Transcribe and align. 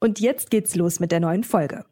Und 0.00 0.20
jetzt 0.20 0.50
geht's 0.50 0.74
los 0.74 1.00
mit 1.00 1.12
der 1.12 1.20
neuen 1.20 1.44
Folge. 1.44 1.84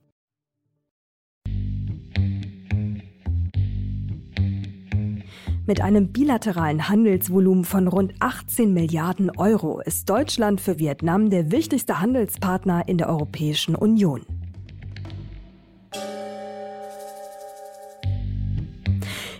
Mit 5.66 5.80
einem 5.80 6.12
bilateralen 6.12 6.90
Handelsvolumen 6.90 7.64
von 7.64 7.88
rund 7.88 8.12
18 8.20 8.74
Milliarden 8.74 9.30
Euro 9.38 9.80
ist 9.80 10.10
Deutschland 10.10 10.60
für 10.60 10.78
Vietnam 10.78 11.30
der 11.30 11.50
wichtigste 11.50 12.02
Handelspartner 12.02 12.86
in 12.86 12.98
der 12.98 13.08
Europäischen 13.08 13.74
Union. 13.74 14.26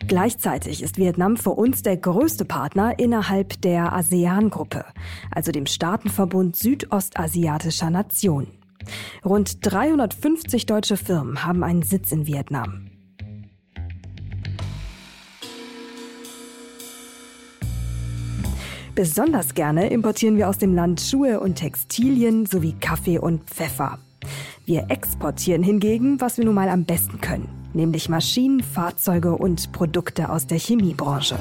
Gleichzeitig 0.06 0.82
ist 0.82 0.96
Vietnam 0.96 1.36
für 1.36 1.50
uns 1.50 1.82
der 1.82 1.98
größte 1.98 2.46
Partner 2.46 2.98
innerhalb 2.98 3.60
der 3.60 3.92
ASEAN-Gruppe, 3.92 4.86
also 5.30 5.52
dem 5.52 5.66
Staatenverbund 5.66 6.56
südostasiatischer 6.56 7.90
Nationen. 7.90 8.63
Rund 9.24 9.58
350 9.60 10.66
deutsche 10.66 10.96
Firmen 10.96 11.44
haben 11.44 11.62
einen 11.62 11.82
Sitz 11.82 12.12
in 12.12 12.26
Vietnam. 12.26 12.90
Besonders 18.94 19.54
gerne 19.54 19.90
importieren 19.90 20.36
wir 20.36 20.48
aus 20.48 20.58
dem 20.58 20.72
Land 20.72 21.00
Schuhe 21.00 21.40
und 21.40 21.56
Textilien 21.56 22.46
sowie 22.46 22.74
Kaffee 22.78 23.18
und 23.18 23.42
Pfeffer. 23.50 23.98
Wir 24.66 24.86
exportieren 24.88 25.64
hingegen, 25.64 26.20
was 26.20 26.38
wir 26.38 26.44
nun 26.44 26.54
mal 26.54 26.68
am 26.68 26.84
besten 26.84 27.20
können, 27.20 27.48
nämlich 27.72 28.08
Maschinen, 28.08 28.62
Fahrzeuge 28.62 29.34
und 29.34 29.72
Produkte 29.72 30.30
aus 30.30 30.46
der 30.46 30.58
Chemiebranche. 30.58 31.36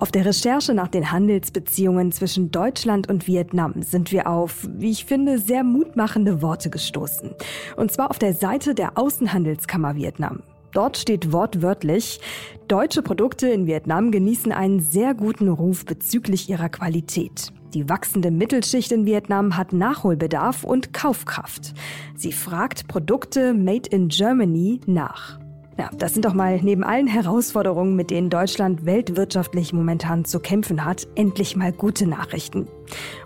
Auf 0.00 0.12
der 0.12 0.24
Recherche 0.24 0.74
nach 0.74 0.86
den 0.86 1.10
Handelsbeziehungen 1.10 2.12
zwischen 2.12 2.52
Deutschland 2.52 3.10
und 3.10 3.26
Vietnam 3.26 3.82
sind 3.82 4.12
wir 4.12 4.28
auf, 4.28 4.68
wie 4.70 4.92
ich 4.92 5.04
finde, 5.04 5.40
sehr 5.40 5.64
mutmachende 5.64 6.40
Worte 6.40 6.70
gestoßen. 6.70 7.32
Und 7.76 7.90
zwar 7.90 8.10
auf 8.10 8.18
der 8.20 8.32
Seite 8.32 8.76
der 8.76 8.96
Außenhandelskammer 8.96 9.96
Vietnam. 9.96 10.44
Dort 10.70 10.98
steht 10.98 11.32
wortwörtlich, 11.32 12.20
deutsche 12.68 13.02
Produkte 13.02 13.48
in 13.48 13.66
Vietnam 13.66 14.12
genießen 14.12 14.52
einen 14.52 14.78
sehr 14.78 15.14
guten 15.14 15.48
Ruf 15.48 15.84
bezüglich 15.84 16.48
ihrer 16.48 16.68
Qualität. 16.68 17.52
Die 17.74 17.88
wachsende 17.88 18.30
Mittelschicht 18.30 18.92
in 18.92 19.04
Vietnam 19.04 19.56
hat 19.56 19.72
Nachholbedarf 19.72 20.62
und 20.62 20.92
Kaufkraft. 20.92 21.74
Sie 22.14 22.32
fragt 22.32 22.86
Produkte 22.86 23.52
Made 23.52 23.90
in 23.90 24.08
Germany 24.08 24.80
nach. 24.86 25.40
Ja, 25.78 25.90
das 25.96 26.12
sind 26.12 26.24
doch 26.24 26.34
mal 26.34 26.58
neben 26.60 26.82
allen 26.82 27.06
Herausforderungen, 27.06 27.94
mit 27.94 28.10
denen 28.10 28.30
Deutschland 28.30 28.84
weltwirtschaftlich 28.84 29.72
momentan 29.72 30.24
zu 30.24 30.40
kämpfen 30.40 30.84
hat, 30.84 31.06
endlich 31.14 31.54
mal 31.54 31.72
gute 31.72 32.08
Nachrichten. 32.08 32.66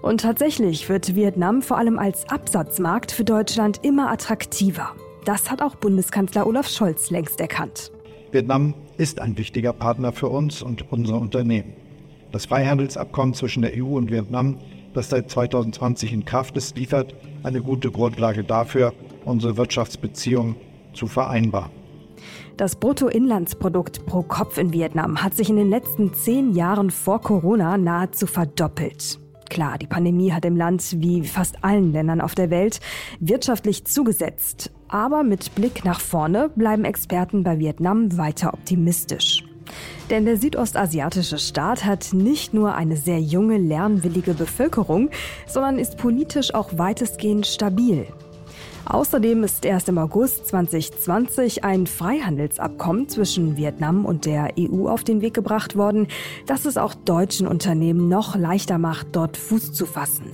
Und 0.03 0.21
tatsächlich 0.21 0.87
wird 0.91 1.15
Vietnam 1.15 1.63
vor 1.63 1.79
allem 1.79 1.99
als 1.99 2.29
Absatzmarkt 2.29 3.11
für 3.11 3.25
Deutschland 3.25 3.81
immer 3.83 4.11
attraktiver. 4.11 4.95
Das 5.25 5.51
hat 5.51 5.63
auch 5.63 5.77
Bundeskanzler 5.77 6.47
Olaf 6.47 6.69
Scholz 6.69 7.09
längst 7.11 7.41
erkannt. 7.41 7.91
Vietnam 8.33 8.75
ist 8.99 9.19
ein 9.19 9.39
wichtiger 9.39 9.73
Partner 9.73 10.13
für 10.13 10.29
uns 10.29 10.61
und 10.61 10.93
unser 10.93 11.19
Unternehmen. 11.19 11.73
Das 12.33 12.45
Freihandelsabkommen 12.45 13.33
zwischen 13.33 13.63
der 13.63 13.73
EU 13.77 13.97
und 13.97 14.11
Vietnam, 14.11 14.59
das 14.93 15.09
seit 15.09 15.31
2020 15.31 16.13
in 16.13 16.27
Kraft 16.27 16.55
ist, 16.59 16.77
liefert 16.77 17.15
eine 17.45 17.63
gute 17.63 17.91
Grundlage 17.91 18.45
dafür, 18.45 18.93
unsere 19.25 19.57
Wirtschaftsbeziehungen 19.57 20.57
zu 20.93 21.07
vereinbaren. 21.07 21.82
Das 22.57 22.77
Bruttoinlandsprodukt 22.77 24.05
pro 24.05 24.23
Kopf 24.23 24.59
in 24.59 24.73
Vietnam 24.73 25.23
hat 25.23 25.35
sich 25.35 25.49
in 25.49 25.57
den 25.57 25.71
letzten 25.71 26.13
zehn 26.13 26.53
Jahren 26.53 26.91
vor 26.91 27.21
Corona 27.21 27.79
nahezu 27.79 28.27
verdoppelt. 28.27 29.19
Klar, 29.49 29.79
die 29.79 29.87
Pandemie 29.87 30.33
hat 30.33 30.45
im 30.45 30.57
Land, 30.57 30.97
wie 30.99 31.25
fast 31.25 31.65
allen 31.65 31.93
Ländern 31.93 32.21
auf 32.21 32.35
der 32.35 32.51
Welt, 32.51 32.81
wirtschaftlich 33.21 33.85
zugesetzt. 33.85 34.71
Aber 34.89 35.23
mit 35.23 35.55
Blick 35.55 35.85
nach 35.85 36.01
vorne 36.01 36.51
bleiben 36.55 36.85
Experten 36.85 37.43
bei 37.43 37.59
Vietnam 37.59 38.17
weiter 38.17 38.53
optimistisch. 38.55 39.45
Denn 40.11 40.25
der 40.25 40.37
südostasiatische 40.37 41.39
Staat 41.39 41.85
hat 41.85 42.13
nicht 42.13 42.53
nur 42.53 42.75
eine 42.75 42.97
sehr 42.97 43.21
junge, 43.21 43.59
lernwillige 43.59 44.35
Bevölkerung, 44.35 45.11
sondern 45.47 45.79
ist 45.79 45.97
politisch 45.97 46.55
auch 46.55 46.77
weitestgehend 46.77 47.47
stabil. 47.47 48.07
Außerdem 48.85 49.45
ist 49.45 49.65
erst 49.65 49.89
im 49.89 49.99
August 49.99 50.47
2020 50.49 51.65
ein 51.65 51.87
Freihandelsabkommen 51.87 53.09
zwischen 53.09 53.57
Vietnam 53.57 54.05
und 54.05 54.27
der 54.27 54.55
EU 54.59 54.89
auf 54.89 55.05
den 55.05 55.21
Weg 55.21 55.35
gebracht 55.35 55.77
worden, 55.77 56.09
das 56.47 56.65
es 56.65 56.77
auch 56.77 56.95
deutschen 56.95 57.47
Unternehmen 57.47 58.09
noch 58.09 58.37
leichter 58.37 58.79
macht, 58.79 59.09
dort 59.13 59.37
Fuß 59.37 59.73
zu 59.73 59.87
fassen. 59.87 60.31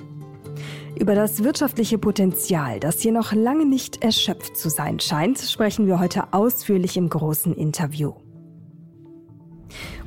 Über 0.98 1.14
das 1.14 1.44
wirtschaftliche 1.44 1.98
Potenzial, 1.98 2.80
das 2.80 3.00
hier 3.00 3.12
noch 3.12 3.32
lange 3.32 3.66
nicht 3.66 4.02
erschöpft 4.02 4.56
zu 4.56 4.68
sein 4.68 4.98
scheint, 4.98 5.38
sprechen 5.38 5.86
wir 5.86 6.00
heute 6.00 6.32
ausführlich 6.32 6.96
im 6.96 7.08
großen 7.08 7.54
Interview. 7.54 8.14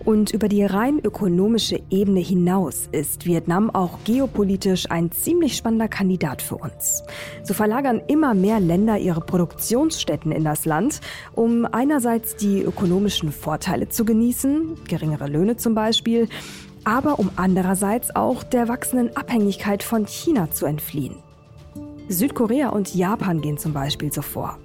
Und 0.04 0.32
über 0.32 0.48
die 0.48 0.64
rein 0.64 1.00
ökonomische 1.00 1.80
Ebene 1.90 2.20
hinaus 2.20 2.90
ist 2.92 3.26
Vietnam 3.26 3.70
auch 3.70 4.00
geopolitisch 4.04 4.90
ein 4.90 5.12
ziemlich 5.12 5.56
spannender 5.56 5.88
Kandidat 5.88 6.42
für 6.42 6.56
uns. 6.56 7.04
So 7.44 7.54
verlagern 7.54 8.02
immer 8.08 8.34
mehr 8.34 8.60
Länder 8.60 8.98
ihre 8.98 9.22
Produktionsstätten 9.22 10.32
in 10.32 10.44
das 10.44 10.66
Land, 10.66 11.02
um 11.34 11.66
einerseits 11.66 12.36
die 12.36 12.62
ökonomischen 12.62 13.32
Vorteile 13.32 13.90
zu 13.90 14.04
genießen, 14.04 14.76
geringere 14.88 15.28
Löhne 15.28 15.58
zum 15.58 15.76
Beispiel, 15.76 16.28
aber 16.84 17.20
um 17.20 17.30
andererseits 17.36 18.16
auch 18.16 18.44
der 18.44 18.68
wachsenden 18.68 19.16
Abhängigkeit 19.16 19.84
von 19.84 20.08
China 20.08 20.50
zu 20.50 20.66
entfliehen. 20.66 21.18
Südkorea 22.08 22.70
und 22.70 22.96
Japan 22.96 23.42
gehen 23.42 23.58
zum 23.58 23.74
Beispiel 23.74 24.12
so 24.12 24.22
vor. 24.22 24.58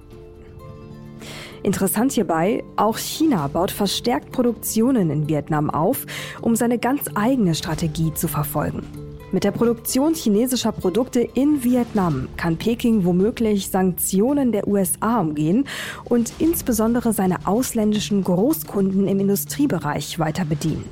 Interessant 1.67 2.13
hierbei, 2.13 2.63
auch 2.77 2.97
China 2.97 3.49
baut 3.49 3.73
verstärkt 3.73 4.31
Produktionen 4.31 5.11
in 5.11 5.29
Vietnam 5.29 5.69
auf, 5.69 6.07
um 6.41 6.55
seine 6.55 6.79
ganz 6.79 7.07
eigene 7.17 7.57
Strategie 7.57 8.15
zu 8.15 8.29
verfolgen. 8.29 8.85
Mit 9.33 9.43
der 9.43 9.51
Produktion 9.51 10.15
chinesischer 10.15 10.71
Produkte 10.71 11.23
in 11.23 11.65
Vietnam 11.65 12.29
kann 12.37 12.57
Peking 12.57 13.05
womöglich 13.05 13.69
Sanktionen 13.69 14.53
der 14.53 14.69
USA 14.69 15.21
umgehen 15.21 15.65
und 16.05 16.35
insbesondere 16.39 17.13
seine 17.13 17.49
ausländischen 17.49 18.23
Großkunden 18.23 19.09
im 19.09 19.19
Industriebereich 19.19 20.21
weiter 20.21 20.45
bedienen. 20.45 20.85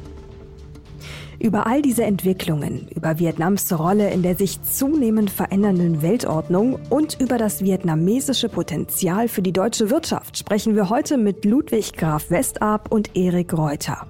Über 1.45 1.67
all 1.67 1.83
diese 1.83 2.05
Entwicklungen, 2.05 2.89
über 2.95 3.19
Vietnams 3.19 3.71
Rolle 3.79 4.09
in 4.09 4.23
der 4.23 4.35
sich 4.35 4.63
zunehmend 4.63 5.29
verändernden 5.29 6.01
Weltordnung 6.01 6.79
und 6.89 7.21
über 7.21 7.37
das 7.37 7.63
vietnamesische 7.63 8.49
Potenzial 8.49 9.29
für 9.29 9.43
die 9.43 9.53
deutsche 9.53 9.91
Wirtschaft 9.91 10.39
sprechen 10.39 10.75
wir 10.75 10.89
heute 10.89 11.19
mit 11.19 11.45
Ludwig 11.45 11.93
Graf 11.93 12.31
Westarp 12.31 12.91
und 12.91 13.15
Erik 13.15 13.53
Reuter. 13.53 14.07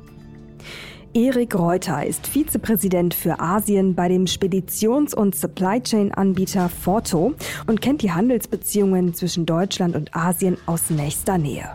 Erik 1.13 1.59
Reuter 1.59 2.07
ist 2.07 2.25
Vizepräsident 2.29 3.15
für 3.15 3.41
Asien 3.41 3.97
bei 3.97 4.07
dem 4.07 4.29
Speditions- 4.29 5.13
und 5.13 5.35
Supply 5.35 5.81
Chain-Anbieter 5.83 6.69
Forto 6.69 7.35
und 7.67 7.81
kennt 7.81 8.03
die 8.03 8.13
Handelsbeziehungen 8.13 9.13
zwischen 9.13 9.45
Deutschland 9.45 9.97
und 9.97 10.15
Asien 10.15 10.57
aus 10.67 10.89
nächster 10.89 11.37
Nähe. 11.37 11.69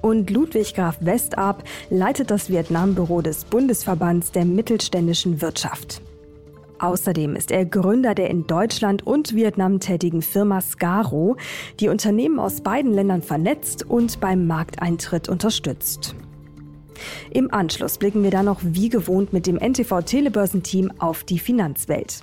Und 0.00 0.30
Ludwig 0.30 0.74
Graf 0.74 0.98
Westarp 1.00 1.64
leitet 1.90 2.30
das 2.30 2.50
Vietnambüro 2.50 3.20
des 3.20 3.44
Bundesverbands 3.44 4.32
der 4.32 4.44
mittelständischen 4.44 5.40
Wirtschaft. 5.42 6.00
Außerdem 6.78 7.34
ist 7.34 7.50
er 7.50 7.64
Gründer 7.64 8.14
der 8.14 8.30
in 8.30 8.46
Deutschland 8.46 9.04
und 9.04 9.34
Vietnam 9.34 9.80
tätigen 9.80 10.22
Firma 10.22 10.60
Scaro, 10.60 11.36
die 11.80 11.88
Unternehmen 11.88 12.38
aus 12.38 12.60
beiden 12.60 12.92
Ländern 12.92 13.22
vernetzt 13.22 13.84
und 13.88 14.20
beim 14.20 14.46
Markteintritt 14.46 15.28
unterstützt. 15.28 16.14
Im 17.30 17.52
Anschluss 17.52 17.98
blicken 17.98 18.22
wir 18.22 18.30
dann 18.30 18.46
noch 18.46 18.60
wie 18.62 18.88
gewohnt 18.88 19.32
mit 19.32 19.46
dem 19.46 19.56
NTV 19.56 20.02
Telebörsenteam 20.02 20.92
auf 20.98 21.24
die 21.24 21.38
Finanzwelt. 21.38 22.22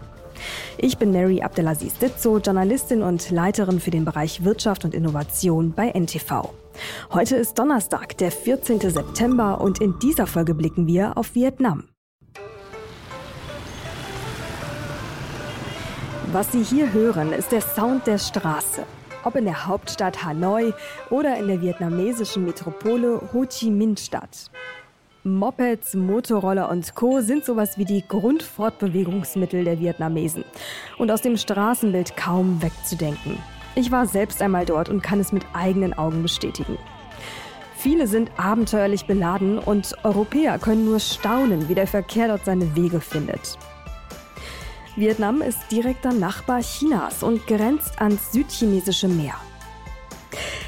Ich 0.77 0.97
bin 0.97 1.11
Mary 1.11 1.41
Abdelaziz 1.41 1.97
Ditzo, 1.97 2.37
Journalistin 2.37 3.01
und 3.01 3.29
Leiterin 3.31 3.79
für 3.79 3.91
den 3.91 4.05
Bereich 4.05 4.43
Wirtschaft 4.43 4.85
und 4.85 4.93
Innovation 4.93 5.73
bei 5.73 5.89
NTV. 5.89 6.49
Heute 7.13 7.35
ist 7.35 7.59
Donnerstag, 7.59 8.17
der 8.17 8.31
14. 8.31 8.79
September 8.79 9.61
und 9.61 9.81
in 9.81 9.99
dieser 9.99 10.27
Folge 10.27 10.53
blicken 10.53 10.87
wir 10.87 11.17
auf 11.17 11.35
Vietnam. 11.35 11.85
Was 16.31 16.51
Sie 16.53 16.63
hier 16.63 16.93
hören, 16.93 17.33
ist 17.33 17.51
der 17.51 17.59
Sound 17.59 18.07
der 18.07 18.17
Straße. 18.17 18.83
Ob 19.25 19.35
in 19.35 19.43
der 19.43 19.67
Hauptstadt 19.67 20.23
Hanoi 20.23 20.73
oder 21.09 21.37
in 21.37 21.47
der 21.47 21.61
vietnamesischen 21.61 22.45
Metropole 22.45 23.21
Ho 23.33 23.45
Chi 23.45 23.69
Minh 23.69 23.97
Stadt. 23.97 24.49
Mopeds, 25.23 25.93
Motorroller 25.93 26.71
und 26.71 26.95
Co. 26.95 27.21
sind 27.21 27.45
sowas 27.45 27.77
wie 27.77 27.85
die 27.85 28.03
Grundfortbewegungsmittel 28.07 29.63
der 29.63 29.79
Vietnamesen 29.79 30.43
und 30.97 31.11
aus 31.11 31.21
dem 31.21 31.37
Straßenbild 31.37 32.17
kaum 32.17 32.59
wegzudenken. 32.63 33.37
Ich 33.75 33.91
war 33.91 34.07
selbst 34.07 34.41
einmal 34.41 34.65
dort 34.65 34.89
und 34.89 35.03
kann 35.03 35.19
es 35.19 35.31
mit 35.31 35.43
eigenen 35.53 35.93
Augen 35.93 36.23
bestätigen. 36.23 36.75
Viele 37.75 38.07
sind 38.07 38.31
abenteuerlich 38.37 39.05
beladen 39.05 39.59
und 39.59 39.95
Europäer 40.03 40.57
können 40.57 40.85
nur 40.85 40.99
staunen, 40.99 41.69
wie 41.69 41.75
der 41.75 41.87
Verkehr 41.87 42.27
dort 42.27 42.43
seine 42.43 42.75
Wege 42.75 42.99
findet. 42.99 43.59
Vietnam 44.95 45.43
ist 45.43 45.59
direkter 45.71 46.13
Nachbar 46.13 46.61
Chinas 46.61 47.21
und 47.21 47.45
grenzt 47.45 48.01
ans 48.01 48.31
südchinesische 48.31 49.07
Meer. 49.07 49.35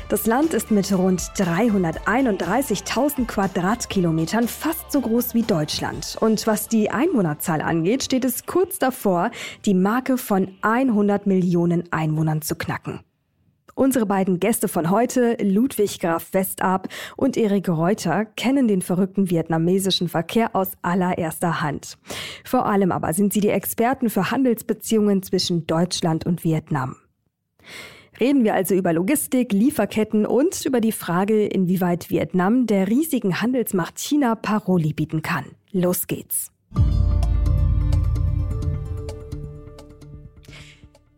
Das 0.09 0.25
Land 0.25 0.53
ist 0.53 0.71
mit 0.71 0.91
rund 0.91 1.21
331.000 1.21 3.25
Quadratkilometern 3.25 4.47
fast 4.47 4.91
so 4.91 5.01
groß 5.01 5.33
wie 5.33 5.43
Deutschland. 5.43 6.17
Und 6.19 6.45
was 6.47 6.67
die 6.67 6.91
Einwohnerzahl 6.91 7.61
angeht, 7.61 8.03
steht 8.03 8.25
es 8.25 8.45
kurz 8.45 8.79
davor, 8.79 9.31
die 9.65 9.73
Marke 9.73 10.17
von 10.17 10.49
100 10.61 11.27
Millionen 11.27 11.91
Einwohnern 11.91 12.41
zu 12.41 12.55
knacken. 12.55 13.01
Unsere 13.75 14.05
beiden 14.05 14.39
Gäste 14.39 14.67
von 14.67 14.91
heute, 14.91 15.35
Ludwig 15.41 15.99
Graf 15.99 16.33
Westab 16.33 16.89
und 17.17 17.37
Erik 17.37 17.69
Reuter, 17.69 18.25
kennen 18.25 18.67
den 18.67 18.83
verrückten 18.83 19.31
vietnamesischen 19.31 20.09
Verkehr 20.09 20.55
aus 20.55 20.73
allererster 20.83 21.61
Hand. 21.61 21.97
Vor 22.45 22.67
allem 22.67 22.91
aber 22.91 23.13
sind 23.13 23.33
sie 23.33 23.39
die 23.39 23.49
Experten 23.49 24.11
für 24.11 24.29
Handelsbeziehungen 24.29 25.23
zwischen 25.23 25.65
Deutschland 25.65 26.25
und 26.25 26.43
Vietnam. 26.43 26.97
Reden 28.19 28.43
wir 28.43 28.53
also 28.53 28.75
über 28.75 28.93
Logistik, 28.93 29.53
Lieferketten 29.53 30.25
und 30.25 30.65
über 30.65 30.81
die 30.81 30.91
Frage, 30.91 31.45
inwieweit 31.45 32.09
Vietnam 32.09 32.67
der 32.67 32.87
riesigen 32.87 33.41
Handelsmacht 33.41 33.99
China 33.99 34.35
Paroli 34.35 34.93
bieten 34.93 35.21
kann. 35.21 35.45
Los 35.71 36.07
geht's. 36.07 36.51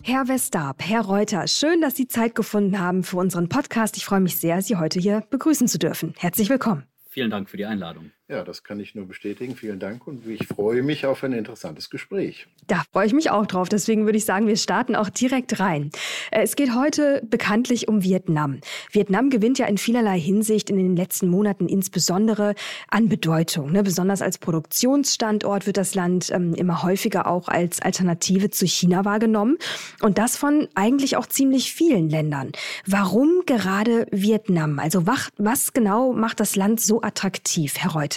Herr 0.07 0.27
Westarp, 0.27 0.83
Herr 0.83 1.01
Reuter, 1.01 1.47
schön, 1.47 1.81
dass 1.81 1.95
Sie 1.95 2.07
Zeit 2.07 2.35
gefunden 2.35 2.79
haben 2.79 3.03
für 3.03 3.17
unseren 3.17 3.49
Podcast. 3.49 3.97
Ich 3.97 4.05
freue 4.05 4.19
mich 4.19 4.37
sehr, 4.37 4.61
Sie 4.61 4.75
heute 4.75 4.99
hier 4.99 5.23
begrüßen 5.31 5.67
zu 5.67 5.79
dürfen. 5.79 6.13
Herzlich 6.17 6.47
willkommen. 6.47 6.83
Vielen 7.09 7.31
Dank 7.31 7.49
für 7.49 7.57
die 7.57 7.65
Einladung. 7.65 8.11
Ja, 8.27 8.43
das 8.43 8.63
kann 8.63 8.79
ich 8.79 8.95
nur 8.95 9.07
bestätigen. 9.07 9.55
Vielen 9.55 9.77
Dank 9.77 10.07
und 10.07 10.25
ich 10.25 10.47
freue 10.47 10.81
mich 10.81 11.05
auf 11.05 11.23
ein 11.23 11.31
interessantes 11.31 11.91
Gespräch. 11.91 12.47
Da 12.65 12.83
freue 12.91 13.05
ich 13.05 13.13
mich 13.13 13.29
auch 13.29 13.45
drauf. 13.45 13.69
Deswegen 13.69 14.05
würde 14.05 14.17
ich 14.17 14.25
sagen, 14.25 14.47
wir 14.47 14.57
starten 14.57 14.95
auch 14.95 15.09
direkt 15.09 15.59
rein. 15.59 15.91
Äh, 16.31 16.41
es 16.41 16.55
geht 16.55 16.73
heute 16.73 17.21
bekanntlich 17.29 17.87
um 17.87 18.01
Vietnam. 18.01 18.61
Vietnam 18.91 19.29
gewinnt 19.29 19.59
ja 19.59 19.67
in 19.67 19.77
vielerlei 19.77 20.19
Hinsicht 20.19 20.71
in 20.71 20.77
den 20.77 20.95
letzten 20.95 21.27
Monaten 21.27 21.67
insbesondere 21.67 22.55
an 22.87 23.09
Bedeutung. 23.09 23.71
Ne? 23.71 23.83
Besonders 23.83 24.23
als 24.23 24.39
Produktionsstandort 24.39 25.67
wird 25.67 25.77
das 25.77 25.93
Land 25.93 26.31
ähm, 26.31 26.55
immer 26.55 26.81
häufiger 26.81 27.27
auch 27.27 27.47
als 27.47 27.79
Alternative 27.79 28.49
zu 28.49 28.65
China 28.65 29.05
wahrgenommen. 29.05 29.59
Und 30.01 30.17
das 30.17 30.35
von 30.35 30.67
eigentlich 30.73 31.15
auch 31.15 31.27
ziemlich 31.27 31.71
vielen 31.71 32.09
Ländern. 32.09 32.53
Warum 32.87 33.43
gerade 33.45 34.07
Vietnam? 34.09 34.79
Also 34.79 35.05
was, 35.05 35.29
was 35.37 35.73
genau 35.73 36.11
macht 36.11 36.39
das 36.39 36.55
Land 36.55 36.81
so 36.81 37.03
attraktiv, 37.03 37.75
Herr 37.77 37.91
Reuter? 37.91 38.14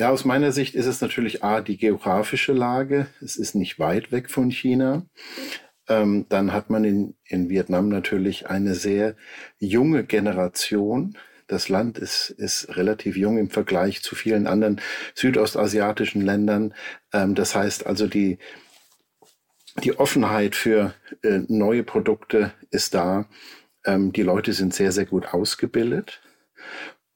Ja, 0.00 0.08
aus 0.08 0.24
meiner 0.24 0.50
Sicht 0.50 0.76
ist 0.76 0.86
es 0.86 1.02
natürlich 1.02 1.44
A, 1.44 1.60
die 1.60 1.76
geografische 1.76 2.54
Lage. 2.54 3.08
Es 3.20 3.36
ist 3.36 3.54
nicht 3.54 3.78
weit 3.78 4.10
weg 4.12 4.30
von 4.30 4.50
China. 4.50 5.04
Ähm, 5.88 6.24
dann 6.30 6.54
hat 6.54 6.70
man 6.70 6.84
in, 6.84 7.16
in 7.26 7.50
Vietnam 7.50 7.90
natürlich 7.90 8.48
eine 8.48 8.74
sehr 8.74 9.14
junge 9.58 10.04
Generation. 10.04 11.18
Das 11.48 11.68
Land 11.68 11.98
ist, 11.98 12.30
ist 12.30 12.78
relativ 12.78 13.14
jung 13.14 13.36
im 13.36 13.50
Vergleich 13.50 14.02
zu 14.02 14.14
vielen 14.14 14.46
anderen 14.46 14.80
südostasiatischen 15.14 16.22
Ländern. 16.22 16.72
Ähm, 17.12 17.34
das 17.34 17.54
heißt 17.54 17.86
also, 17.86 18.06
die, 18.06 18.38
die 19.84 19.98
Offenheit 19.98 20.54
für 20.54 20.94
äh, 21.22 21.40
neue 21.48 21.82
Produkte 21.82 22.54
ist 22.70 22.94
da. 22.94 23.28
Ähm, 23.84 24.14
die 24.14 24.22
Leute 24.22 24.54
sind 24.54 24.72
sehr, 24.72 24.92
sehr 24.92 25.04
gut 25.04 25.34
ausgebildet. 25.34 26.22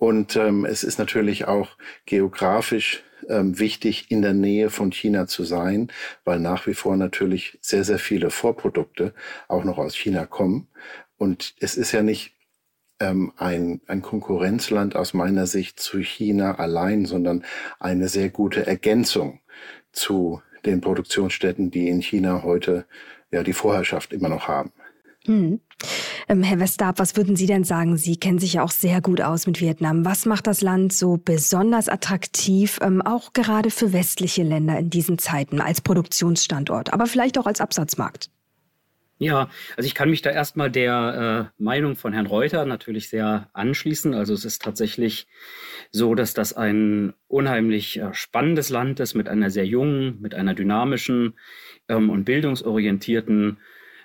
Und 0.05 0.37
ähm, 0.37 0.67
es 0.67 0.85
ist 0.85 0.99
natürlich 0.99 1.47
auch 1.47 1.79
geografisch 2.05 3.03
ähm, 3.27 3.59
wichtig, 3.59 4.11
in 4.11 4.21
der 4.21 4.35
Nähe 4.35 4.69
von 4.69 4.93
China 4.93 5.27
zu 5.27 5.45
sein, 5.45 5.91
weil 6.27 6.41
nach 6.41 6.67
wie 6.67 6.75
vor 6.75 6.99
natürlich 6.99 7.59
sehr, 7.63 7.85
sehr 7.85 7.99
viele 7.99 8.29
Vorprodukte 8.29 9.15
auch 9.49 9.65
noch 9.65 9.79
aus 9.79 9.97
China 9.97 10.27
kommen. 10.27 10.69
Und 11.17 11.55
es 11.59 11.79
ist 11.79 11.93
ja 11.93 12.03
nicht 12.03 12.35
ähm, 13.01 13.33
ein, 13.39 13.81
ein 13.87 14.03
Konkurrenzland 14.03 14.95
aus 14.95 15.15
meiner 15.15 15.47
Sicht 15.47 15.81
zu 15.81 16.01
China 16.01 16.57
allein, 16.57 17.07
sondern 17.07 17.43
eine 17.81 18.09
sehr 18.09 18.29
gute 18.29 18.67
Ergänzung 18.67 19.41
zu 19.91 20.43
den 20.67 20.83
Produktionsstätten, 20.83 21.71
die 21.71 21.89
in 21.89 22.03
China 22.03 22.43
heute 22.43 22.85
ja 23.31 23.43
die 23.43 23.55
Vorherrschaft 23.55 24.13
immer 24.13 24.29
noch 24.29 24.49
haben. 24.49 24.71
Mhm. 25.27 25.61
Ähm, 26.29 26.43
Herr 26.43 26.61
Westarp, 26.61 26.99
was 26.99 27.17
würden 27.17 27.37
Sie 27.37 27.47
denn 27.47 27.65
sagen? 27.65 27.97
Sie 27.97 28.17
kennen 28.17 28.39
sich 28.39 28.55
ja 28.55 28.63
auch 28.63 28.71
sehr 28.71 29.01
gut 29.01 29.21
aus 29.21 29.47
mit 29.47 29.61
Vietnam. 29.61 30.05
Was 30.05 30.27
macht 30.27 30.47
das 30.47 30.63
Land 30.63 30.93
so 30.93 31.19
besonders 31.23 31.89
attraktiv, 31.89 32.79
ähm, 32.83 33.03
auch 33.03 33.33
gerade 33.33 33.71
für 33.71 33.93
westliche 33.93 34.43
Länder 34.43 34.79
in 34.79 34.91
diesen 34.91 35.19
Zeiten 35.19 35.61
als 35.61 35.81
Produktionsstandort, 35.81 36.93
aber 36.93 37.07
vielleicht 37.07 37.39
auch 37.39 37.47
als 37.47 37.61
Absatzmarkt? 37.61 38.31
Ja, 39.19 39.49
also 39.77 39.87
ich 39.87 39.95
kann 39.95 40.11
mich 40.11 40.23
da 40.23 40.31
erstmal 40.31 40.71
der 40.71 41.51
äh, 41.59 41.63
Meinung 41.63 41.95
von 41.95 42.13
Herrn 42.13 42.27
Reuter 42.27 42.65
natürlich 42.65 43.09
sehr 43.09 43.49
anschließen. 43.53 44.13
Also 44.13 44.35
es 44.35 44.45
ist 44.45 44.61
tatsächlich 44.63 45.29
so, 45.93 46.17
dass 46.17 46.35
das 46.35 46.53
ein 46.53 47.15
unheimlich 47.29 48.01
äh, 48.01 48.13
spannendes 48.13 48.71
Land 48.71 48.99
ist 48.99 49.15
mit 49.15 49.29
einer 49.29 49.51
sehr 49.51 49.67
jungen, 49.67 50.21
mit 50.21 50.35
einer 50.35 50.55
dynamischen 50.55 51.35
ähm, 51.89 52.11
und 52.11 52.25
bildungsorientierten 52.25 53.59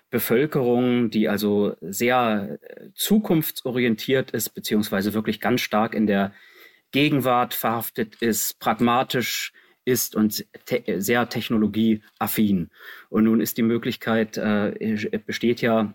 Bevölkerung, 0.10 1.10
die 1.10 1.30
also 1.30 1.75
sehr 1.82 2.60
äh, 2.62 2.89
zukunftsorientiert 2.94 4.32
ist, 4.32 4.50
beziehungsweise 4.50 5.13
wirklich 5.13 5.39
ganz 5.39 5.62
stark 5.62 5.94
in 5.94 6.08
der 6.08 6.34
Gegenwart 6.92 7.54
verhaftet 7.54 8.16
ist, 8.20 8.60
pragmatisch 8.60 9.54
ist 9.86 10.16
und 10.16 10.46
te 10.66 11.01
sehr 11.01 11.30
technologieaffin. 11.30 12.70
Und 13.10 13.24
nun 13.25 13.42
ist 13.42 13.58
die 13.58 13.63
Möglichkeit, 13.63 14.38
äh, 14.38 14.98
besteht 15.25 15.62
ja 15.62 15.94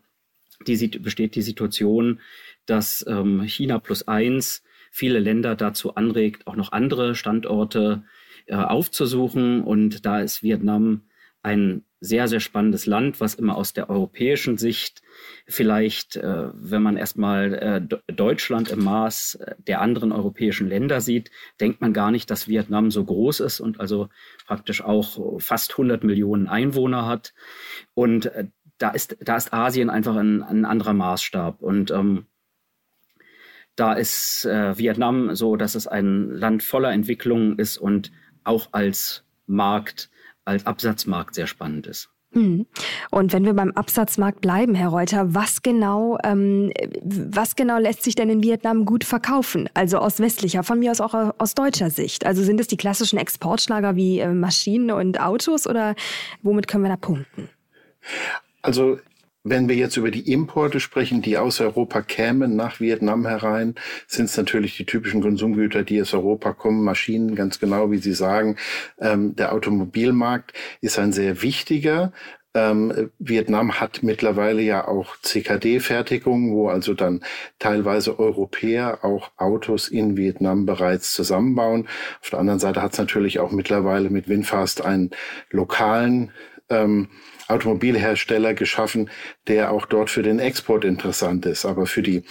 die, 0.66 0.88
besteht 0.98 1.34
die 1.34 1.42
Situation, 1.42 2.20
dass 2.66 3.04
ähm, 3.08 3.42
China 3.42 3.78
plus 3.78 4.06
eins 4.06 4.62
viele 4.90 5.18
Länder 5.18 5.56
dazu 5.56 5.96
anregt, 5.96 6.46
auch 6.46 6.56
noch 6.56 6.72
andere 6.72 7.14
Standorte 7.14 8.04
äh, 8.46 8.54
aufzusuchen. 8.54 9.62
Und 9.62 10.06
da 10.06 10.20
ist 10.20 10.42
Vietnam 10.42 11.02
ein 11.44 11.84
sehr, 12.00 12.28
sehr 12.28 12.40
spannendes 12.40 12.86
Land, 12.86 13.20
was 13.20 13.34
immer 13.34 13.56
aus 13.56 13.72
der 13.72 13.88
europäischen 13.88 14.58
Sicht 14.58 15.02
vielleicht, 15.46 16.16
äh, 16.16 16.48
wenn 16.52 16.82
man 16.82 16.96
erstmal 16.96 17.54
äh, 17.54 18.12
Deutschland 18.12 18.70
im 18.70 18.84
Maß 18.84 19.36
äh, 19.36 19.54
der 19.58 19.80
anderen 19.80 20.12
europäischen 20.12 20.68
Länder 20.68 21.00
sieht, 21.00 21.30
denkt 21.60 21.80
man 21.80 21.92
gar 21.92 22.10
nicht, 22.10 22.30
dass 22.30 22.48
Vietnam 22.48 22.90
so 22.90 23.04
groß 23.04 23.40
ist 23.40 23.60
und 23.60 23.80
also 23.80 24.08
praktisch 24.46 24.82
auch 24.82 25.40
fast 25.40 25.72
100 25.72 26.04
Millionen 26.04 26.46
Einwohner 26.46 27.06
hat. 27.06 27.32
Und 27.94 28.26
äh, 28.26 28.48
da, 28.78 28.90
ist, 28.90 29.16
da 29.20 29.36
ist 29.36 29.52
Asien 29.52 29.90
einfach 29.90 30.16
ein, 30.16 30.42
ein 30.42 30.64
anderer 30.64 30.94
Maßstab. 30.94 31.62
Und 31.62 31.90
ähm, 31.90 32.26
da 33.76 33.92
ist 33.94 34.44
äh, 34.44 34.76
Vietnam 34.78 35.34
so, 35.34 35.56
dass 35.56 35.74
es 35.74 35.86
ein 35.86 36.30
Land 36.30 36.62
voller 36.62 36.92
Entwicklungen 36.92 37.58
ist 37.58 37.78
und 37.78 38.12
auch 38.44 38.68
als 38.72 39.24
Markt 39.46 40.10
als 40.44 40.66
Absatzmarkt 40.66 41.34
sehr 41.34 41.46
spannend 41.46 41.86
ist. 41.86 42.10
Mhm. 42.34 42.66
Und 43.10 43.32
wenn 43.32 43.44
wir 43.44 43.54
beim 43.54 43.72
Absatzmarkt 43.72 44.40
bleiben, 44.40 44.74
Herr 44.74 44.88
Reuter, 44.88 45.34
was 45.34 45.62
genau, 45.62 46.18
ähm, 46.24 46.72
was 47.02 47.56
genau 47.56 47.78
lässt 47.78 48.02
sich 48.02 48.14
denn 48.14 48.28
in 48.28 48.42
Vietnam 48.42 48.84
gut 48.84 49.04
verkaufen? 49.04 49.68
Also 49.74 49.98
aus 49.98 50.20
westlicher, 50.20 50.62
von 50.64 50.78
mir 50.78 50.90
aus 50.90 51.00
auch 51.00 51.14
aus 51.38 51.54
deutscher 51.54 51.90
Sicht. 51.90 52.26
Also 52.26 52.42
sind 52.42 52.60
es 52.60 52.66
die 52.66 52.76
klassischen 52.76 53.18
Exportschlager 53.18 53.96
wie 53.96 54.18
äh, 54.18 54.32
Maschinen 54.32 54.90
und 54.90 55.20
Autos 55.20 55.66
oder 55.66 55.94
womit 56.42 56.66
können 56.66 56.84
wir 56.84 56.90
da 56.90 56.96
punkten? 56.96 57.48
Also 58.62 58.98
wenn 59.44 59.68
wir 59.68 59.76
jetzt 59.76 59.98
über 59.98 60.10
die 60.10 60.32
Importe 60.32 60.80
sprechen, 60.80 61.20
die 61.20 61.36
aus 61.36 61.60
Europa 61.60 62.00
kämen 62.00 62.56
nach 62.56 62.80
Vietnam 62.80 63.26
herein, 63.26 63.74
sind 64.06 64.24
es 64.24 64.36
natürlich 64.38 64.76
die 64.78 64.86
typischen 64.86 65.20
Konsumgüter, 65.20 65.82
die 65.82 66.00
aus 66.00 66.14
Europa 66.14 66.54
kommen, 66.54 66.82
Maschinen, 66.82 67.34
ganz 67.34 67.60
genau 67.60 67.90
wie 67.90 67.98
Sie 67.98 68.14
sagen. 68.14 68.56
Ähm, 68.98 69.36
der 69.36 69.52
Automobilmarkt 69.52 70.54
ist 70.80 70.98
ein 70.98 71.12
sehr 71.12 71.42
wichtiger. 71.42 72.12
Ähm, 72.54 73.10
Vietnam 73.18 73.80
hat 73.80 74.02
mittlerweile 74.02 74.62
ja 74.62 74.88
auch 74.88 75.16
CKD-Fertigung, 75.20 76.52
wo 76.52 76.68
also 76.68 76.94
dann 76.94 77.22
teilweise 77.58 78.18
Europäer 78.18 79.04
auch 79.04 79.32
Autos 79.36 79.88
in 79.88 80.16
Vietnam 80.16 80.64
bereits 80.64 81.12
zusammenbauen. 81.12 81.86
Auf 82.22 82.30
der 82.30 82.38
anderen 82.38 82.60
Seite 82.60 82.80
hat 82.80 82.92
es 82.92 82.98
natürlich 82.98 83.40
auch 83.40 83.50
mittlerweile 83.50 84.08
mit 84.08 84.28
Winfast 84.28 84.82
einen 84.82 85.10
lokalen 85.50 86.30
ähm, 86.70 87.08
Automobilhersteller 87.48 88.54
geschaffen, 88.54 89.10
der 89.46 89.72
auch 89.72 89.86
dort 89.86 90.10
für 90.10 90.22
den 90.22 90.38
Export 90.38 90.84
interessant 90.84 91.46
ist. 91.46 91.64
Aber 91.64 91.86
für 91.86 92.02
die 92.02 92.24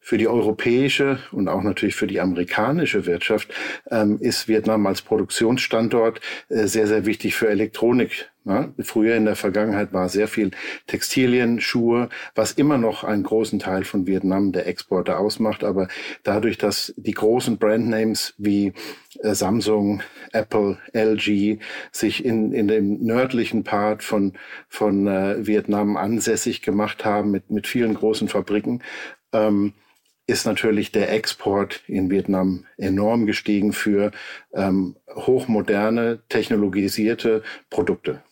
für 0.00 0.16
die 0.16 0.28
europäische 0.28 1.18
und 1.32 1.48
auch 1.48 1.62
natürlich 1.62 1.94
für 1.94 2.06
die 2.06 2.18
amerikanische 2.18 3.04
Wirtschaft 3.04 3.52
ähm, 3.90 4.16
ist 4.20 4.48
Vietnam 4.48 4.86
als 4.86 5.02
Produktionsstandort 5.02 6.22
äh, 6.48 6.66
sehr, 6.66 6.86
sehr 6.86 7.04
wichtig 7.04 7.34
für 7.34 7.50
Elektronik. 7.50 8.30
Ja? 8.48 8.72
Früher 8.80 9.14
in 9.14 9.26
der 9.26 9.36
Vergangenheit 9.36 9.92
war 9.92 10.08
sehr 10.08 10.26
viel 10.26 10.50
Textilien, 10.86 11.60
Schuhe, 11.60 12.08
was 12.34 12.52
immer 12.52 12.78
noch 12.78 13.04
einen 13.04 13.22
großen 13.22 13.58
Teil 13.58 13.84
von 13.84 14.06
Vietnam 14.06 14.52
der 14.52 14.66
Exporte 14.66 15.18
ausmacht. 15.18 15.62
Aber 15.62 15.88
dadurch, 16.22 16.56
dass 16.56 16.94
die 16.96 17.12
großen 17.12 17.58
Brandnames 17.58 18.34
wie 18.38 18.72
äh, 19.22 19.34
Samsung, 19.34 20.02
Apple, 20.32 20.78
LG 20.94 21.58
sich 21.92 22.24
in, 22.24 22.52
in 22.52 22.68
dem 22.68 23.04
nördlichen 23.04 23.64
Part 23.64 24.02
von, 24.02 24.32
von 24.68 25.06
äh, 25.06 25.46
Vietnam 25.46 25.96
ansässig 25.96 26.62
gemacht 26.62 27.04
haben 27.04 27.30
mit, 27.30 27.50
mit 27.50 27.66
vielen 27.66 27.94
großen 27.94 28.28
Fabriken, 28.28 28.82
ähm, 29.32 29.74
ist 30.26 30.44
natürlich 30.44 30.92
der 30.92 31.10
Export 31.10 31.82
in 31.86 32.10
Vietnam 32.10 32.66
enorm 32.76 33.24
gestiegen 33.26 33.72
für 33.72 34.10
ähm, 34.52 34.96
hochmoderne, 35.14 36.20
technologisierte 36.28 37.42
Produkte. 37.70 38.22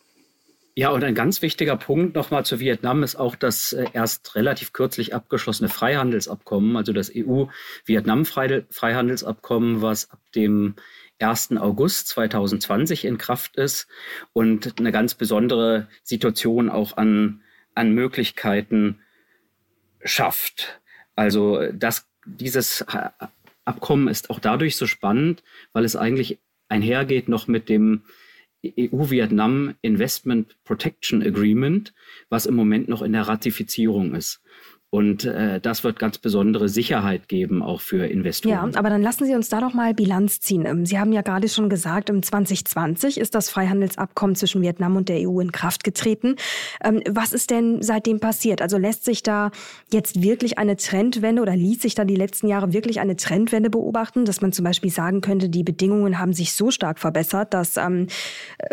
Ja, 0.78 0.90
und 0.90 1.02
ein 1.04 1.14
ganz 1.14 1.40
wichtiger 1.40 1.78
Punkt 1.78 2.14
nochmal 2.14 2.45
zu 2.45 2.61
Vietnam 2.61 3.02
ist 3.02 3.16
auch 3.16 3.35
das 3.35 3.73
äh, 3.73 3.87
erst 3.95 4.35
relativ 4.35 4.75
kürzlich 4.75 5.14
abgeschlossene 5.14 5.71
Freihandelsabkommen, 5.71 6.76
also 6.76 6.92
das 6.92 7.11
EU-Vietnam-Freihandelsabkommen, 7.16 9.80
was 9.80 10.11
ab 10.11 10.21
dem 10.35 10.75
1. 11.18 11.56
August 11.56 12.09
2020 12.09 13.06
in 13.06 13.16
Kraft 13.16 13.56
ist 13.56 13.88
und 14.35 14.78
eine 14.78 14.92
ganz 14.92 15.14
besondere 15.14 15.88
Situation 16.02 16.68
auch 16.68 16.99
an, 16.99 17.40
an 17.75 17.92
Möglichkeiten 17.92 19.00
schafft. 20.04 20.78
Also 21.14 21.73
das, 21.73 22.06
dieses 22.26 22.85
Abkommen 23.64 24.09
ist 24.09 24.28
auch 24.28 24.40
dadurch 24.40 24.76
so 24.76 24.87
spannend, 24.87 25.42
weil 25.73 25.87
es 25.87 25.97
eigentlich 25.97 26.38
einhergeht 26.68 27.30
noch 27.30 27.49
mit 27.49 27.71
dem 27.71 28.02
EU-Vietnam 28.76 29.75
Investment 29.82 30.56
Protection 30.64 31.23
Agreement, 31.23 31.92
was 32.28 32.46
im 32.46 32.54
Moment 32.54 32.88
noch 32.88 33.02
in 33.02 33.12
der 33.12 33.28
Ratifizierung 33.28 34.14
ist. 34.14 34.40
Und 34.97 35.25
äh, 35.25 35.61
das 35.61 35.85
wird 35.85 35.99
ganz 35.99 36.17
besondere 36.17 36.71
Sicherheit 36.71 37.29
geben, 37.29 37.62
auch 37.62 37.83
für 37.83 38.07
Investoren. 38.07 38.73
Ja, 38.73 38.79
aber 38.79 38.88
dann 38.88 39.03
lassen 39.03 39.26
Sie 39.26 39.35
uns 39.35 39.50
da 39.50 39.61
doch 39.61 39.75
mal 39.75 39.93
Bilanz 39.93 40.41
ziehen. 40.41 40.65
Ähm, 40.65 40.87
Sie 40.87 40.99
haben 40.99 41.12
ja 41.12 41.21
gerade 41.21 41.50
schon 41.50 41.69
gesagt, 41.69 42.09
im 42.09 42.23
2020 42.23 43.21
ist 43.21 43.35
das 43.35 43.50
Freihandelsabkommen 43.50 44.37
zwischen 44.37 44.62
Vietnam 44.62 44.97
und 44.97 45.11
der 45.11 45.29
EU 45.29 45.41
in 45.41 45.53
Kraft 45.53 45.85
getreten. 45.85 46.37
Ähm, 46.83 47.03
was 47.11 47.35
ist 47.35 47.50
denn 47.50 47.83
seitdem 47.83 48.21
passiert? 48.21 48.62
Also 48.62 48.79
lässt 48.79 49.05
sich 49.05 49.23
da 49.23 49.50
jetzt 49.93 50.23
wirklich 50.23 50.57
eine 50.57 50.79
Trendwende 50.79 51.43
oder 51.43 51.55
ließ 51.55 51.83
sich 51.83 51.95
da 51.95 52.07
die 52.07 52.17
letzten 52.17 52.49
Jahre 52.49 52.73
wirklich 52.73 52.99
eine 52.99 53.17
Trendwende 53.17 53.69
beobachten, 53.69 54.25
dass 54.25 54.41
man 54.41 54.53
zum 54.53 54.65
Beispiel 54.65 54.91
sagen 54.91 55.21
könnte, 55.21 55.50
die 55.50 55.62
Bedingungen 55.62 56.19
haben 56.19 56.33
sich 56.33 56.55
so 56.55 56.71
stark 56.71 57.00
verbessert, 57.00 57.53
dass, 57.53 57.76
ähm, 57.76 58.07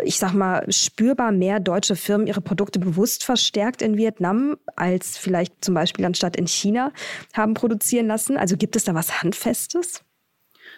ich 0.02 0.16
sag 0.16 0.32
mal, 0.32 0.64
spürbar 0.72 1.32
mehr 1.32 1.60
deutsche 1.60 1.96
Firmen 1.96 2.26
ihre 2.26 2.40
Produkte 2.40 2.78
bewusst 2.78 3.24
verstärkt 3.24 3.82
in 3.82 3.98
Vietnam 3.98 4.56
als 4.74 5.18
vielleicht 5.18 5.62
zum 5.62 5.74
Beispiel 5.74 6.06
anstatt 6.14 6.36
in 6.36 6.46
China 6.46 6.92
haben 7.32 7.54
produzieren 7.54 8.06
lassen? 8.06 8.36
Also 8.36 8.56
gibt 8.56 8.76
es 8.76 8.84
da 8.84 8.94
was 8.94 9.20
Handfestes? 9.20 10.04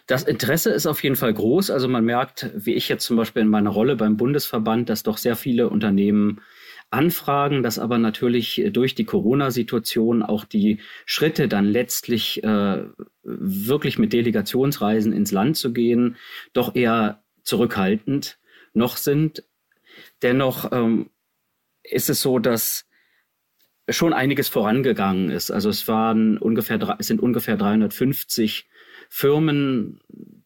Das 0.07 0.23
Interesse 0.23 0.71
ist 0.71 0.87
auf 0.87 1.03
jeden 1.03 1.15
Fall 1.15 1.33
groß. 1.33 1.69
Also 1.69 1.87
man 1.87 2.03
merkt, 2.03 2.49
wie 2.55 2.73
ich 2.73 2.89
jetzt 2.89 3.05
zum 3.05 3.17
Beispiel 3.17 3.43
in 3.43 3.49
meiner 3.49 3.69
Rolle 3.69 3.95
beim 3.95 4.17
Bundesverband, 4.17 4.89
dass 4.89 5.03
doch 5.03 5.17
sehr 5.17 5.35
viele 5.35 5.69
Unternehmen 5.69 6.41
anfragen, 6.89 7.63
dass 7.63 7.77
aber 7.77 7.97
natürlich 7.97 8.63
durch 8.71 8.95
die 8.95 9.05
Corona-Situation 9.05 10.23
auch 10.23 10.45
die 10.45 10.79
Schritte 11.05 11.47
dann 11.47 11.65
letztlich 11.65 12.43
äh, 12.43 12.85
wirklich 13.23 13.99
mit 13.99 14.13
Delegationsreisen 14.13 15.13
ins 15.13 15.31
Land 15.31 15.57
zu 15.57 15.73
gehen, 15.73 16.15
doch 16.53 16.75
eher 16.75 17.21
zurückhaltend 17.43 18.39
noch 18.73 18.97
sind. 18.97 19.43
Dennoch 20.21 20.71
ähm, 20.71 21.09
ist 21.83 22.09
es 22.09 22.21
so, 22.21 22.39
dass 22.39 22.86
schon 23.89 24.13
einiges 24.13 24.47
vorangegangen 24.49 25.29
ist. 25.29 25.51
Also 25.51 25.69
es 25.69 25.87
waren 25.87 26.37
ungefähr, 26.37 26.97
es 26.99 27.07
sind 27.07 27.21
ungefähr 27.21 27.57
350 27.57 28.67
Firmen 29.09 29.99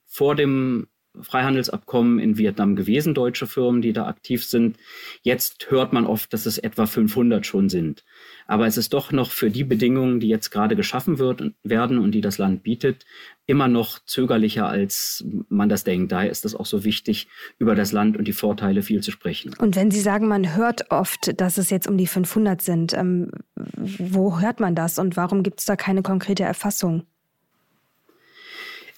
vor 0.05 0.35
dem 0.35 0.87
Freihandelsabkommen 1.19 2.19
in 2.19 2.37
Vietnam 2.37 2.75
gewesen, 2.75 3.13
deutsche 3.13 3.47
Firmen, 3.47 3.81
die 3.81 3.93
da 3.93 4.07
aktiv 4.07 4.45
sind. 4.45 4.77
Jetzt 5.21 5.69
hört 5.69 5.93
man 5.93 6.05
oft, 6.05 6.31
dass 6.33 6.45
es 6.45 6.57
etwa 6.57 6.85
500 6.85 7.45
schon 7.45 7.69
sind. 7.69 8.03
Aber 8.47 8.65
es 8.67 8.77
ist 8.77 8.93
doch 8.93 9.11
noch 9.11 9.31
für 9.31 9.49
die 9.49 9.63
Bedingungen, 9.63 10.19
die 10.19 10.29
jetzt 10.29 10.51
gerade 10.51 10.75
geschaffen 10.75 11.19
wird, 11.19 11.53
werden 11.63 11.99
und 11.99 12.11
die 12.11 12.21
das 12.21 12.37
Land 12.37 12.63
bietet, 12.63 13.05
immer 13.45 13.67
noch 13.67 13.99
zögerlicher, 14.05 14.67
als 14.67 15.25
man 15.49 15.69
das 15.69 15.83
denkt. 15.83 16.11
Daher 16.11 16.29
ist 16.29 16.45
es 16.45 16.55
auch 16.55 16.65
so 16.65 16.83
wichtig, 16.83 17.27
über 17.59 17.75
das 17.75 17.91
Land 17.91 18.17
und 18.17 18.27
die 18.27 18.33
Vorteile 18.33 18.81
viel 18.81 19.01
zu 19.01 19.11
sprechen. 19.11 19.53
Und 19.59 19.75
wenn 19.75 19.91
Sie 19.91 20.01
sagen, 20.01 20.27
man 20.27 20.55
hört 20.55 20.91
oft, 20.91 21.39
dass 21.39 21.57
es 21.57 21.69
jetzt 21.69 21.87
um 21.87 21.97
die 21.97 22.07
500 22.07 22.61
sind, 22.61 22.93
ähm, 22.93 23.31
wo 23.55 24.39
hört 24.39 24.59
man 24.59 24.75
das 24.75 24.99
und 24.99 25.17
warum 25.17 25.43
gibt 25.43 25.59
es 25.59 25.65
da 25.65 25.75
keine 25.75 26.01
konkrete 26.01 26.43
Erfassung? 26.43 27.03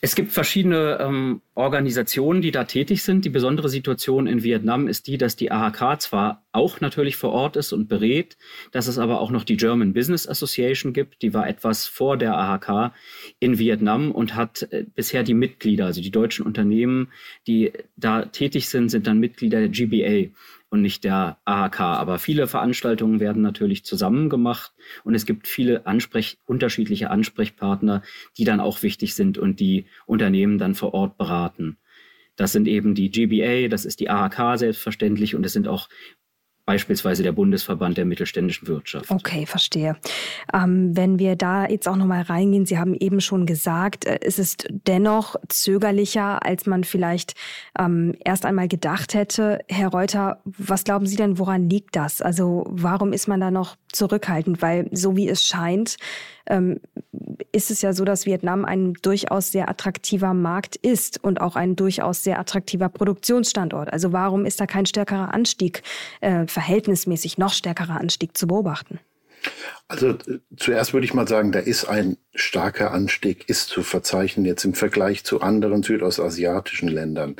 Es 0.05 0.15
gibt 0.15 0.33
verschiedene 0.33 0.98
ähm, 1.00 1.39
Organisationen, 1.55 2.41
die 2.41 2.51
da 2.51 2.65
tätig 2.65 3.03
sind. 3.03 3.24
Die 3.24 3.29
besondere 3.29 3.69
Situation 3.69 4.27
in 4.27 4.43
Vietnam 4.43 4.89
ist 4.89 5.07
die, 5.07 5.17
dass 5.17 5.38
die 5.38 5.50
AHK 5.50 6.01
zwar 6.01 6.45
auch 6.51 6.81
natürlich 6.81 7.15
vor 7.15 7.31
Ort 7.31 7.55
ist 7.55 7.72
und 7.72 7.88
berät, 7.88 8.36
dass 8.74 8.88
es 8.88 8.98
aber 8.98 9.22
auch 9.22 9.31
noch 9.31 9.45
die 9.45 9.55
German 9.55 9.93
Business 9.93 10.27
Association 10.27 10.91
gibt. 10.91 11.22
Die 11.22 11.33
war 11.33 11.48
etwas 11.48 11.88
vor 11.88 12.17
der 12.17 12.38
AHK 12.38 12.91
in 13.39 13.60
Vietnam 13.60 14.12
und 14.12 14.36
hat 14.36 14.67
äh, 14.72 14.83
bisher 14.93 15.24
die 15.24 15.33
Mitglieder, 15.33 15.86
also 15.86 16.01
die 16.01 16.12
deutschen 16.12 16.45
Unternehmen, 16.45 17.07
die 17.48 17.72
da 17.95 18.25
tätig 18.25 18.67
sind, 18.67 18.89
sind 18.89 19.07
dann 19.07 19.22
Mitglieder 19.22 19.62
der 19.62 19.69
GBA 19.69 20.33
und 20.73 20.81
nicht 20.81 21.03
der 21.03 21.37
AHK. 21.45 21.81
Aber 21.81 22.17
viele 22.17 22.47
Veranstaltungen 22.47 23.19
werden 23.19 23.43
natürlich 23.43 23.85
zusammen 23.85 24.27
gemacht 24.27 24.73
und 25.03 25.13
es 25.13 25.27
gibt 25.27 25.47
viele 25.47 25.85
Ansprech 25.85 26.39
unterschiedliche 26.47 27.11
Ansprechpartner, 27.11 28.01
die 28.39 28.43
dann 28.43 28.59
auch 28.59 28.81
wichtig 28.81 29.13
sind 29.13 29.37
und 29.37 29.59
die 29.59 29.85
Unternehmen 30.07 30.57
dann 30.57 30.73
vor 30.73 30.95
Ort 30.95 31.15
beraten. 31.15 31.77
Das 32.35 32.53
sind 32.53 32.67
eben 32.67 32.95
die 32.95 33.11
GBA, 33.11 33.67
das 33.67 33.85
ist 33.85 33.99
die 33.99 34.09
AHK 34.09 34.57
selbstverständlich 34.57 35.35
und 35.35 35.45
es 35.45 35.53
sind 35.53 35.67
auch 35.67 35.89
beispielsweise 36.65 37.24
der 37.24 37.34
Bundesverband 37.34 37.98
der 37.98 38.05
mittelständischen 38.05 38.67
Wirtschaft. 38.67 39.12
Okay, 39.12 39.46
verstehe. 39.46 39.98
Ähm, 40.53 40.96
wenn 40.96 41.20
wir 41.20 41.36
da 41.36 41.67
jetzt 41.67 41.88
auch 41.88 41.98
nochmal 41.98 42.22
reingehen, 42.22 42.65
Sie 42.65 42.77
haben 42.77 42.93
eben 42.93 43.20
schon 43.20 43.46
gesagt, 43.46 44.05
äh, 44.05 44.20
es 44.22 44.39
ist 44.39 44.67
dennoch 44.88 45.36
zögerlicher, 45.50 46.46
als 46.46 46.65
man 46.65 46.84
vielleicht 46.84 47.34
ähm, 47.77 48.15
erst 48.24 48.46
einmal 48.46 48.67
gedacht 48.67 49.13
hätte. 49.13 49.60
Herr 49.67 49.89
Reuter, 49.89 50.41
was 50.46 50.86
glauben 50.86 51.05
Sie 51.05 51.17
denn, 51.17 51.38
woran 51.38 51.70
liegt 51.70 51.96
das? 51.96 52.22
Also 52.22 52.65
warum 52.70 53.12
ist 53.12 53.27
man 53.27 53.41
da 53.41 53.51
noch 53.51 53.75
zurückhaltend? 53.91 54.62
Weil 54.62 54.88
so 54.91 55.17
wie 55.17 55.27
es 55.27 55.43
scheint, 55.43 55.98
ähm, 56.47 56.79
ist 57.51 57.71
es 57.71 57.81
ja 57.81 57.93
so, 57.93 58.05
dass 58.05 58.25
Vietnam 58.25 58.65
ein 58.65 58.93
durchaus 59.01 59.51
sehr 59.51 59.69
attraktiver 59.69 60.33
Markt 60.33 60.75
ist 60.75 61.23
und 61.23 61.41
auch 61.41 61.55
ein 61.55 61.75
durchaus 61.75 62.23
sehr 62.23 62.39
attraktiver 62.39 62.89
Produktionsstandort. 62.89 63.91
Also 63.91 64.12
warum 64.12 64.45
ist 64.45 64.59
da 64.59 64.65
kein 64.65 64.85
stärkerer 64.85 65.33
Anstieg, 65.33 65.83
äh, 66.21 66.47
verhältnismäßig 66.47 67.38
noch 67.38 67.53
stärkerer 67.53 68.00
Anstieg 68.00 68.38
zu 68.38 68.47
beobachten? 68.47 69.00
Also 69.88 70.09
äh, 70.09 70.39
zuerst 70.57 70.93
würde 70.93 71.05
ich 71.05 71.13
mal 71.13 71.27
sagen, 71.27 71.51
da 71.51 71.59
ist 71.59 71.85
ein 71.85 72.17
starker 72.33 72.91
Anstieg, 72.91 73.47
ist 73.50 73.69
zu 73.69 73.83
verzeichnen 73.83 74.45
jetzt 74.45 74.63
im 74.63 74.73
Vergleich 74.73 75.23
zu 75.23 75.41
anderen 75.41 75.83
südostasiatischen 75.83 76.88
Ländern. 76.88 77.35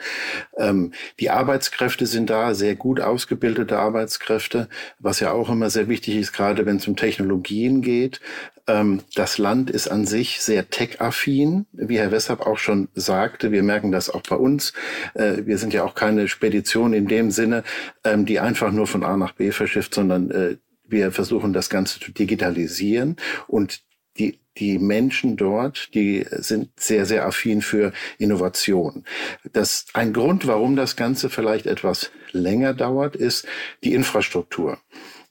Ähm, 0.58 0.94
die 1.20 1.30
Arbeitskräfte 1.30 2.06
sind 2.06 2.30
da, 2.30 2.54
sehr 2.54 2.76
gut 2.76 3.00
ausgebildete 3.00 3.80
Arbeitskräfte, 3.80 4.70
was 5.00 5.20
ja 5.20 5.32
auch 5.32 5.50
immer 5.50 5.70
sehr 5.70 5.88
wichtig 5.88 6.18
ist, 6.18 6.34
gerade 6.34 6.66
wenn 6.66 6.78
es 6.78 6.88
um 6.88 6.96
Technologien 6.96 7.82
geht. 7.82 8.20
Ähm, 8.68 9.02
das 9.16 9.38
Land 9.38 9.70
ist 9.70 9.88
an 9.90 10.06
sich 10.06 10.42
sehr 10.42 10.70
tech-affin, 10.70 11.66
wie 11.74 11.98
Herr 11.98 12.12
Wessab 12.12 12.46
auch 12.46 12.58
schon 12.58 12.88
sagte. 12.94 13.52
Wir 13.52 13.64
merken 13.64 13.92
das 13.92 14.10
auch 14.10 14.22
bei 14.22 14.36
uns. 14.36 14.74
Äh, 15.14 15.46
wir 15.46 15.58
sind 15.58 15.74
ja 15.74 15.84
auch 15.84 15.96
keine 15.96 16.28
Spedition 16.28 16.94
in 16.94 17.08
dem 17.08 17.32
Sinne, 17.32 17.64
ähm, 18.04 18.26
die 18.26 18.40
einfach 18.40 18.72
nur 18.72 18.88
von 18.88 19.04
A 19.04 19.18
nach 19.18 19.34
B 19.34 19.52
verschifft, 19.52 19.94
sondern 19.94 20.32
äh, 20.32 20.58
wir 20.88 21.12
versuchen 21.12 21.54
das 21.54 21.70
Ganze 21.70 22.00
zu 22.00 22.12
digitalisieren 22.12 23.18
und 23.48 23.82
die, 24.18 24.40
die 24.58 24.78
Menschen 24.78 25.38
dort, 25.38 25.94
die 25.96 26.26
sind 26.30 26.70
sehr, 26.80 27.06
sehr 27.06 27.26
affin 27.26 27.62
für 27.62 27.92
Innovation. 28.20 29.04
Das, 29.52 29.88
ein 29.94 30.14
Grund, 30.14 30.46
warum 30.46 30.76
das 30.76 30.96
Ganze 30.96 31.30
vielleicht 31.30 31.66
etwas 31.66 32.12
länger 32.32 32.74
dauert, 32.74 33.16
ist 33.16 33.48
die 33.84 33.94
Infrastruktur. 33.94 34.78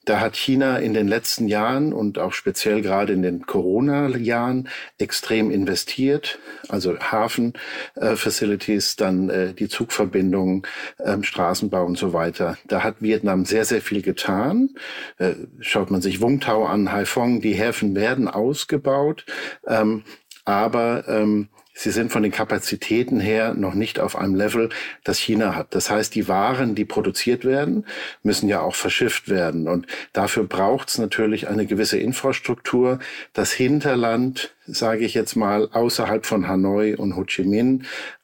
Da 0.05 0.19
hat 0.19 0.35
China 0.35 0.77
in 0.77 0.93
den 0.93 1.07
letzten 1.07 1.47
Jahren 1.47 1.93
und 1.93 2.19
auch 2.19 2.33
speziell 2.33 2.81
gerade 2.81 3.13
in 3.13 3.21
den 3.21 3.45
Corona-Jahren 3.45 4.67
extrem 4.97 5.49
investiert. 5.49 6.39
Also 6.67 6.99
Hafen-Facilities, 6.99 8.95
dann 8.97 9.29
äh, 9.29 9.53
die 9.53 9.69
Zugverbindungen, 9.69 10.63
ähm, 11.03 11.23
Straßenbau 11.23 11.85
und 11.85 11.97
so 11.97 12.11
weiter. 12.11 12.57
Da 12.67 12.83
hat 12.83 13.01
Vietnam 13.01 13.45
sehr, 13.45 13.65
sehr 13.65 13.81
viel 13.81 14.01
getan. 14.01 14.71
Äh, 15.17 15.35
schaut 15.59 15.89
man 15.89 16.01
sich 16.01 16.19
Wungtau 16.19 16.65
an, 16.65 16.91
Haiphong, 16.91 17.41
die 17.41 17.53
Häfen 17.53 17.95
werden 17.95 18.27
ausgebaut. 18.27 19.25
Ähm, 19.67 20.03
aber 20.45 21.07
ähm, 21.07 21.47
Sie 21.73 21.91
sind 21.91 22.11
von 22.11 22.23
den 22.23 22.31
Kapazitäten 22.31 23.19
her 23.19 23.53
noch 23.55 23.73
nicht 23.73 23.99
auf 23.99 24.15
einem 24.15 24.35
Level, 24.35 24.69
das 25.03 25.17
China 25.17 25.55
hat. 25.55 25.73
Das 25.73 25.89
heißt, 25.89 26.13
die 26.13 26.27
Waren, 26.27 26.75
die 26.75 26.85
produziert 26.85 27.45
werden, 27.45 27.85
müssen 28.21 28.47
ja 28.47 28.61
auch 28.61 28.75
verschifft 28.75 29.27
werden. 29.27 29.67
Und 29.67 29.87
dafür 30.13 30.43
braucht 30.43 30.89
es 30.89 30.97
natürlich 30.99 31.47
eine 31.47 31.65
gewisse 31.65 31.97
Infrastruktur. 31.97 32.99
Das 33.33 33.51
Hinterland, 33.51 34.53
sage 34.67 35.03
ich 35.03 35.15
jetzt 35.15 35.35
mal, 35.35 35.67
außerhalb 35.71 36.25
von 36.25 36.47
Hanoi 36.47 36.95
und 36.95 37.15
Ho 37.15 37.23
Chi 37.23 37.43
Minh, 37.43 37.83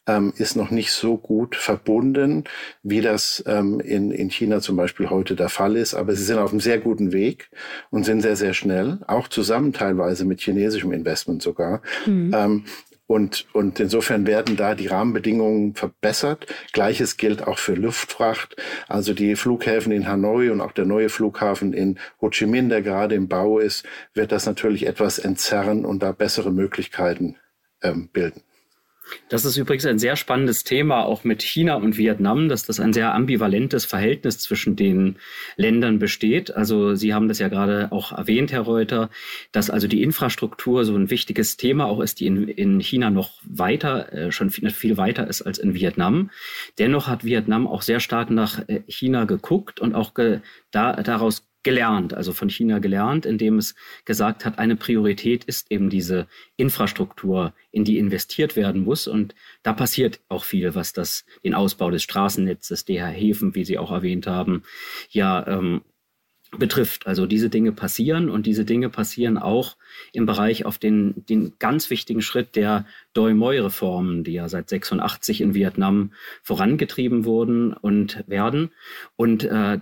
ähm, 0.09 0.33
ist 0.37 0.55
noch 0.55 0.71
nicht 0.71 0.91
so 0.91 1.17
gut 1.17 1.55
verbunden, 1.55 2.43
wie 2.83 3.01
das 3.01 3.43
ähm, 3.47 3.79
in, 3.79 4.11
in 4.11 4.29
China 4.29 4.59
zum 4.59 4.75
Beispiel 4.75 5.09
heute 5.09 5.35
der 5.35 5.49
Fall 5.49 5.75
ist. 5.75 5.93
Aber 5.93 6.15
sie 6.15 6.23
sind 6.23 6.39
auf 6.39 6.51
einem 6.51 6.59
sehr 6.59 6.79
guten 6.79 7.13
Weg 7.13 7.49
und 7.89 8.05
sind 8.05 8.21
sehr, 8.21 8.35
sehr 8.35 8.53
schnell, 8.53 8.99
auch 9.07 9.27
zusammen 9.27 9.73
teilweise 9.73 10.25
mit 10.25 10.41
chinesischem 10.41 10.91
Investment 10.91 11.41
sogar. 11.41 11.81
Mhm. 12.05 12.31
Ähm, 12.35 12.65
und, 13.09 13.47
und 13.53 13.79
insofern 13.79 14.27
werden 14.27 14.55
da 14.55 14.75
die 14.75 14.85
Rahmenbedingungen 14.85 15.73
verbessert. 15.73 16.45
Gleiches 16.73 17.17
gilt 17.17 17.47
auch 17.47 17.57
für 17.57 17.73
Luftfracht. 17.73 18.55
Also 18.87 19.15
die 19.15 19.35
Flughäfen 19.35 19.91
in 19.91 20.07
Hanoi 20.07 20.51
und 20.51 20.61
auch 20.61 20.73
der 20.73 20.85
neue 20.85 21.09
Flughafen 21.09 21.73
in 21.73 21.97
Ho 22.21 22.29
Chi 22.29 22.45
Minh, 22.45 22.69
der 22.69 22.83
gerade 22.83 23.15
im 23.15 23.27
Bau 23.27 23.57
ist, 23.57 23.83
wird 24.13 24.31
das 24.31 24.45
natürlich 24.45 24.85
etwas 24.85 25.17
entzerren 25.17 25.85
und 25.85 26.03
da 26.03 26.11
bessere 26.11 26.51
Möglichkeiten 26.51 27.37
ähm, 27.81 28.09
bilden. 28.13 28.43
Das 29.29 29.45
ist 29.45 29.57
übrigens 29.57 29.85
ein 29.85 29.99
sehr 29.99 30.15
spannendes 30.15 30.63
Thema, 30.63 31.05
auch 31.05 31.23
mit 31.23 31.41
China 31.41 31.75
und 31.75 31.97
Vietnam, 31.97 32.49
dass 32.49 32.63
das 32.63 32.79
ein 32.79 32.93
sehr 32.93 33.13
ambivalentes 33.13 33.85
Verhältnis 33.85 34.39
zwischen 34.39 34.75
den 34.75 35.17
Ländern 35.55 35.99
besteht. 35.99 36.55
Also 36.55 36.95
Sie 36.95 37.13
haben 37.13 37.27
das 37.27 37.39
ja 37.39 37.47
gerade 37.47 37.91
auch 37.91 38.11
erwähnt, 38.11 38.51
Herr 38.51 38.61
Reuter, 38.61 39.09
dass 39.51 39.69
also 39.69 39.87
die 39.87 40.03
Infrastruktur 40.03 40.85
so 40.85 40.95
ein 40.95 41.09
wichtiges 41.09 41.57
Thema 41.57 41.85
auch 41.85 41.99
ist, 41.99 42.19
die 42.19 42.27
in, 42.27 42.47
in 42.47 42.79
China 42.79 43.09
noch 43.09 43.39
weiter, 43.43 44.11
äh, 44.13 44.31
schon 44.31 44.49
viel, 44.49 44.69
viel 44.69 44.97
weiter 44.97 45.27
ist 45.27 45.41
als 45.41 45.57
in 45.57 45.73
Vietnam. 45.73 46.31
Dennoch 46.77 47.07
hat 47.07 47.23
Vietnam 47.23 47.67
auch 47.67 47.81
sehr 47.81 47.99
stark 47.99 48.29
nach 48.29 48.67
äh, 48.67 48.81
China 48.87 49.25
geguckt 49.25 49.79
und 49.79 49.95
auch 49.95 50.13
ge, 50.13 50.39
da, 50.71 50.93
daraus 50.93 51.48
gelernt, 51.63 52.13
also 52.13 52.31
von 52.31 52.49
China 52.49 52.79
gelernt, 52.79 53.25
indem 53.25 53.57
es 53.57 53.75
gesagt 54.05 54.45
hat, 54.45 54.59
eine 54.59 54.75
Priorität 54.75 55.43
ist 55.43 55.71
eben 55.71 55.89
diese 55.89 56.27
Infrastruktur, 56.55 57.53
in 57.71 57.83
die 57.83 57.97
investiert 57.97 58.55
werden 58.55 58.83
muss. 58.83 59.07
Und 59.07 59.35
da 59.61 59.73
passiert 59.73 60.21
auch 60.29 60.45
viel, 60.45 60.73
was 60.75 60.93
das, 60.93 61.25
den 61.43 61.53
Ausbau 61.53 61.91
des 61.91 62.03
Straßennetzes, 62.03 62.85
der 62.85 63.07
Häfen, 63.07 63.55
wie 63.55 63.65
Sie 63.65 63.77
auch 63.77 63.91
erwähnt 63.91 64.25
haben, 64.25 64.63
ja 65.09 65.45
ähm, 65.47 65.81
betrifft. 66.57 67.05
Also 67.05 67.27
diese 67.27 67.49
Dinge 67.49 67.71
passieren 67.71 68.29
und 68.29 68.45
diese 68.45 68.65
Dinge 68.65 68.89
passieren 68.89 69.37
auch 69.37 69.77
im 70.13 70.25
Bereich 70.25 70.65
auf 70.65 70.77
den, 70.77 71.25
den 71.29 71.53
ganz 71.59 71.89
wichtigen 71.89 72.21
Schritt 72.21 72.55
der 72.55 72.85
Doi 73.13 73.33
Moi-Reformen, 73.33 74.23
die 74.23 74.33
ja 74.33 74.49
seit 74.49 74.69
86 74.69 75.41
in 75.41 75.53
Vietnam 75.53 76.13
vorangetrieben 76.41 77.25
wurden 77.25 77.73
und 77.73 78.23
werden. 78.27 78.71
Und 79.15 79.43
äh, 79.43 79.79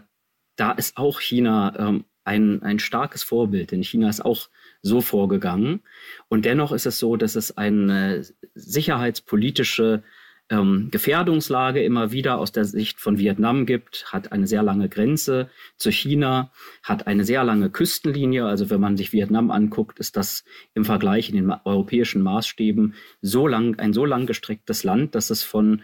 da 0.57 0.71
ist 0.71 0.97
auch 0.97 1.21
China 1.21 1.73
ähm, 1.79 2.03
ein, 2.25 2.61
ein 2.61 2.79
starkes 2.79 3.23
Vorbild, 3.23 3.71
denn 3.71 3.83
China 3.83 4.09
ist 4.09 4.25
auch 4.25 4.49
so 4.81 4.99
vorgegangen. 4.99 5.81
Und 6.27 6.43
dennoch 6.43 6.73
ist 6.73 6.85
es 6.85 6.99
so, 6.99 7.15
dass 7.15 7.35
es 7.35 7.57
eine 7.57 8.25
sicherheitspolitische 8.53 10.03
ähm, 10.49 10.89
Gefährdungslage 10.91 11.83
immer 11.83 12.11
wieder 12.11 12.37
aus 12.37 12.51
der 12.51 12.65
Sicht 12.65 12.99
von 12.99 13.17
Vietnam 13.17 13.65
gibt, 13.65 14.11
hat 14.11 14.31
eine 14.31 14.47
sehr 14.47 14.63
lange 14.63 14.87
Grenze 14.89 15.49
zu 15.77 15.91
China, 15.91 16.51
hat 16.83 17.07
eine 17.07 17.25
sehr 17.25 17.43
lange 17.43 17.69
Küstenlinie. 17.69 18.45
Also 18.45 18.69
wenn 18.69 18.79
man 18.79 18.97
sich 18.97 19.13
Vietnam 19.13 19.51
anguckt, 19.51 19.99
ist 19.99 20.15
das 20.15 20.45
im 20.73 20.85
Vergleich 20.85 21.29
in 21.29 21.35
den 21.35 21.53
europäischen 21.65 22.21
Maßstäben 22.21 22.95
so 23.21 23.47
lang, 23.47 23.79
ein 23.79 23.93
so 23.93 24.05
lang 24.05 24.25
gestrecktes 24.25 24.83
Land, 24.83 25.15
dass 25.15 25.29
es 25.29 25.43
von 25.43 25.81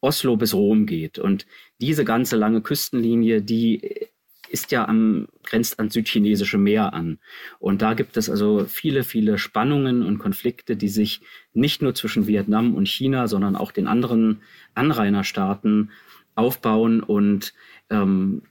Oslo 0.00 0.36
bis 0.36 0.52
Rom 0.52 0.84
geht. 0.84 1.18
Und 1.18 1.46
diese 1.84 2.04
ganze 2.04 2.36
lange 2.36 2.62
Küstenlinie, 2.62 3.42
die 3.42 4.08
ist 4.48 4.72
ja 4.72 4.88
am, 4.88 5.26
grenzt 5.42 5.78
ans 5.78 5.92
südchinesische 5.92 6.56
Meer 6.56 6.94
an. 6.94 7.18
Und 7.58 7.82
da 7.82 7.92
gibt 7.92 8.16
es 8.16 8.30
also 8.30 8.64
viele, 8.66 9.04
viele 9.04 9.36
Spannungen 9.36 10.02
und 10.02 10.18
Konflikte, 10.18 10.76
die 10.76 10.88
sich 10.88 11.20
nicht 11.52 11.82
nur 11.82 11.94
zwischen 11.94 12.26
Vietnam 12.26 12.74
und 12.74 12.88
China, 12.88 13.28
sondern 13.28 13.54
auch 13.54 13.70
den 13.70 13.86
anderen 13.86 14.40
Anrainerstaaten 14.74 15.90
aufbauen 16.34 17.02
und 17.02 17.52
ähm, 17.90 18.42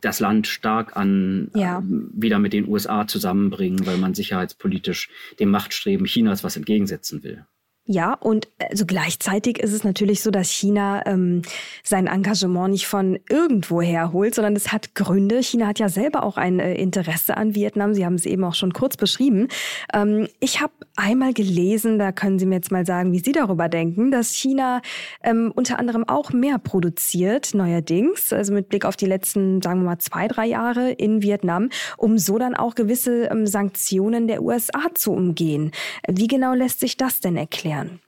das 0.00 0.20
Land 0.20 0.46
stark 0.46 0.96
an 0.96 1.50
ja. 1.54 1.80
äh, 1.80 1.82
wieder 1.82 2.38
mit 2.38 2.54
den 2.54 2.68
USA 2.68 3.06
zusammenbringen, 3.06 3.84
weil 3.86 3.98
man 3.98 4.14
sicherheitspolitisch 4.14 5.10
dem 5.40 5.50
Machtstreben 5.50 6.06
Chinas 6.06 6.42
was 6.42 6.56
entgegensetzen 6.56 7.22
will. 7.22 7.44
Ja, 7.90 8.12
und 8.12 8.48
also 8.70 8.84
gleichzeitig 8.84 9.60
ist 9.60 9.72
es 9.72 9.82
natürlich 9.82 10.22
so, 10.22 10.30
dass 10.30 10.50
China 10.50 11.06
ähm, 11.06 11.40
sein 11.82 12.06
Engagement 12.06 12.72
nicht 12.72 12.86
von 12.86 13.18
irgendwo 13.30 13.80
herholt, 13.80 14.34
sondern 14.34 14.54
es 14.56 14.72
hat 14.72 14.94
Gründe. 14.94 15.42
China 15.42 15.68
hat 15.68 15.78
ja 15.78 15.88
selber 15.88 16.22
auch 16.22 16.36
ein 16.36 16.60
äh, 16.60 16.74
Interesse 16.74 17.38
an 17.38 17.54
Vietnam. 17.54 17.94
Sie 17.94 18.04
haben 18.04 18.16
es 18.16 18.26
eben 18.26 18.44
auch 18.44 18.54
schon 18.54 18.74
kurz 18.74 18.98
beschrieben. 18.98 19.48
Ähm, 19.94 20.28
ich 20.38 20.60
habe 20.60 20.74
einmal 20.96 21.32
gelesen, 21.32 21.98
da 21.98 22.12
können 22.12 22.38
Sie 22.38 22.44
mir 22.44 22.56
jetzt 22.56 22.70
mal 22.70 22.84
sagen, 22.84 23.10
wie 23.12 23.20
Sie 23.20 23.32
darüber 23.32 23.70
denken, 23.70 24.10
dass 24.10 24.34
China 24.34 24.82
ähm, 25.22 25.50
unter 25.54 25.78
anderem 25.78 26.06
auch 26.06 26.30
mehr 26.30 26.58
produziert, 26.58 27.54
neuerdings, 27.54 28.34
also 28.34 28.52
mit 28.52 28.68
Blick 28.68 28.84
auf 28.84 28.96
die 28.96 29.06
letzten, 29.06 29.62
sagen 29.62 29.80
wir 29.80 29.86
mal, 29.86 29.98
zwei, 29.98 30.28
drei 30.28 30.44
Jahre 30.44 30.90
in 30.90 31.22
Vietnam, 31.22 31.70
um 31.96 32.18
so 32.18 32.36
dann 32.36 32.54
auch 32.54 32.74
gewisse 32.74 33.30
ähm, 33.30 33.46
Sanktionen 33.46 34.26
der 34.28 34.42
USA 34.42 34.88
zu 34.92 35.12
umgehen. 35.12 35.70
Wie 36.06 36.26
genau 36.26 36.52
lässt 36.52 36.80
sich 36.80 36.98
das 36.98 37.20
denn 37.20 37.38
erklären? 37.38 37.77
Erklären, 37.78 38.00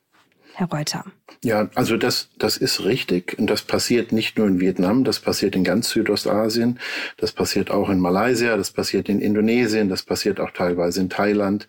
Herr 0.54 0.68
Reuter? 0.68 1.04
Ja, 1.42 1.70
also 1.74 1.96
das, 1.96 2.30
das 2.38 2.56
ist 2.56 2.84
richtig. 2.84 3.38
Und 3.38 3.48
das 3.48 3.62
passiert 3.62 4.12
nicht 4.12 4.36
nur 4.36 4.46
in 4.46 4.60
Vietnam, 4.60 5.04
das 5.04 5.20
passiert 5.20 5.54
in 5.54 5.64
ganz 5.64 5.90
Südostasien, 5.90 6.78
das 7.16 7.32
passiert 7.32 7.70
auch 7.70 7.88
in 7.88 8.00
Malaysia, 8.00 8.56
das 8.56 8.70
passiert 8.70 9.08
in 9.08 9.20
Indonesien, 9.20 9.88
das 9.88 10.02
passiert 10.02 10.40
auch 10.40 10.50
teilweise 10.50 11.00
in 11.00 11.10
Thailand. 11.10 11.66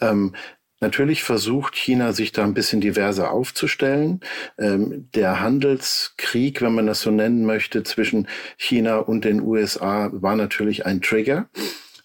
Ähm, 0.00 0.34
Natürlich 0.80 1.24
versucht 1.24 1.74
China 1.74 2.12
sich 2.12 2.30
da 2.30 2.44
ein 2.44 2.54
bisschen 2.54 2.80
diverser 2.80 3.32
aufzustellen. 3.32 4.20
Ähm, 4.58 5.08
der 5.12 5.40
Handelskrieg, 5.40 6.62
wenn 6.62 6.72
man 6.72 6.86
das 6.86 7.00
so 7.00 7.10
nennen 7.10 7.44
möchte, 7.44 7.82
zwischen 7.82 8.28
China 8.56 8.98
und 8.98 9.24
den 9.24 9.40
USA 9.40 10.08
war 10.12 10.36
natürlich 10.36 10.86
ein 10.86 11.02
Trigger. 11.02 11.48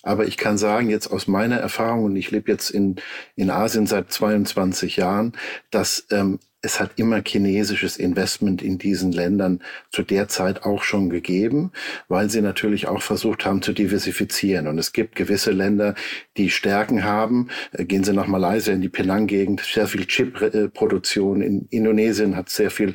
Aber 0.04 0.28
ich 0.28 0.38
kann 0.38 0.58
sagen, 0.58 0.90
jetzt 0.90 1.08
aus 1.08 1.28
meiner 1.28 1.58
Erfahrung, 1.58 2.04
und 2.04 2.16
ich 2.16 2.30
lebe 2.30 2.52
jetzt 2.52 2.70
in, 2.70 2.98
in 3.36 3.50
Asien 3.50 3.88
seit 3.88 4.12
22 4.12 4.98
Jahren, 4.98 5.34
dass 5.72 6.06
ähm, 6.12 6.40
es 6.66 6.80
hat 6.80 6.92
immer 6.96 7.22
chinesisches 7.26 7.98
Investment 7.98 8.62
in 8.62 8.78
diesen 8.78 9.12
Ländern 9.12 9.62
zu 9.92 10.02
der 10.02 10.30
Zeit 10.30 10.64
auch 10.64 10.84
schon 10.84 11.10
gegeben, 11.10 11.72
weil 12.08 12.30
sie 12.30 12.42
natürlich 12.42 12.88
auch 12.88 13.02
versucht 13.02 13.46
haben 13.46 13.62
zu 13.62 13.74
diversifizieren. 13.74 14.68
Und 14.68 14.80
es 14.80 14.94
gibt 14.94 15.16
gewisse 15.16 15.52
Länder, 15.52 15.94
die 16.38 16.50
Stärken 16.50 17.04
haben. 17.04 17.50
Äh, 17.74 17.86
gehen 17.86 18.06
Sie 18.06 18.14
nach 18.14 18.28
Malaysia 18.28 18.74
in 18.74 18.82
die 18.82 18.90
Penang-Gegend, 18.90 19.60
sehr 19.62 19.88
viel 19.88 20.06
Chip-Produktion. 20.06 21.42
In 21.42 21.68
Indonesien 21.70 22.38
hat 22.38 22.50
sehr 22.50 22.72
viel 22.72 22.94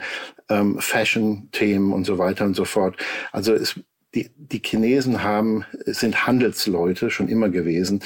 ähm, 0.48 0.78
Fashion-Themen 0.78 1.92
und 1.92 2.04
so 2.04 2.16
weiter 2.16 2.46
und 2.46 2.54
so 2.54 2.64
fort. 2.64 2.96
Also 3.32 3.52
es 3.52 3.80
die, 4.14 4.30
die 4.36 4.62
Chinesen 4.64 5.22
haben, 5.22 5.64
sind 5.84 6.26
Handelsleute 6.26 7.10
schon 7.10 7.28
immer 7.28 7.48
gewesen 7.48 8.02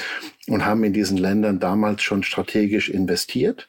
und 0.47 0.65
haben 0.65 0.83
in 0.83 0.93
diesen 0.93 1.17
Ländern 1.17 1.59
damals 1.59 2.03
schon 2.03 2.23
strategisch 2.23 2.89
investiert 2.89 3.67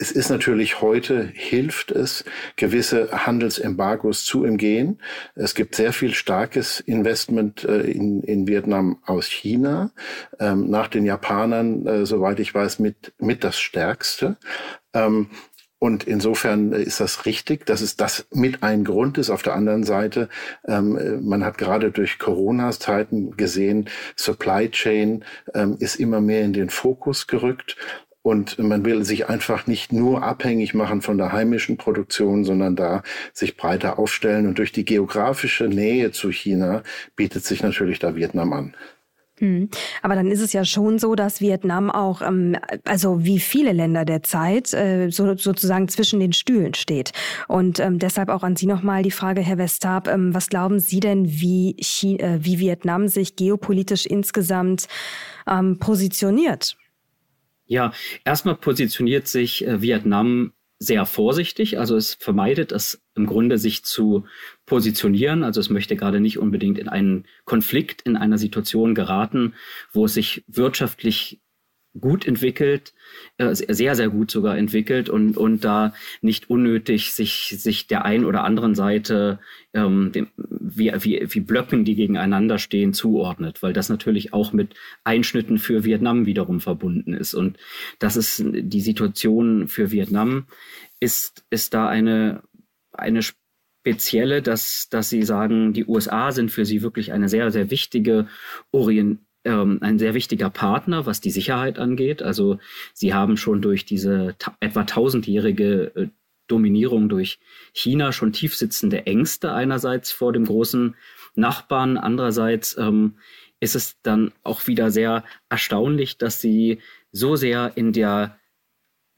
es 0.00 0.10
ist 0.10 0.30
natürlich 0.30 0.80
heute, 0.80 1.30
hilft 1.34 1.90
es, 1.90 2.24
gewisse 2.56 3.26
Handelsembargos 3.26 4.24
zu 4.24 4.44
umgehen. 4.44 4.98
Es 5.34 5.54
gibt 5.54 5.74
sehr 5.74 5.92
viel 5.92 6.14
starkes 6.14 6.80
Investment 6.80 7.64
äh, 7.64 7.82
in, 7.82 8.22
in 8.22 8.46
Vietnam 8.48 8.98
aus 9.04 9.26
China. 9.26 9.92
Ähm, 10.38 10.70
nach 10.70 10.88
den 10.88 11.04
Japanern, 11.04 11.86
äh, 11.86 12.06
soweit 12.06 12.40
ich 12.40 12.54
weiß, 12.54 12.78
mit, 12.78 13.12
mit 13.18 13.44
das 13.44 13.60
stärkste. 13.60 14.38
Und 15.80 16.04
insofern 16.04 16.72
ist 16.72 17.00
das 17.00 17.24
richtig, 17.24 17.64
dass 17.64 17.80
es 17.80 17.96
das 17.96 18.26
mit 18.34 18.62
ein 18.62 18.84
Grund 18.84 19.16
ist. 19.16 19.30
Auf 19.30 19.40
der 19.40 19.54
anderen 19.54 19.82
Seite, 19.82 20.28
ähm, 20.68 21.26
man 21.26 21.42
hat 21.42 21.56
gerade 21.56 21.90
durch 21.90 22.18
Corona-Zeiten 22.18 23.34
gesehen, 23.38 23.88
Supply 24.14 24.70
Chain 24.70 25.24
ähm, 25.54 25.78
ist 25.80 25.96
immer 25.96 26.20
mehr 26.20 26.42
in 26.42 26.52
den 26.52 26.68
Fokus 26.68 27.26
gerückt. 27.26 27.78
Und 28.20 28.58
man 28.58 28.84
will 28.84 29.04
sich 29.04 29.30
einfach 29.30 29.66
nicht 29.66 29.90
nur 29.90 30.22
abhängig 30.22 30.74
machen 30.74 31.00
von 31.00 31.16
der 31.16 31.32
heimischen 31.32 31.78
Produktion, 31.78 32.44
sondern 32.44 32.76
da 32.76 33.02
sich 33.32 33.56
breiter 33.56 33.98
aufstellen. 33.98 34.46
Und 34.46 34.58
durch 34.58 34.72
die 34.72 34.84
geografische 34.84 35.64
Nähe 35.64 36.12
zu 36.12 36.30
China 36.30 36.82
bietet 37.16 37.46
sich 37.46 37.62
natürlich 37.62 37.98
da 37.98 38.14
Vietnam 38.14 38.52
an. 38.52 38.74
Hm. 39.40 39.70
Aber 40.02 40.14
dann 40.14 40.30
ist 40.30 40.40
es 40.40 40.52
ja 40.52 40.66
schon 40.66 40.98
so, 40.98 41.14
dass 41.14 41.40
Vietnam 41.40 41.90
auch, 41.90 42.20
ähm, 42.20 42.56
also 42.84 43.24
wie 43.24 43.38
viele 43.38 43.72
Länder 43.72 44.04
der 44.04 44.22
Zeit, 44.22 44.74
äh, 44.74 45.08
so, 45.10 45.34
sozusagen 45.34 45.88
zwischen 45.88 46.20
den 46.20 46.34
Stühlen 46.34 46.74
steht. 46.74 47.12
Und 47.48 47.80
ähm, 47.80 47.98
deshalb 47.98 48.28
auch 48.28 48.42
an 48.42 48.56
Sie 48.56 48.66
nochmal 48.66 49.02
die 49.02 49.10
Frage, 49.10 49.40
Herr 49.40 49.56
Westarp, 49.56 50.08
ähm, 50.08 50.34
was 50.34 50.48
glauben 50.48 50.78
Sie 50.78 51.00
denn, 51.00 51.26
wie, 51.26 51.74
China, 51.80 52.22
äh, 52.22 52.44
wie 52.44 52.58
Vietnam 52.58 53.08
sich 53.08 53.34
geopolitisch 53.36 54.06
insgesamt 54.06 54.86
positioniert? 55.80 56.76
Ja, 57.66 57.92
erstmal 58.24 58.56
positioniert 58.56 59.26
sich 59.26 59.66
äh, 59.66 59.80
Vietnam 59.80 60.52
sehr 60.80 61.06
vorsichtig. 61.06 61.78
Also 61.78 61.96
es 61.96 62.14
vermeidet 62.14 62.72
es 62.72 63.00
im 63.14 63.26
Grunde, 63.26 63.58
sich 63.58 63.84
zu 63.84 64.24
positionieren. 64.70 65.42
Also 65.42 65.58
es 65.58 65.68
möchte 65.68 65.96
gerade 65.96 66.20
nicht 66.20 66.38
unbedingt 66.38 66.78
in 66.78 66.88
einen 66.88 67.24
Konflikt, 67.44 68.02
in 68.02 68.16
einer 68.16 68.38
Situation 68.38 68.94
geraten, 68.94 69.54
wo 69.92 70.04
es 70.04 70.14
sich 70.14 70.44
wirtschaftlich 70.46 71.40
gut 71.98 72.24
entwickelt, 72.24 72.94
äh, 73.38 73.52
sehr, 73.52 73.96
sehr 73.96 74.08
gut 74.10 74.30
sogar 74.30 74.56
entwickelt 74.56 75.08
und, 75.08 75.36
und 75.36 75.64
da 75.64 75.92
nicht 76.20 76.48
unnötig 76.48 77.12
sich, 77.14 77.56
sich 77.58 77.88
der 77.88 78.04
einen 78.04 78.24
oder 78.24 78.44
anderen 78.44 78.76
Seite 78.76 79.40
ähm, 79.74 80.12
wie, 80.36 80.92
wie, 81.00 81.26
wie 81.28 81.40
Blöcken, 81.40 81.84
die 81.84 81.96
gegeneinander 81.96 82.58
stehen, 82.60 82.92
zuordnet, 82.92 83.64
weil 83.64 83.72
das 83.72 83.88
natürlich 83.88 84.32
auch 84.32 84.52
mit 84.52 84.74
Einschnitten 85.02 85.58
für 85.58 85.82
Vietnam 85.82 86.26
wiederum 86.26 86.60
verbunden 86.60 87.12
ist. 87.12 87.34
Und 87.34 87.58
das 87.98 88.14
ist 88.14 88.40
die 88.46 88.80
Situation 88.80 89.66
für 89.66 89.90
Vietnam, 89.90 90.46
ist, 91.00 91.44
ist 91.50 91.74
da 91.74 91.88
eine, 91.88 92.44
eine 92.92 93.22
spezielle, 93.80 94.42
dass, 94.42 94.88
dass 94.90 95.08
sie 95.08 95.22
sagen, 95.22 95.72
die 95.72 95.86
USA 95.86 96.32
sind 96.32 96.50
für 96.50 96.64
sie 96.64 96.82
wirklich 96.82 97.12
eine 97.12 97.28
sehr, 97.28 97.50
sehr 97.50 97.70
wichtige 97.70 98.26
Orientierung 98.72 99.26
ähm, 99.44 99.78
ein 99.80 99.98
sehr 99.98 100.12
wichtiger 100.12 100.50
Partner, 100.50 101.06
was 101.06 101.22
die 101.22 101.30
Sicherheit 101.30 101.78
angeht. 101.78 102.22
Also 102.22 102.58
sie 102.92 103.14
haben 103.14 103.38
schon 103.38 103.62
durch 103.62 103.86
diese 103.86 104.36
etwa 104.60 104.84
tausendjährige 104.84 105.92
äh, 105.94 106.08
Dominierung 106.46 107.08
durch 107.08 107.38
China 107.72 108.12
schon 108.12 108.32
tiefsitzende 108.32 109.06
Ängste 109.06 109.52
einerseits 109.52 110.12
vor 110.12 110.32
dem 110.32 110.44
großen 110.44 110.94
Nachbarn, 111.36 111.96
andererseits 111.96 112.76
ähm, 112.76 113.14
ist 113.60 113.76
es 113.76 114.00
dann 114.02 114.32
auch 114.42 114.66
wieder 114.66 114.90
sehr 114.90 115.24
erstaunlich, 115.48 116.18
dass 116.18 116.40
sie 116.40 116.80
so 117.12 117.36
sehr 117.36 117.72
in 117.76 117.92
der 117.92 118.36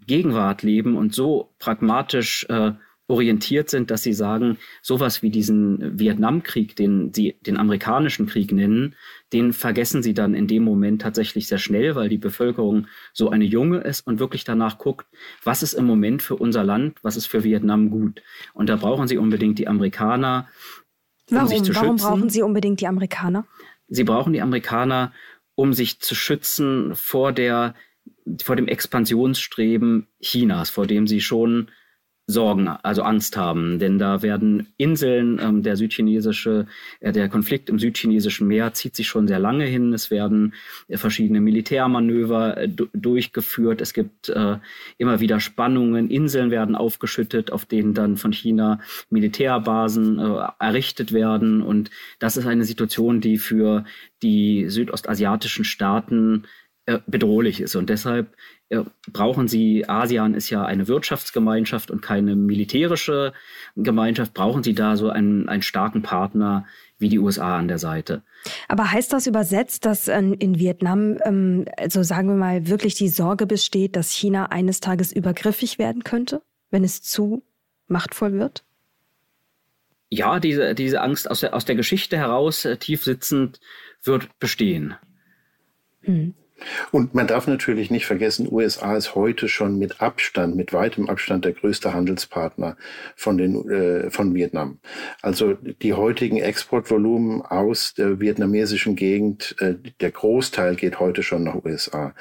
Gegenwart 0.06 0.62
leben 0.62 0.96
und 0.96 1.14
so 1.14 1.54
pragmatisch 1.58 2.44
äh, 2.48 2.72
orientiert 3.08 3.68
sind, 3.68 3.90
dass 3.90 4.02
sie 4.02 4.12
sagen, 4.12 4.58
sowas 4.80 5.22
wie 5.22 5.30
diesen 5.30 5.98
Vietnamkrieg, 5.98 6.76
den 6.76 7.12
sie 7.12 7.36
den 7.40 7.56
amerikanischen 7.56 8.26
Krieg 8.26 8.52
nennen, 8.52 8.94
den 9.32 9.52
vergessen 9.52 10.02
sie 10.02 10.14
dann 10.14 10.34
in 10.34 10.46
dem 10.46 10.62
Moment 10.62 11.02
tatsächlich 11.02 11.48
sehr 11.48 11.58
schnell, 11.58 11.94
weil 11.94 12.08
die 12.08 12.18
Bevölkerung 12.18 12.86
so 13.12 13.30
eine 13.30 13.44
junge 13.44 13.78
ist 13.78 14.06
und 14.06 14.18
wirklich 14.18 14.44
danach 14.44 14.78
guckt, 14.78 15.06
was 15.42 15.62
ist 15.62 15.74
im 15.74 15.84
Moment 15.84 16.22
für 16.22 16.36
unser 16.36 16.64
Land, 16.64 16.98
was 17.02 17.16
ist 17.16 17.26
für 17.26 17.44
Vietnam 17.44 17.90
gut. 17.90 18.22
Und 18.54 18.68
da 18.68 18.76
brauchen 18.76 19.08
sie 19.08 19.18
unbedingt 19.18 19.58
die 19.58 19.68
Amerikaner, 19.68 20.48
um 21.30 21.36
Warum? 21.36 21.48
sich 21.48 21.62
zu 21.62 21.74
Warum 21.74 21.88
schützen. 21.88 22.04
Warum 22.04 22.18
brauchen 22.20 22.30
sie 22.30 22.42
unbedingt 22.42 22.80
die 22.80 22.86
Amerikaner? 22.86 23.46
Sie 23.88 24.04
brauchen 24.04 24.32
die 24.32 24.40
Amerikaner, 24.40 25.12
um 25.54 25.72
sich 25.72 26.00
zu 26.00 26.14
schützen 26.14 26.94
vor 26.94 27.32
der 27.32 27.74
vor 28.42 28.56
dem 28.56 28.68
Expansionsstreben 28.68 30.06
Chinas, 30.20 30.70
vor 30.70 30.86
dem 30.86 31.06
sie 31.06 31.20
schon 31.20 31.70
Sorgen, 32.32 32.66
also 32.68 33.02
Angst 33.02 33.36
haben. 33.36 33.78
Denn 33.78 33.98
da 33.98 34.22
werden 34.22 34.66
Inseln, 34.76 35.38
ähm, 35.40 35.62
der 35.62 35.76
südchinesische, 35.76 36.66
äh, 37.00 37.12
der 37.12 37.28
Konflikt 37.28 37.68
im 37.68 37.78
südchinesischen 37.78 38.48
Meer 38.48 38.72
zieht 38.72 38.96
sich 38.96 39.06
schon 39.06 39.28
sehr 39.28 39.38
lange 39.38 39.64
hin. 39.64 39.92
Es 39.92 40.10
werden 40.10 40.54
äh, 40.88 40.96
verschiedene 40.96 41.40
Militärmanöver 41.40 42.56
äh, 42.56 42.68
durchgeführt. 42.92 43.80
Es 43.80 43.92
gibt 43.92 44.30
äh, 44.30 44.56
immer 44.98 45.20
wieder 45.20 45.38
Spannungen. 45.38 46.10
Inseln 46.10 46.50
werden 46.50 46.74
aufgeschüttet, 46.74 47.52
auf 47.52 47.64
denen 47.64 47.94
dann 47.94 48.16
von 48.16 48.32
China 48.32 48.80
Militärbasen 49.10 50.18
äh, 50.18 50.48
errichtet 50.58 51.12
werden. 51.12 51.62
Und 51.62 51.90
das 52.18 52.36
ist 52.36 52.46
eine 52.46 52.64
Situation, 52.64 53.20
die 53.20 53.38
für 53.38 53.84
die 54.22 54.68
südostasiatischen 54.68 55.64
Staaten 55.64 56.44
äh, 56.86 56.98
bedrohlich 57.06 57.60
ist. 57.60 57.76
Und 57.76 57.90
deshalb 57.90 58.34
brauchen 59.12 59.48
sie, 59.48 59.88
ASEAN 59.88 60.34
ist 60.34 60.50
ja 60.50 60.64
eine 60.64 60.88
Wirtschaftsgemeinschaft 60.88 61.90
und 61.90 62.00
keine 62.00 62.36
militärische 62.36 63.32
Gemeinschaft, 63.76 64.34
brauchen 64.34 64.62
sie 64.62 64.74
da 64.74 64.96
so 64.96 65.10
einen, 65.10 65.48
einen 65.48 65.62
starken 65.62 66.02
Partner 66.02 66.66
wie 66.98 67.08
die 67.08 67.18
USA 67.18 67.58
an 67.58 67.68
der 67.68 67.78
Seite. 67.78 68.22
Aber 68.68 68.90
heißt 68.90 69.12
das 69.12 69.26
übersetzt, 69.26 69.84
dass 69.84 70.08
in 70.08 70.58
Vietnam, 70.58 71.18
ähm, 71.24 71.66
also 71.76 72.02
sagen 72.02 72.28
wir 72.28 72.36
mal, 72.36 72.68
wirklich 72.68 72.94
die 72.94 73.08
Sorge 73.08 73.46
besteht, 73.46 73.96
dass 73.96 74.10
China 74.10 74.46
eines 74.46 74.80
Tages 74.80 75.12
übergriffig 75.12 75.78
werden 75.78 76.04
könnte, 76.04 76.42
wenn 76.70 76.84
es 76.84 77.02
zu 77.02 77.42
machtvoll 77.88 78.34
wird? 78.34 78.64
Ja, 80.08 80.40
diese, 80.40 80.74
diese 80.74 81.00
Angst 81.00 81.30
aus 81.30 81.40
der, 81.40 81.54
aus 81.54 81.64
der 81.64 81.74
Geschichte 81.74 82.16
heraus 82.16 82.64
äh, 82.64 82.76
tief 82.76 83.02
sitzend 83.02 83.60
wird 84.02 84.28
bestehen. 84.38 84.94
Hm. 86.02 86.34
Und 86.90 87.14
man 87.14 87.26
darf 87.26 87.46
natürlich 87.46 87.90
nicht 87.90 88.06
vergessen, 88.06 88.48
USA 88.50 88.96
ist 88.96 89.14
heute 89.14 89.48
schon 89.48 89.78
mit 89.78 90.00
Abstand, 90.00 90.56
mit 90.56 90.72
weitem 90.72 91.08
Abstand 91.08 91.44
der 91.44 91.52
größte 91.52 91.94
Handelspartner 91.94 92.76
von, 93.16 93.38
den, 93.38 93.68
äh, 93.70 94.10
von 94.10 94.34
Vietnam. 94.34 94.78
Also 95.20 95.54
die 95.54 95.94
heutigen 95.94 96.38
Exportvolumen 96.38 97.42
aus 97.42 97.94
der 97.94 98.20
vietnamesischen 98.20 98.96
Gegend, 98.96 99.56
äh, 99.58 99.74
der 100.00 100.10
Großteil 100.10 100.76
geht 100.76 101.00
heute 101.00 101.22
schon 101.22 101.44
nach 101.44 101.64
USA. 101.64 102.14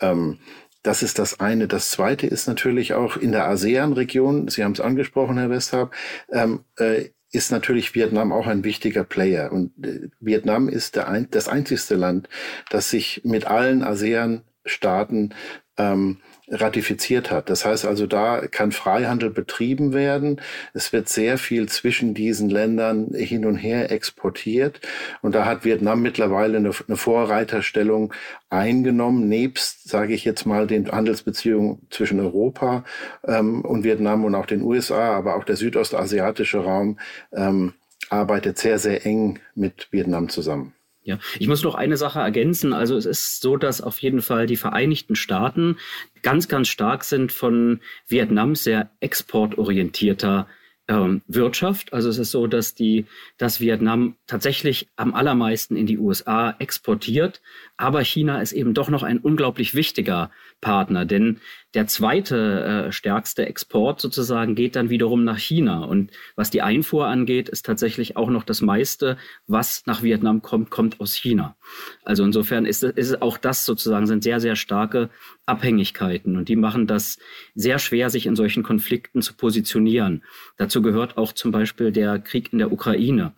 Ähm, 0.00 0.38
das 0.84 1.02
ist 1.02 1.18
das 1.18 1.40
eine. 1.40 1.66
Das 1.66 1.90
zweite 1.90 2.26
ist 2.26 2.46
natürlich 2.46 2.92
auch 2.92 3.16
in 3.16 3.32
der 3.32 3.48
ASEAN-Region, 3.48 4.48
Sie 4.48 4.62
haben 4.62 4.72
es 4.72 4.80
angesprochen, 4.80 5.38
Herr 5.38 5.48
Westhab, 5.48 5.94
ähm, 6.30 6.60
äh, 6.76 7.06
ist 7.34 7.50
natürlich 7.50 7.94
Vietnam 7.94 8.32
auch 8.32 8.46
ein 8.46 8.64
wichtiger 8.64 9.04
Player. 9.04 9.52
Und 9.52 9.72
äh, 9.84 10.08
Vietnam 10.20 10.68
ist 10.68 10.96
ein, 10.98 11.28
das 11.30 11.48
einzigste 11.48 11.96
Land, 11.96 12.28
das 12.70 12.90
sich 12.90 13.22
mit 13.24 13.46
allen 13.46 13.82
ASEAN-Staaten 13.82 15.34
ähm, 15.76 16.18
ratifiziert 16.48 17.30
hat. 17.30 17.48
Das 17.48 17.64
heißt 17.64 17.86
also, 17.86 18.06
da 18.06 18.46
kann 18.46 18.72
Freihandel 18.72 19.30
betrieben 19.30 19.92
werden. 19.92 20.40
Es 20.74 20.92
wird 20.92 21.08
sehr 21.08 21.38
viel 21.38 21.68
zwischen 21.68 22.14
diesen 22.14 22.50
Ländern 22.50 23.12
hin 23.14 23.46
und 23.46 23.56
her 23.56 23.90
exportiert. 23.90 24.80
Und 25.22 25.34
da 25.34 25.46
hat 25.46 25.64
Vietnam 25.64 26.02
mittlerweile 26.02 26.58
eine, 26.58 26.70
eine 26.86 26.96
Vorreiterstellung 26.96 28.12
eingenommen, 28.50 29.28
nebst, 29.28 29.88
sage 29.88 30.14
ich 30.14 30.24
jetzt 30.24 30.44
mal, 30.44 30.66
den 30.66 30.90
Handelsbeziehungen 30.90 31.86
zwischen 31.90 32.20
Europa 32.20 32.84
ähm, 33.26 33.62
und 33.62 33.84
Vietnam 33.84 34.24
und 34.24 34.34
auch 34.34 34.46
den 34.46 34.62
USA, 34.62 35.16
aber 35.16 35.36
auch 35.36 35.44
der 35.44 35.56
südostasiatische 35.56 36.58
Raum 36.58 36.98
ähm, 37.32 37.72
arbeitet 38.10 38.58
sehr, 38.58 38.78
sehr 38.78 39.06
eng 39.06 39.40
mit 39.54 39.88
Vietnam 39.90 40.28
zusammen. 40.28 40.74
Ja, 41.04 41.18
ich 41.38 41.48
muss 41.48 41.62
noch 41.62 41.74
eine 41.74 41.98
Sache 41.98 42.20
ergänzen. 42.20 42.72
Also 42.72 42.96
es 42.96 43.04
ist 43.04 43.42
so, 43.42 43.58
dass 43.58 43.82
auf 43.82 43.98
jeden 43.98 44.22
Fall 44.22 44.46
die 44.46 44.56
Vereinigten 44.56 45.16
Staaten 45.16 45.76
ganz, 46.22 46.48
ganz 46.48 46.68
stark 46.68 47.04
sind 47.04 47.30
von 47.30 47.80
Vietnams 48.08 48.64
sehr 48.64 48.90
exportorientierter 49.00 50.48
ähm, 50.88 51.22
Wirtschaft. 51.26 51.92
Also 51.92 52.08
es 52.08 52.18
ist 52.18 52.30
so, 52.30 52.46
dass 52.46 52.74
die, 52.74 53.04
dass 53.36 53.60
Vietnam 53.60 54.16
tatsächlich 54.26 54.88
am 54.96 55.14
allermeisten 55.14 55.76
in 55.76 55.86
die 55.86 55.98
USA 55.98 56.54
exportiert, 56.58 57.40
Aber 57.76 58.02
China 58.02 58.40
ist 58.40 58.52
eben 58.52 58.72
doch 58.72 58.88
noch 58.88 59.02
ein 59.02 59.18
unglaublich 59.18 59.74
wichtiger 59.74 60.30
Partner, 60.64 61.04
denn 61.04 61.40
der 61.74 61.86
zweite 61.86 62.86
äh, 62.86 62.92
stärkste 62.92 63.46
Export 63.46 64.00
sozusagen 64.00 64.54
geht 64.54 64.76
dann 64.76 64.90
wiederum 64.90 65.24
nach 65.24 65.38
China. 65.38 65.84
Und 65.84 66.10
was 66.36 66.50
die 66.50 66.62
Einfuhr 66.62 67.06
angeht, 67.06 67.48
ist 67.48 67.66
tatsächlich 67.66 68.16
auch 68.16 68.30
noch 68.30 68.44
das 68.44 68.62
meiste, 68.62 69.18
was 69.46 69.82
nach 69.84 70.02
Vietnam 70.02 70.40
kommt, 70.40 70.70
kommt 70.70 71.00
aus 71.00 71.14
China. 71.14 71.56
Also 72.02 72.24
insofern 72.24 72.64
ist, 72.64 72.82
ist 72.82 73.20
auch 73.20 73.36
das 73.38 73.64
sozusagen 73.64 74.06
sind 74.06 74.22
sehr, 74.22 74.40
sehr 74.40 74.56
starke 74.56 75.10
Abhängigkeiten. 75.46 76.36
Und 76.36 76.48
die 76.48 76.56
machen 76.56 76.86
das 76.86 77.18
sehr 77.54 77.78
schwer, 77.78 78.08
sich 78.08 78.26
in 78.26 78.36
solchen 78.36 78.62
Konflikten 78.62 79.20
zu 79.20 79.34
positionieren. 79.34 80.24
Dazu 80.56 80.80
gehört 80.80 81.18
auch 81.18 81.32
zum 81.32 81.50
Beispiel 81.50 81.92
der 81.92 82.18
Krieg 82.20 82.52
in 82.52 82.58
der 82.58 82.72
Ukraine. 82.72 83.32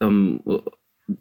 Ähm, 0.00 0.40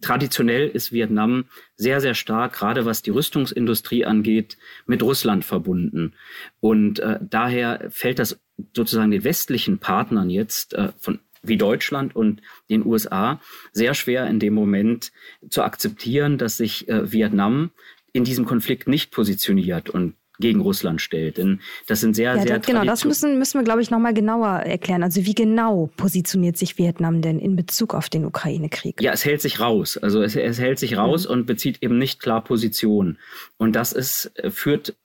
traditionell 0.01 0.67
ist 0.67 0.91
Vietnam 0.91 1.45
sehr, 1.75 2.01
sehr 2.01 2.13
stark, 2.13 2.53
gerade 2.53 2.85
was 2.85 3.01
die 3.01 3.11
Rüstungsindustrie 3.11 4.05
angeht, 4.05 4.57
mit 4.85 5.03
Russland 5.03 5.45
verbunden. 5.45 6.13
Und 6.59 6.99
äh, 6.99 7.19
daher 7.21 7.87
fällt 7.89 8.19
das 8.19 8.39
sozusagen 8.75 9.11
den 9.11 9.23
westlichen 9.23 9.79
Partnern 9.79 10.29
jetzt 10.29 10.73
äh, 10.73 10.91
von 10.97 11.19
wie 11.45 11.57
Deutschland 11.57 12.15
und 12.15 12.41
den 12.69 12.85
USA 12.85 13.41
sehr 13.73 13.93
schwer 13.93 14.27
in 14.27 14.39
dem 14.39 14.53
Moment 14.53 15.11
zu 15.49 15.63
akzeptieren, 15.63 16.37
dass 16.37 16.55
sich 16.57 16.87
äh, 16.87 17.11
Vietnam 17.11 17.71
in 18.13 18.23
diesem 18.23 18.45
Konflikt 18.45 18.87
nicht 18.87 19.11
positioniert. 19.11 19.89
Und 19.89 20.15
gegen 20.43 20.59
Russland 20.59 21.01
stellt. 21.01 21.37
Denn 21.37 21.61
das 21.87 22.01
sind 22.01 22.15
sehr, 22.15 22.35
ja, 22.35 22.41
sehr 22.41 22.59
das, 22.59 22.67
Genau, 22.67 22.83
das 22.83 23.05
müssen, 23.05 23.39
müssen 23.39 23.59
wir, 23.59 23.63
glaube 23.63 23.81
ich, 23.81 23.89
nochmal 23.89 24.13
genauer 24.13 24.59
erklären. 24.59 25.01
Also 25.01 25.25
wie 25.25 25.33
genau 25.33 25.89
positioniert 25.95 26.57
sich 26.57 26.77
Vietnam 26.77 27.21
denn 27.21 27.39
in 27.39 27.55
Bezug 27.55 27.95
auf 27.95 28.09
den 28.09 28.25
Ukraine-Krieg? 28.25 29.01
Ja, 29.01 29.13
es 29.13 29.23
hält 29.23 29.41
sich 29.41 29.61
raus. 29.61 29.97
Also 29.97 30.21
es, 30.21 30.35
es 30.35 30.59
hält 30.59 30.79
sich 30.79 30.97
raus 30.97 31.25
mhm. 31.25 31.33
und 31.33 31.45
bezieht 31.45 31.81
eben 31.81 31.97
nicht 31.97 32.19
klar 32.19 32.43
Position. 32.43 33.17
Und 33.57 33.75
das 33.75 33.93
ist, 33.93 34.31
äh, 34.35 34.51
führt 34.51 34.95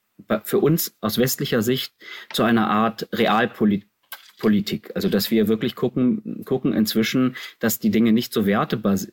für 0.42 0.58
uns 0.58 0.96
aus 1.00 1.16
westlicher 1.16 1.62
Sicht 1.62 1.94
zu 2.32 2.42
einer 2.42 2.68
Art 2.68 3.08
Realpolitik. 3.12 3.88
Politik. 4.40 4.92
Also, 4.94 5.08
dass 5.08 5.32
wir 5.32 5.48
wirklich 5.48 5.74
gucken, 5.74 6.44
gucken 6.44 6.72
inzwischen, 6.72 7.34
dass 7.58 7.80
die 7.80 7.90
Dinge 7.90 8.12
nicht 8.12 8.32
so 8.32 8.46
wertebasiert 8.46 9.12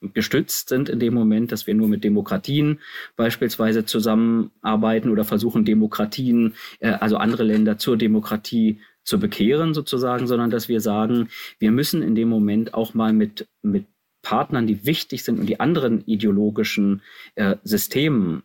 gestützt 0.00 0.68
sind 0.68 0.88
in 0.88 0.98
dem 0.98 1.14
Moment, 1.14 1.52
dass 1.52 1.66
wir 1.66 1.74
nur 1.74 1.88
mit 1.88 2.04
Demokratien 2.04 2.80
beispielsweise 3.16 3.84
zusammenarbeiten 3.84 5.10
oder 5.10 5.24
versuchen, 5.24 5.64
Demokratien, 5.64 6.54
äh, 6.80 6.90
also 6.90 7.16
andere 7.16 7.44
Länder 7.44 7.78
zur 7.78 7.96
Demokratie 7.96 8.80
zu 9.04 9.18
bekehren 9.18 9.74
sozusagen, 9.74 10.26
sondern 10.26 10.50
dass 10.50 10.68
wir 10.68 10.80
sagen, 10.80 11.28
wir 11.58 11.70
müssen 11.70 12.02
in 12.02 12.14
dem 12.14 12.28
Moment 12.28 12.74
auch 12.74 12.94
mal 12.94 13.12
mit, 13.12 13.48
mit 13.62 13.86
Partnern, 14.22 14.66
die 14.66 14.84
wichtig 14.84 15.24
sind 15.24 15.38
und 15.38 15.46
die 15.46 15.60
anderen 15.60 16.04
ideologischen 16.06 17.02
äh, 17.34 17.56
Systemen 17.64 18.42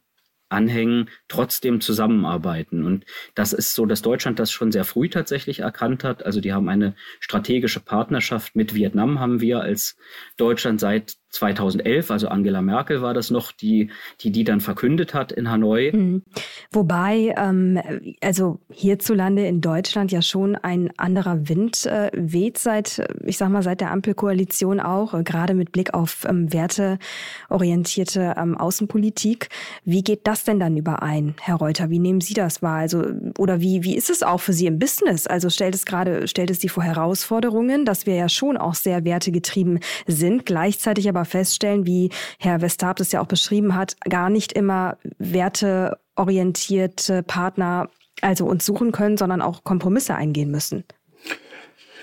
anhängen, 0.50 1.10
trotzdem 1.28 1.82
zusammenarbeiten. 1.82 2.86
Und 2.86 3.06
das 3.34 3.52
ist 3.52 3.74
so, 3.74 3.86
dass 3.86 4.02
Deutschland 4.02 4.40
das 4.40 4.52
schon 4.52 4.72
sehr 4.72 4.86
früh 4.86 5.10
tatsächlich 5.10 5.60
erkannt 5.60 6.04
hat. 6.04 6.26
Also 6.26 6.40
die 6.40 6.54
haben 6.54 6.70
eine 6.70 6.96
strategische 7.20 7.80
Partnerschaft 7.80 8.56
mit 8.56 8.74
Vietnam, 8.74 9.20
haben 9.20 9.42
wir 9.42 9.62
als 9.62 9.98
Deutschland 10.38 10.80
seit 10.80 11.18
2011, 11.36 12.12
also 12.12 12.28
Angela 12.28 12.62
Merkel 12.62 13.02
war 13.02 13.14
das 13.14 13.30
noch, 13.30 13.52
die 13.52 13.90
die, 14.22 14.32
die 14.32 14.44
dann 14.44 14.62
verkündet 14.62 15.14
hat 15.14 15.32
in 15.32 15.50
Hanoi. 15.50 15.92
Mhm. 15.94 16.24
Wobei, 16.72 17.34
ähm, 17.38 17.80
also 18.22 18.60
hierzulande 18.72 19.46
in 19.46 19.62
Deutschland 19.62 20.12
ja 20.12 20.22
schon 20.22 20.56
ein 20.56 20.92
anderer 20.98 21.48
Wind 21.48 21.86
äh, 21.86 22.12
weht 22.14 22.58
seit, 22.58 23.06
ich 23.24 23.38
sag 23.38 23.50
mal, 23.50 23.64
seit 23.64 23.82
der 23.82 23.92
Ampelkoalition 23.92 24.80
auch, 24.80 25.14
äh, 25.14 25.24
gerade 25.24 25.54
mit 25.54 25.72
Blick 25.72 25.94
auf 25.94 26.26
ähm, 26.28 26.52
werteorientierte 26.52 28.36
ähm, 28.38 28.58
Außenpolitik. 28.58 29.50
Wie 29.84 30.04
geht 30.04 30.28
das 30.28 30.44
denn 30.44 30.60
dann 30.60 30.78
überein, 30.78 31.36
Herr 31.42 31.56
Reuter? 31.56 31.90
Wie 31.90 32.00
nehmen 32.00 32.22
Sie 32.22 32.34
das 32.34 32.62
wahr? 32.62 32.80
Also, 32.80 33.04
oder 33.38 33.62
wie, 33.62 33.84
wie 33.84 33.96
ist 33.96 34.10
es 34.10 34.24
auch 34.24 34.40
für 34.40 34.54
Sie 34.54 34.68
im 34.68 34.80
Business? 34.80 35.28
Also 35.28 35.50
stellt 35.50 35.76
es 35.76 35.86
gerade, 35.86 36.28
stellt 36.28 36.50
es 36.50 36.60
Sie 36.60 36.70
vor 36.70 36.84
Herausforderungen, 36.84 37.86
dass 37.86 38.06
wir 38.06 38.16
ja 38.16 38.30
schon 38.30 38.58
auch 38.58 38.76
sehr 38.76 39.04
wertegetrieben 39.04 39.80
sind, 40.08 40.46
gleichzeitig 40.46 41.10
aber 41.10 41.25
feststellen, 41.26 41.86
wie 41.86 42.10
Herr 42.40 42.62
Westarp 42.62 43.00
es 43.00 43.12
ja 43.12 43.22
auch 43.22 43.28
beschrieben 43.28 43.76
hat, 43.76 43.96
gar 44.10 44.30
nicht 44.30 44.54
immer 44.54 44.98
werteorientierte 45.18 47.24
Partner 47.24 47.90
also 48.22 48.46
uns 48.46 48.66
suchen 48.66 48.92
können, 48.92 49.18
sondern 49.18 49.42
auch 49.42 49.64
Kompromisse 49.64 50.16
eingehen 50.16 50.52
müssen. 50.52 50.84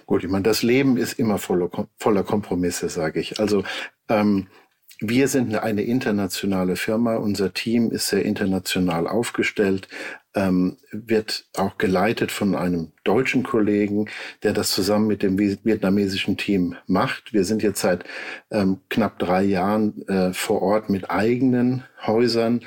Gut, 0.07 0.25
ich 0.25 0.31
meine, 0.31 0.43
das 0.43 0.63
Leben 0.63 0.97
ist 0.97 1.19
immer 1.19 1.39
voller, 1.39 1.71
voller 1.97 2.23
Kompromisse, 2.23 2.89
sage 2.89 3.21
ich. 3.21 3.41
Also 3.41 3.65
ähm, 4.09 4.49
wir 5.01 5.29
sind 5.29 5.55
eine 5.57 5.83
internationale 5.83 6.77
Firma. 6.77 7.17
Unser 7.17 7.55
Team 7.55 7.91
ist 7.91 8.09
sehr 8.09 8.25
international 8.25 9.09
aufgestellt, 9.09 9.89
ähm, 10.35 10.79
wird 10.91 11.47
auch 11.57 11.79
geleitet 11.79 12.33
von 12.33 12.55
einem 12.55 12.93
deutschen 13.05 13.43
Kollegen, 13.43 14.09
der 14.43 14.53
das 14.53 14.71
zusammen 14.71 15.07
mit 15.07 15.23
dem 15.23 15.39
vietnamesischen 15.39 16.37
Team 16.37 16.77
macht. 16.87 17.33
Wir 17.33 17.45
sind 17.45 17.63
jetzt 17.63 17.81
seit 17.81 18.05
ähm, 18.51 18.81
knapp 18.89 19.19
drei 19.19 19.43
Jahren 19.43 20.07
äh, 20.09 20.33
vor 20.33 20.63
Ort 20.63 20.91
mit 20.91 21.11
eigenen 21.11 21.85
Häusern 22.07 22.61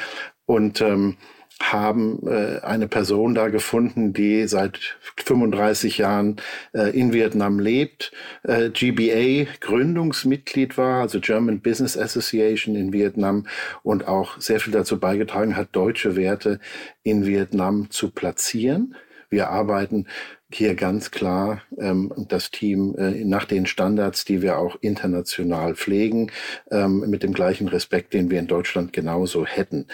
und 0.45 0.81
ähm, 0.81 1.17
haben 1.61 2.27
äh, 2.27 2.59
eine 2.61 2.87
Person 2.87 3.33
da 3.33 3.47
gefunden, 3.47 4.13
die 4.13 4.47
seit 4.47 4.97
35 5.25 5.97
Jahren 5.99 6.35
äh, 6.73 6.97
in 6.97 7.13
Vietnam 7.13 7.59
lebt, 7.59 8.11
äh, 8.43 8.69
GBA 8.69 9.49
Gründungsmitglied 9.61 10.77
war, 10.77 11.01
also 11.01 11.19
German 11.19 11.61
Business 11.61 11.97
Association 11.97 12.75
in 12.75 12.91
Vietnam 12.91 13.47
und 13.83 14.07
auch 14.07 14.39
sehr 14.39 14.59
viel 14.59 14.73
dazu 14.73 14.99
beigetragen 14.99 15.55
hat, 15.55 15.69
deutsche 15.71 16.15
Werte 16.15 16.59
in 17.03 17.25
Vietnam 17.25 17.89
zu 17.89 18.11
platzieren. 18.11 18.95
Wir 19.29 19.49
arbeiten 19.49 20.07
hier 20.51 20.75
ganz 20.75 21.11
klar 21.11 21.61
ähm, 21.77 22.13
das 22.29 22.51
Team 22.51 22.95
äh, 22.97 23.23
nach 23.23 23.45
den 23.45 23.65
Standards, 23.65 24.25
die 24.25 24.41
wir 24.41 24.57
auch 24.57 24.77
international 24.81 25.75
pflegen, 25.75 26.31
ähm, 26.71 26.99
mit 27.09 27.23
dem 27.23 27.33
gleichen 27.33 27.67
Respekt, 27.67 28.13
den 28.13 28.29
wir 28.29 28.39
in 28.39 28.47
Deutschland 28.47 28.93
genauso 28.93 29.45
hätten. 29.45 29.87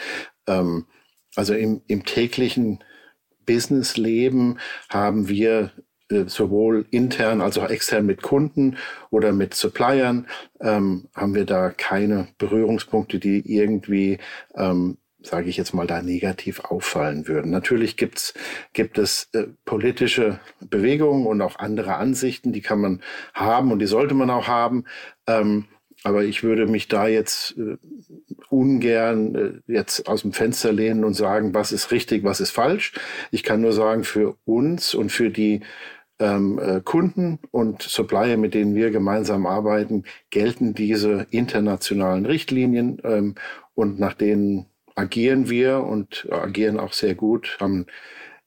Ähm, 0.48 0.86
also 1.36 1.54
im, 1.54 1.82
im 1.88 2.06
täglichen 2.06 2.84
Businessleben 3.46 4.60
haben 4.90 5.28
wir 5.28 5.72
äh, 6.10 6.26
sowohl 6.28 6.86
intern 6.92 7.42
als 7.42 7.58
auch 7.58 7.70
extern 7.70 8.06
mit 8.06 8.22
Kunden 8.22 8.78
oder 9.10 9.32
mit 9.32 9.54
Suppliern, 9.54 10.28
ähm, 10.60 11.08
haben 11.16 11.36
wir 11.36 11.46
da 11.46 11.70
keine 11.70 12.28
Berührungspunkte, 12.38 13.20
die 13.20 13.42
irgendwie 13.54 14.20
ähm, 14.56 14.98
sage 15.24 15.50
ich 15.50 15.58
jetzt 15.58 15.74
mal, 15.74 15.88
da 15.88 16.02
negativ 16.02 16.62
auffallen 16.62 17.28
würden. 17.28 17.52
Natürlich 17.52 17.98
gibt's, 17.98 18.34
gibt 18.74 18.98
es 18.98 19.30
äh, 19.34 19.48
politische 19.66 20.40
Bewegungen 20.60 21.26
und 21.28 21.42
auch 21.42 21.58
andere 21.58 21.96
Ansichten, 21.96 22.54
die 22.54 22.62
kann 22.62 22.82
man 22.82 23.02
haben 23.34 23.72
und 23.72 23.80
die 23.80 23.88
sollte 23.88 24.16
man 24.16 24.30
auch 24.30 24.48
haben. 24.48 24.86
Ähm, 25.28 25.66
aber 26.04 26.24
ich 26.24 26.44
würde 26.44 26.66
mich 26.66 26.88
da 26.88 27.08
jetzt 27.08 27.56
äh, 27.58 27.78
ungern 28.50 29.36
äh, 29.36 29.72
jetzt 29.72 30.08
aus 30.08 30.24
dem 30.24 30.34
Fenster 30.34 30.72
lehnen 30.74 31.04
und 31.04 31.14
sagen, 31.14 31.54
was 31.54 31.72
ist 31.72 31.92
richtig, 31.92 32.24
was 32.24 32.40
ist 32.40 32.52
falsch. 32.52 32.94
Ich 33.32 33.44
kann 33.44 33.62
nur 33.62 33.74
sagen, 33.74 34.04
für 34.04 34.36
uns 34.46 34.94
und 34.96 35.12
für 35.12 35.30
die 35.30 35.62
ähm, 36.20 36.60
äh, 36.60 36.82
Kunden 36.82 37.40
und 37.52 37.82
Supplier, 37.82 38.38
mit 38.38 38.54
denen 38.54 38.76
wir 38.76 38.92
gemeinsam 38.92 39.46
arbeiten, 39.46 40.04
gelten 40.30 40.74
diese 40.74 41.28
internationalen 41.32 42.26
Richtlinien 42.26 43.02
ähm, 43.04 43.36
und 43.74 44.00
nach 44.00 44.14
denen 44.14 44.68
agieren 44.96 45.50
wir 45.50 45.84
und 45.84 46.28
agieren 46.32 46.80
auch 46.80 46.94
sehr 46.94 47.16
gut, 47.16 47.58
haben 47.60 47.86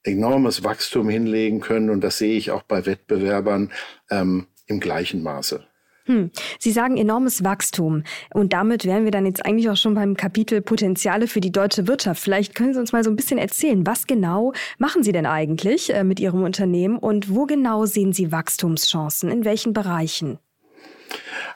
enormes 0.02 0.62
Wachstum 0.62 1.08
hinlegen 1.08 1.60
können 1.60 1.90
und 1.90 2.02
das 2.02 2.18
sehe 2.18 2.36
ich 2.36 2.50
auch 2.50 2.62
bei 2.62 2.86
Wettbewerbern 2.86 3.72
ähm, 4.10 4.46
im 4.66 4.80
gleichen 4.80 5.22
Maße. 5.22 5.66
Hm. 6.06 6.30
Sie 6.58 6.70
sagen 6.70 6.96
enormes 6.98 7.44
Wachstum. 7.44 8.02
Und 8.34 8.52
damit 8.52 8.84
wären 8.84 9.04
wir 9.04 9.10
dann 9.10 9.24
jetzt 9.24 9.44
eigentlich 9.44 9.70
auch 9.70 9.76
schon 9.76 9.94
beim 9.94 10.16
Kapitel 10.16 10.60
Potenziale 10.60 11.26
für 11.26 11.40
die 11.40 11.52
deutsche 11.52 11.86
Wirtschaft. 11.86 12.22
Vielleicht 12.22 12.54
können 12.54 12.74
Sie 12.74 12.80
uns 12.80 12.92
mal 12.92 13.02
so 13.02 13.10
ein 13.10 13.16
bisschen 13.16 13.38
erzählen, 13.38 13.86
was 13.86 14.06
genau 14.06 14.52
machen 14.78 15.02
Sie 15.02 15.12
denn 15.12 15.26
eigentlich 15.26 15.94
äh, 15.94 16.04
mit 16.04 16.20
Ihrem 16.20 16.42
Unternehmen 16.42 16.98
und 16.98 17.34
wo 17.34 17.46
genau 17.46 17.86
sehen 17.86 18.12
Sie 18.12 18.30
Wachstumschancen? 18.32 19.30
In 19.30 19.44
welchen 19.46 19.72
Bereichen? 19.72 20.38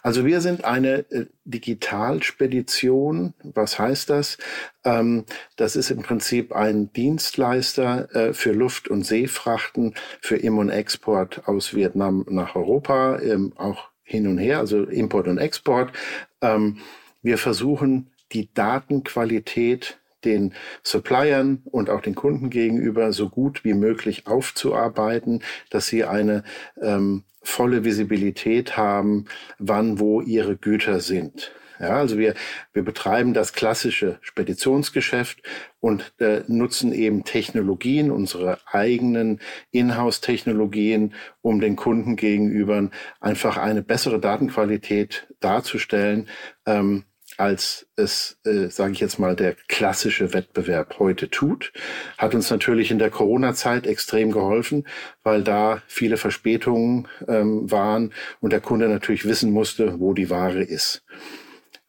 Also 0.02 0.24
wir 0.24 0.40
sind 0.40 0.64
eine 0.64 1.10
äh, 1.10 1.26
Digitalspedition. 1.44 3.34
Was 3.42 3.78
heißt 3.78 4.10
das? 4.10 4.38
Ähm, 4.84 5.24
das 5.56 5.76
ist 5.76 5.90
im 5.90 6.02
Prinzip 6.02 6.52
ein 6.52 6.92
Dienstleister 6.92 8.14
äh, 8.14 8.32
für 8.32 8.52
Luft- 8.52 8.88
und 8.88 9.04
Seefrachten, 9.04 9.94
für 10.20 10.36
Im- 10.36 10.58
und 10.58 10.70
Export 10.70 11.46
aus 11.46 11.74
Vietnam 11.74 12.24
nach 12.28 12.54
Europa, 12.54 13.18
ähm, 13.20 13.52
auch 13.56 13.88
hin 14.08 14.26
und 14.26 14.38
her, 14.38 14.58
also 14.58 14.84
Import 14.84 15.28
und 15.28 15.36
Export. 15.36 15.92
Ähm, 16.40 16.78
wir 17.22 17.36
versuchen 17.36 18.10
die 18.32 18.48
Datenqualität 18.54 19.98
den 20.24 20.54
Suppliern 20.82 21.62
und 21.64 21.90
auch 21.90 22.00
den 22.00 22.14
Kunden 22.14 22.48
gegenüber 22.50 23.12
so 23.12 23.28
gut 23.28 23.64
wie 23.64 23.74
möglich 23.74 24.26
aufzuarbeiten, 24.26 25.42
dass 25.70 25.86
sie 25.86 26.04
eine 26.04 26.42
ähm, 26.80 27.24
volle 27.42 27.84
Visibilität 27.84 28.76
haben, 28.76 29.26
wann 29.58 30.00
wo 30.00 30.20
ihre 30.22 30.56
Güter 30.56 31.00
sind. 31.00 31.52
Ja, 31.80 31.90
also 31.90 32.18
wir, 32.18 32.34
wir 32.72 32.82
betreiben 32.82 33.34
das 33.34 33.52
klassische 33.52 34.18
Speditionsgeschäft 34.20 35.42
und 35.80 36.12
äh, 36.18 36.42
nutzen 36.48 36.92
eben 36.92 37.24
Technologien, 37.24 38.10
unsere 38.10 38.58
eigenen 38.66 39.40
Inhouse-Technologien, 39.70 41.14
um 41.40 41.60
den 41.60 41.76
Kunden 41.76 42.16
gegenüber 42.16 42.90
einfach 43.20 43.58
eine 43.58 43.82
bessere 43.82 44.18
Datenqualität 44.18 45.28
darzustellen, 45.40 46.28
ähm, 46.66 47.04
als 47.36 47.86
es, 47.94 48.38
äh, 48.44 48.68
sage 48.68 48.92
ich 48.92 49.00
jetzt 49.00 49.18
mal, 49.18 49.36
der 49.36 49.54
klassische 49.68 50.34
Wettbewerb 50.34 50.98
heute 50.98 51.30
tut. 51.30 51.72
Hat 52.16 52.34
uns 52.34 52.50
natürlich 52.50 52.90
in 52.90 52.98
der 52.98 53.10
Corona-Zeit 53.10 53.86
extrem 53.86 54.32
geholfen, 54.32 54.86
weil 55.22 55.44
da 55.44 55.82
viele 55.86 56.16
Verspätungen 56.16 57.06
ähm, 57.28 57.70
waren 57.70 58.12
und 58.40 58.52
der 58.52 58.60
Kunde 58.60 58.88
natürlich 58.88 59.24
wissen 59.24 59.52
musste, 59.52 60.00
wo 60.00 60.14
die 60.14 60.30
Ware 60.30 60.62
ist. 60.62 61.04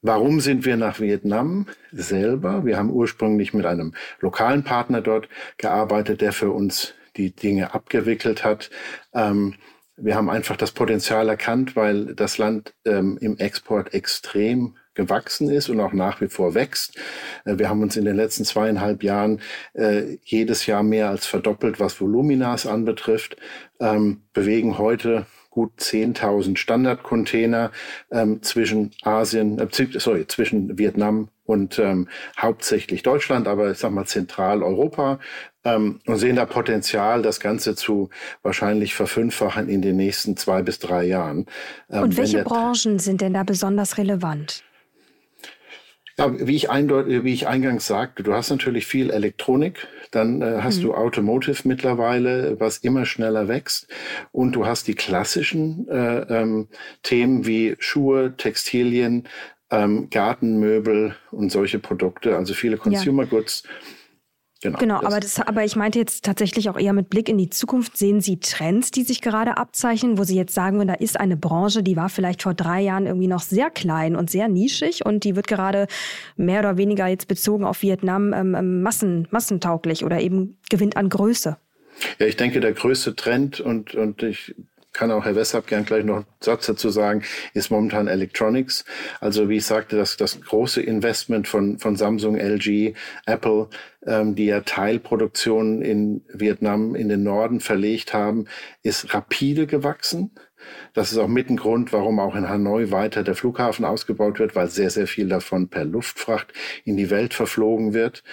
Warum 0.02 0.40
sind 0.40 0.66
wir 0.66 0.78
nach 0.78 1.02
Vietnam 1.02 1.66
selber? 1.92 2.66
Wir 2.66 2.78
haben 2.78 2.90
ursprünglich 2.90 3.54
mit 3.54 3.66
einem 3.66 3.94
lokalen 4.22 4.64
Partner 4.64 5.02
dort 5.02 5.28
gearbeitet, 5.58 6.22
der 6.22 6.32
für 6.32 6.52
uns 6.52 6.94
die 7.18 7.36
Dinge 7.36 7.74
abgewickelt 7.74 8.46
hat. 8.46 8.70
Ähm, 9.14 9.56
wir 9.98 10.16
haben 10.16 10.30
einfach 10.30 10.56
das 10.56 10.72
Potenzial 10.72 11.28
erkannt, 11.28 11.76
weil 11.76 12.16
das 12.16 12.38
Land 12.38 12.74
ähm, 12.86 13.18
im 13.20 13.38
Export 13.38 13.94
extrem 13.94 14.78
gewachsen 14.94 15.50
ist 15.50 15.68
und 15.70 15.82
auch 15.82 15.92
nach 15.92 16.22
wie 16.22 16.30
vor 16.30 16.54
wächst. 16.54 16.98
Äh, 17.44 17.58
wir 17.58 17.70
haben 17.70 17.82
uns 17.82 17.98
in 17.98 18.06
den 18.06 18.16
letzten 18.16 18.46
zweieinhalb 18.46 19.04
Jahren 19.04 19.42
äh, 19.74 20.18
jedes 20.24 20.66
Jahr 20.66 20.84
mehr 20.84 21.10
als 21.10 21.26
verdoppelt, 21.26 21.82
was 21.82 22.00
Voluminas 22.00 22.66
anbetrifft, 22.66 23.36
ähm, 23.82 24.22
bewegen 24.32 24.78
heute 24.78 25.26
gut 25.50 25.72
10.000 25.80 26.58
Standardcontainer 26.58 27.72
ähm, 28.12 28.42
zwischen 28.42 28.92
Asien, 29.04 29.60
äh, 29.60 29.68
sorry, 29.98 30.28
zwischen 30.28 30.78
Vietnam 30.78 31.30
und 31.46 31.80
ähm, 31.80 32.08
hauptsächlich 32.38 33.02
Deutschland, 33.02 33.48
aber 33.48 33.72
ich 33.72 33.80
sag 33.80 33.92
mal 33.92 34.06
Zentraleuropa 34.06 35.20
ähm, 35.66 36.00
und 36.06 36.18
sehen 36.18 36.36
da 36.36 36.46
Potenzial, 36.46 37.22
das 37.24 37.40
Ganze 37.40 37.76
zu 37.76 38.10
wahrscheinlich 38.44 38.94
verfünffachen 38.94 39.68
in 39.68 39.82
den 39.82 39.98
nächsten 39.98 40.38
zwei 40.38 40.62
bis 40.62 40.80
drei 40.80 41.06
Jahren. 41.06 41.48
Ähm, 41.90 42.04
und 42.04 42.18
welche 42.18 42.44
Branchen 42.44 43.00
sind 43.00 43.22
denn 43.22 43.34
da 43.34 43.44
besonders 43.44 43.98
relevant? 43.98 44.64
Ja, 46.19 46.47
wie 46.47 46.55
ich, 46.55 46.69
eindeutig, 46.69 47.23
wie 47.23 47.34
ich 47.34 47.47
eingangs 47.47 47.88
sagte, 47.88 48.23
du 48.23 48.34
hast 48.34 48.49
natürlich 48.49 48.86
viel 48.86 49.10
Elektronik, 49.10 49.88
dann 50.12 50.41
äh, 50.41 50.60
hast 50.62 50.79
mhm. 50.79 50.84
du 50.84 50.93
Automotive 50.93 51.67
mittlerweile, 51.67 52.60
was 52.60 52.77
immer 52.77 53.05
schneller 53.05 53.47
wächst 53.47 53.88
und 54.32 54.53
du 54.53 54.65
hast 54.65 54.88
die 54.88 54.95
klassischen 54.95 55.88
äh, 55.88 56.41
ähm, 56.41 56.67
Themen 57.03 57.45
wie 57.45 57.75
Schuhe, 57.79 58.36
Textilien, 58.38 59.27
ähm, 59.71 60.10
Gartenmöbel 60.10 61.15
und 61.32 61.51
solche 61.51 61.79
Produkte, 61.79 62.36
also 62.36 62.53
viele 62.53 62.77
Consumer 62.77 63.23
ja. 63.23 63.29
Goods. 63.29 63.63
Genau, 64.62 64.78
genau 64.78 64.95
aber, 64.98 65.22
das, 65.22 65.39
aber 65.39 65.63
ich 65.63 65.78
meinte 65.78 66.00
jetzt 66.00 66.26
tatsächlich 66.26 66.69
auch 66.69 66.78
eher 66.78 66.91
mit 66.91 67.10
Blick 67.10 67.30
in 67.30 67.38
die 67.38 67.50
Zukunft. 67.50 67.95
Sehen 67.95 68.19
Sie 68.19 68.41
Trends, 68.41 68.91
die 68.91 69.04
sich 69.04 69.22
gerade 69.22 69.58
abzeichnen, 69.58 70.17
wo 70.17 70.24
Sie 70.24 70.36
jetzt 70.36 70.54
sagen, 70.54 70.86
da 70.86 70.95
ist 70.95 71.17
eine 71.17 71.38
Branche, 71.38 71.82
die 71.82 71.95
war 71.95 72.10
vielleicht 72.10 72.43
vor 72.43 72.54
drei 72.54 72.82
Jahren 72.82 73.06
irgendwie 73.06 73.28
noch 73.28 73.41
sehr 73.41 73.69
klein 73.69 74.17
und 74.17 74.30
sehr 74.30 74.50
nischig 74.50 75.06
und 75.06 75.24
die 75.24 75.38
wird 75.38 75.48
gerade 75.48 75.88
mehr 76.36 76.60
oder 76.60 76.76
weniger 76.76 77.08
jetzt 77.08 77.30
bezogen 77.30 77.63
auf 77.63 77.82
Vietnam 77.82 78.34
ähm, 78.34 78.54
ähm 78.54 78.82
massen, 78.82 79.30
massentauglich 79.32 80.04
oder 80.04 80.19
eben 80.19 80.58
gewinnt 80.69 80.98
an 80.98 81.08
Größe? 81.08 81.58
Ja, 82.17 82.26
ich 82.26 82.36
denke, 82.36 82.60
der 82.60 82.74
größte 82.74 83.15
Trend 83.15 83.60
und, 83.60 83.95
und 83.95 84.24
ich 84.24 84.56
kann 84.93 85.12
auch 85.12 85.25
Herr 85.25 85.36
Wessab 85.36 85.67
gern 85.67 85.86
gleich 85.86 86.04
noch 86.04 86.17
einen 86.17 86.25
Satz 86.41 86.65
dazu 86.65 86.89
sagen, 86.89 87.23
ist 87.54 87.69
momentan 87.69 88.08
Electronics. 88.08 88.86
Also 89.19 89.49
wie 89.49 89.58
ich 89.58 89.65
sagte, 89.65 89.95
das, 89.97 90.17
das 90.17 90.41
große 90.41 90.82
Investment 90.82 91.47
von, 91.47 91.78
von 91.80 91.95
Samsung, 91.95 92.36
LG, 92.36 92.95
Apple, 93.25 93.69
ähm, 94.06 94.36
die 94.36 94.45
ja 94.45 94.62
Teilproduktionen 94.62 95.82
in 95.82 96.25
Vietnam 96.34 96.95
in 96.95 97.10
den 97.10 97.23
Norden 97.23 97.60
verlegt 97.60 98.13
haben, 98.13 98.45
ist 98.82 99.13
rapide 99.13 99.67
gewachsen. 99.67 100.32
Das 100.93 101.12
ist 101.12 101.17
auch 101.17 101.28
mit 101.28 101.49
ein 101.49 101.58
Grund, 101.58 101.93
warum 101.93 102.19
auch 102.19 102.36
in 102.36 102.49
Hanoi 102.49 102.91
weiter 102.91 103.23
der 103.23 103.36
Flughafen 103.36 103.86
ausgebaut 103.86 104.39
wird, 104.39 104.56
weil 104.56 104.67
sehr, 104.69 104.89
sehr 104.89 105.08
viel 105.08 105.30
davon 105.30 105.69
per 105.69 105.86
Luftfracht 105.86 106.54
in 106.84 106.97
die 106.97 107.10
Welt 107.10 107.34
verflogen 107.34 107.93
wird. 107.93 108.23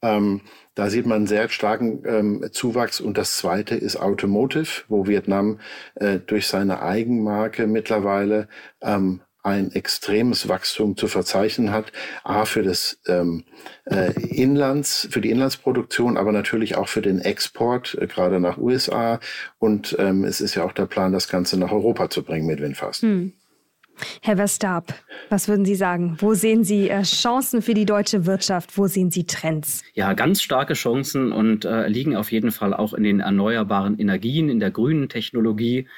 Ähm, 0.00 0.42
da 0.74 0.90
sieht 0.90 1.06
man 1.06 1.16
einen 1.16 1.26
sehr 1.26 1.48
starken 1.48 2.02
ähm, 2.06 2.48
Zuwachs. 2.52 3.00
Und 3.00 3.16
das 3.16 3.36
Zweite 3.36 3.74
ist 3.74 3.96
Automotive, 3.96 4.82
wo 4.88 5.06
Vietnam 5.06 5.60
äh, 5.94 6.18
durch 6.18 6.48
seine 6.48 6.82
Eigenmarke 6.82 7.66
mittlerweile 7.66 8.48
ähm, 8.82 9.20
ein 9.44 9.72
extremes 9.72 10.48
Wachstum 10.48 10.96
zu 10.96 11.06
verzeichnen 11.06 11.70
hat. 11.70 11.92
A 12.24 12.46
für 12.46 12.62
das 12.62 12.98
ähm, 13.06 13.44
äh, 13.84 14.12
Inlands, 14.20 15.06
für 15.10 15.20
die 15.20 15.30
Inlandsproduktion, 15.30 16.16
aber 16.16 16.32
natürlich 16.32 16.76
auch 16.76 16.88
für 16.88 17.02
den 17.02 17.20
Export, 17.20 17.96
äh, 18.00 18.06
gerade 18.06 18.40
nach 18.40 18.56
USA. 18.56 19.20
Und 19.58 19.94
ähm, 19.98 20.24
es 20.24 20.40
ist 20.40 20.54
ja 20.54 20.64
auch 20.64 20.72
der 20.72 20.86
Plan, 20.86 21.12
das 21.12 21.28
Ganze 21.28 21.58
nach 21.58 21.72
Europa 21.72 22.08
zu 22.08 22.24
bringen 22.24 22.46
mit 22.46 22.60
Windfast. 22.60 23.02
Hm. 23.02 23.34
Herr 24.22 24.38
Westab, 24.38 24.94
was 25.28 25.48
würden 25.48 25.64
Sie 25.64 25.74
sagen? 25.74 26.16
Wo 26.20 26.34
sehen 26.34 26.64
Sie 26.64 26.88
äh, 26.88 27.02
Chancen 27.02 27.62
für 27.62 27.74
die 27.74 27.84
deutsche 27.84 28.26
Wirtschaft? 28.26 28.76
Wo 28.76 28.86
sehen 28.86 29.10
Sie 29.10 29.24
Trends? 29.24 29.82
Ja, 29.94 30.12
ganz 30.12 30.42
starke 30.42 30.74
Chancen 30.74 31.32
und 31.32 31.64
äh, 31.64 31.88
liegen 31.88 32.16
auf 32.16 32.32
jeden 32.32 32.50
Fall 32.50 32.74
auch 32.74 32.94
in 32.94 33.02
den 33.02 33.20
erneuerbaren 33.20 33.98
Energien, 33.98 34.48
in 34.48 34.60
der 34.60 34.70
grünen 34.70 35.08
Technologie, 35.08 35.88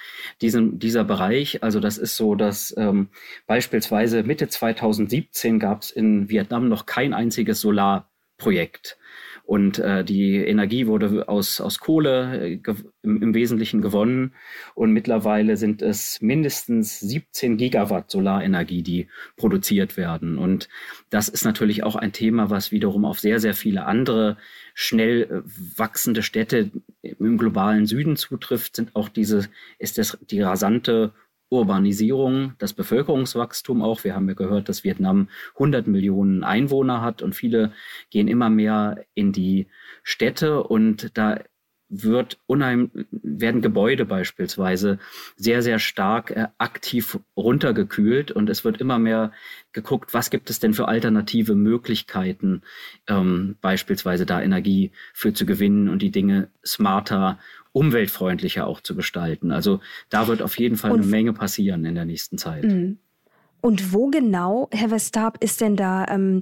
diesen, 0.41 0.79
dieser 0.79 1.05
Bereich. 1.05 1.63
Also 1.63 1.81
das 1.81 1.99
ist 1.99 2.17
so, 2.17 2.35
dass 2.35 2.75
ähm, 2.77 3.09
beispielsweise 3.47 4.23
Mitte 4.23 4.49
2017 4.49 5.59
gab 5.59 5.83
es 5.83 5.91
in 5.91 6.29
Vietnam 6.29 6.69
noch 6.69 6.87
kein 6.87 7.15
einziges 7.15 7.61
Solarprojekt. 7.61 8.99
Und 9.47 9.79
äh, 9.79 10.05
die 10.05 10.39
Energie 10.39 10.89
wurde 10.89 11.29
aus, 11.29 11.61
aus 11.61 11.79
Kohle 11.79 12.41
äh, 12.41 12.61
im, 13.03 13.23
im, 13.23 13.33
Wesentlichen 13.33 13.81
gewonnen. 13.81 14.35
Und 14.75 14.93
mittlerweile 14.93 15.57
sind 15.57 15.83
es 15.83 16.21
mindestens 16.21 16.99
17 16.99 17.57
Gigawatt 17.57 18.11
Solarenergie, 18.11 18.83
die 18.83 19.09
produziert 19.37 19.97
werden. 19.97 20.37
Und 20.37 20.69
das 21.11 21.29
ist 21.29 21.45
natürlich 21.45 21.85
auch 21.85 21.95
ein 21.95 22.13
Thema, 22.13 22.51
was 22.51 22.73
wiederum 22.73 23.05
auf 23.05 23.21
sehr, 23.21 23.39
sehr 23.39 23.55
viele 23.55 23.87
andere 23.87 24.37
schnell 24.75 25.23
äh, 25.23 25.79
wachsende 25.79 26.25
Städte 26.25 26.73
im 27.03 27.39
globalen 27.39 27.87
Süden 27.87 28.17
zutrifft, 28.17 28.75
sind 28.75 28.97
auch 28.97 29.09
diese, 29.09 29.49
ist 29.79 29.97
das 29.97 30.19
die 30.29 30.41
rasante 30.41 31.13
Urbanisierung, 31.49 32.55
das 32.59 32.73
Bevölkerungswachstum 32.73 33.83
auch. 33.83 34.05
Wir 34.05 34.15
haben 34.15 34.29
ja 34.29 34.35
gehört, 34.35 34.69
dass 34.69 34.85
Vietnam 34.85 35.29
100 35.55 35.87
Millionen 35.87 36.45
Einwohner 36.45 37.03
hat 37.03 37.23
und 37.23 37.35
viele 37.35 37.73
gehen 38.11 38.29
immer 38.29 38.51
mehr 38.51 39.05
in 39.15 39.33
die 39.33 39.69
Städte 40.03 40.63
und 40.63 41.17
da 41.17 41.39
wird 41.89 42.39
unheim, 42.47 42.91
werden 43.11 43.63
Gebäude 43.63 44.05
beispielsweise 44.05 44.99
sehr, 45.37 45.63
sehr 45.63 45.79
stark 45.79 46.31
äh, 46.31 46.49
aktiv 46.59 47.19
runtergekühlt 47.37 48.33
und 48.33 48.51
es 48.51 48.65
wird 48.65 48.81
immer 48.81 48.99
mehr 48.99 49.33
geguckt, 49.73 50.13
was 50.13 50.31
gibt 50.31 50.51
es 50.51 50.59
denn 50.59 50.75
für 50.75 50.89
alternative 50.89 51.55
Möglichkeiten, 51.55 52.63
ähm, 53.07 53.57
beispielsweise 53.61 54.27
da 54.27 54.43
Energie 54.43 54.91
für 55.15 55.33
zu 55.33 55.47
gewinnen 55.47 55.89
und 55.89 56.03
die 56.03 56.11
Dinge 56.11 56.51
smarter 56.65 57.39
umweltfreundlicher 57.77 58.67
auch 58.67 58.81
zu 58.81 58.97
gestalten. 58.97 59.51
Also 59.53 59.81
da 60.09 60.29
wird 60.29 60.41
auf 60.41 60.59
jeden 60.59 60.77
Fall 60.77 60.93
Und 60.93 61.01
eine 61.01 61.07
Menge 61.09 61.35
passieren 61.35 61.85
in 61.85 61.95
der 61.95 62.07
nächsten 62.07 62.39
Zeit. 62.39 62.65
Und 63.67 63.93
wo 63.93 64.07
genau, 64.07 64.69
Herr 64.71 64.93
Westab, 64.93 65.43
ist 65.43 65.61
denn 65.61 65.75
da, 65.75 66.07
ähm, 66.09 66.39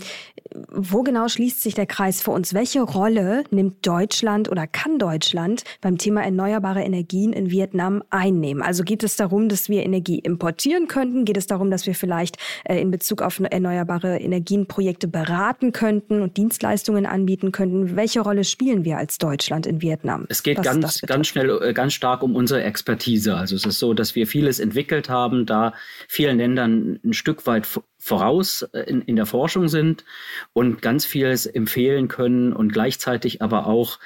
wo 0.69 1.03
genau 1.03 1.27
schließt 1.27 1.63
sich 1.63 1.73
der 1.73 1.87
Kreis 1.87 2.21
für 2.21 2.33
uns? 2.33 2.53
Welche 2.53 2.83
Rolle 2.83 3.45
nimmt 3.51 3.87
Deutschland 3.87 4.51
oder 4.51 4.67
kann 4.67 4.99
Deutschland 4.99 5.65
beim 5.81 5.97
Thema 5.97 6.23
erneuerbare 6.23 6.83
Energien 6.83 7.33
in 7.33 7.51
Vietnam 7.51 8.03
einnehmen? 8.11 8.63
Also 8.63 8.85
geht 8.85 9.03
es 9.03 9.17
darum, 9.17 9.49
dass 9.49 9.71
wir 9.71 9.85
Energie 9.85 10.19
importieren 10.19 10.87
könnten? 10.87 11.25
Geht 11.25 11.39
es 11.39 11.47
darum, 11.47 11.71
dass 11.71 11.87
wir 11.87 11.95
vielleicht 11.95 12.37
äh, 12.65 12.79
in 12.79 12.91
Bezug 12.91 13.23
auf 13.23 13.41
erneuerbare 13.41 14.19
Energienprojekte 14.19 15.09
beraten 15.09 15.73
könnten 15.73 16.21
und 16.21 16.37
Dienstleistungen 16.37 17.07
anbieten 17.07 17.53
könnten? 17.53 17.97
Welche 17.97 18.21
Rolle 18.21 18.45
spielen 18.45 18.85
wir 18.85 18.99
als 18.99 19.17
Deutschland 19.17 19.67
in 19.67 19.81
Vietnam? 19.81 20.27
Es 20.29 20.43
geht 20.43 20.63
ganz, 20.63 21.01
ganz 21.01 21.27
schnell, 21.27 21.49
äh, 21.63 21.73
ganz 21.73 21.95
stark 21.95 22.23
um 22.23 22.37
unsere 22.37 22.63
Expertise. 22.63 23.35
Also 23.35 23.57
es 23.57 23.65
ist 23.65 23.79
so, 23.79 23.95
dass 23.95 24.15
wir 24.15 24.27
vieles 24.27 24.61
entwickelt 24.61 25.09
haben, 25.09 25.47
da 25.47 25.73
vielen 26.07 26.37
Ländern 26.37 27.01
ein 27.03 27.14
Stück 27.15 27.47
weit 27.47 27.69
voraus 27.99 28.63
äh, 28.73 28.81
in, 28.81 29.03
in 29.03 29.17
der 29.17 29.27
Forschung 29.27 29.69
sind 29.69 30.05
und 30.53 30.83
ganz 30.83 31.05
vieles 31.05 31.47
empfehlen 31.47 32.09
können 32.09 32.53
und 32.53 32.73
gleichzeitig 32.73 33.43
aber 33.43 33.67
auch 33.67 33.99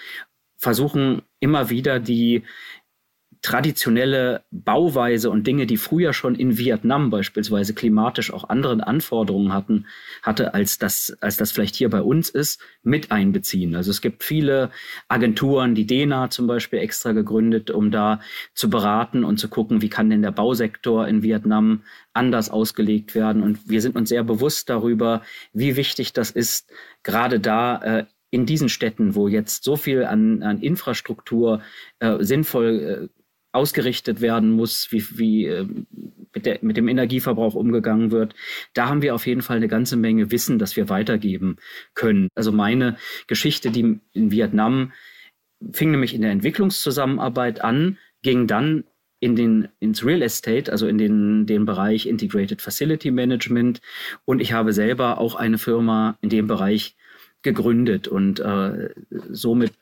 versuchen, 0.57 1.23
immer 1.41 1.71
wieder 1.71 2.01
die 2.01 2.43
traditionelle 3.43 4.45
Bauweise 4.51 5.31
und 5.31 5.47
Dinge, 5.47 5.67
die 5.67 5.77
früher 5.77 6.13
schon 6.13 6.35
in 6.35 6.59
Vietnam 6.59 7.11
beispielsweise 7.11 7.75
klimatisch 7.75 8.33
auch 8.33 8.49
anderen 8.49 8.81
Anforderungen 8.81 9.53
hatten, 9.53 9.87
hatte, 10.23 10.55
als 10.55 10.79
das, 10.79 11.17
als 11.21 11.37
das 11.37 11.53
vielleicht 11.53 11.77
hier 11.77 11.91
bei 11.91 12.03
uns 12.03 12.31
ist, 12.31 12.61
mit 12.83 13.13
einbeziehen. 13.13 13.75
Also 13.77 13.91
es 13.91 14.01
gibt 14.01 14.25
viele 14.25 14.71
Agenturen, 15.09 15.75
die 15.75 15.87
DENA 15.87 16.31
zum 16.31 16.47
Beispiel 16.47 16.81
extra 16.81 17.13
gegründet, 17.13 17.71
um 17.71 17.91
da 17.91 18.21
zu 18.55 18.71
beraten 18.71 19.25
und 19.25 19.39
zu 19.39 19.49
gucken, 19.49 19.83
wie 19.83 19.89
kann 19.89 20.11
denn 20.11 20.23
der 20.23 20.33
Bausektor 20.33 21.07
in 21.07 21.23
Vietnam 21.23 21.83
anders 22.13 22.51
ausgelegt 22.51 23.15
werden. 23.15 23.43
Und 23.43 23.69
wir 23.69 23.81
sind 23.81 23.97
uns 23.97 24.09
sehr 24.09 24.25
bewusst 24.25 24.69
darüber, 24.69 25.23
wie 25.53 25.77
wichtig 25.77 26.13
das 26.13 26.31
ist, 26.31 26.71
gerade 27.03 27.41
da 27.41 27.77
äh, 27.83 28.07
in 28.31 28.45
diesen 28.45 28.69
Städten, 28.69 29.15
wo 29.15 29.29
jetzt 29.29 29.65
so 29.65 29.77
viel 29.77 30.05
an, 30.05 30.43
an 30.43 30.61
Infrastruktur 30.61 31.63
äh, 31.99 32.23
sinnvoll 32.23 33.09
äh, 33.11 33.18
ausgerichtet 33.53 34.21
werden 34.21 34.51
muss, 34.51 34.89
wie, 34.91 35.05
wie 35.19 35.47
äh, 35.47 35.67
mit, 36.35 36.47
der, 36.47 36.59
mit 36.63 36.77
dem 36.77 36.89
Energieverbrauch 36.89 37.55
umgegangen 37.55 38.11
wird. 38.11 38.35
Da 38.75 38.89
haben 38.89 39.03
wir 39.03 39.15
auf 39.15 39.27
jeden 39.27 39.43
Fall 39.43 39.57
eine 39.57 39.69
ganze 39.69 39.97
Menge 39.97 40.31
Wissen, 40.31 40.59
das 40.59 40.77
wir 40.77 40.89
weitergeben 40.89 41.57
können. 41.95 42.29
Also 42.35 42.53
meine 42.53 42.97
Geschichte, 43.27 43.71
die 43.71 44.01
in 44.13 44.31
Vietnam 44.31 44.93
fing 45.73 45.91
nämlich 45.91 46.15
in 46.15 46.23
der 46.23 46.31
Entwicklungszusammenarbeit 46.31 47.63
an, 47.63 47.99
ging 48.23 48.47
dann 48.47 48.85
in 49.21 49.35
den, 49.35 49.69
ins 49.81 50.05
Real 50.05 50.23
Estate, 50.23 50.71
also 50.71 50.87
in 50.87 50.99
den, 50.99 51.47
den 51.47 51.65
Bereich 51.65 52.07
Integrated 52.07 52.63
Facility 52.63 53.11
Management. 53.11 53.81
Und 54.25 54.41
ich 54.41 54.53
habe 54.53 54.73
selber 54.73 55.19
auch 55.19 55.35
eine 55.35 55.59
Firma 55.59 56.17
in 56.21 56.29
dem 56.29 56.47
Bereich 56.47 56.97
gegründet 57.43 58.09
und 58.09 58.41
äh, 58.41 58.89
somit 59.31 59.73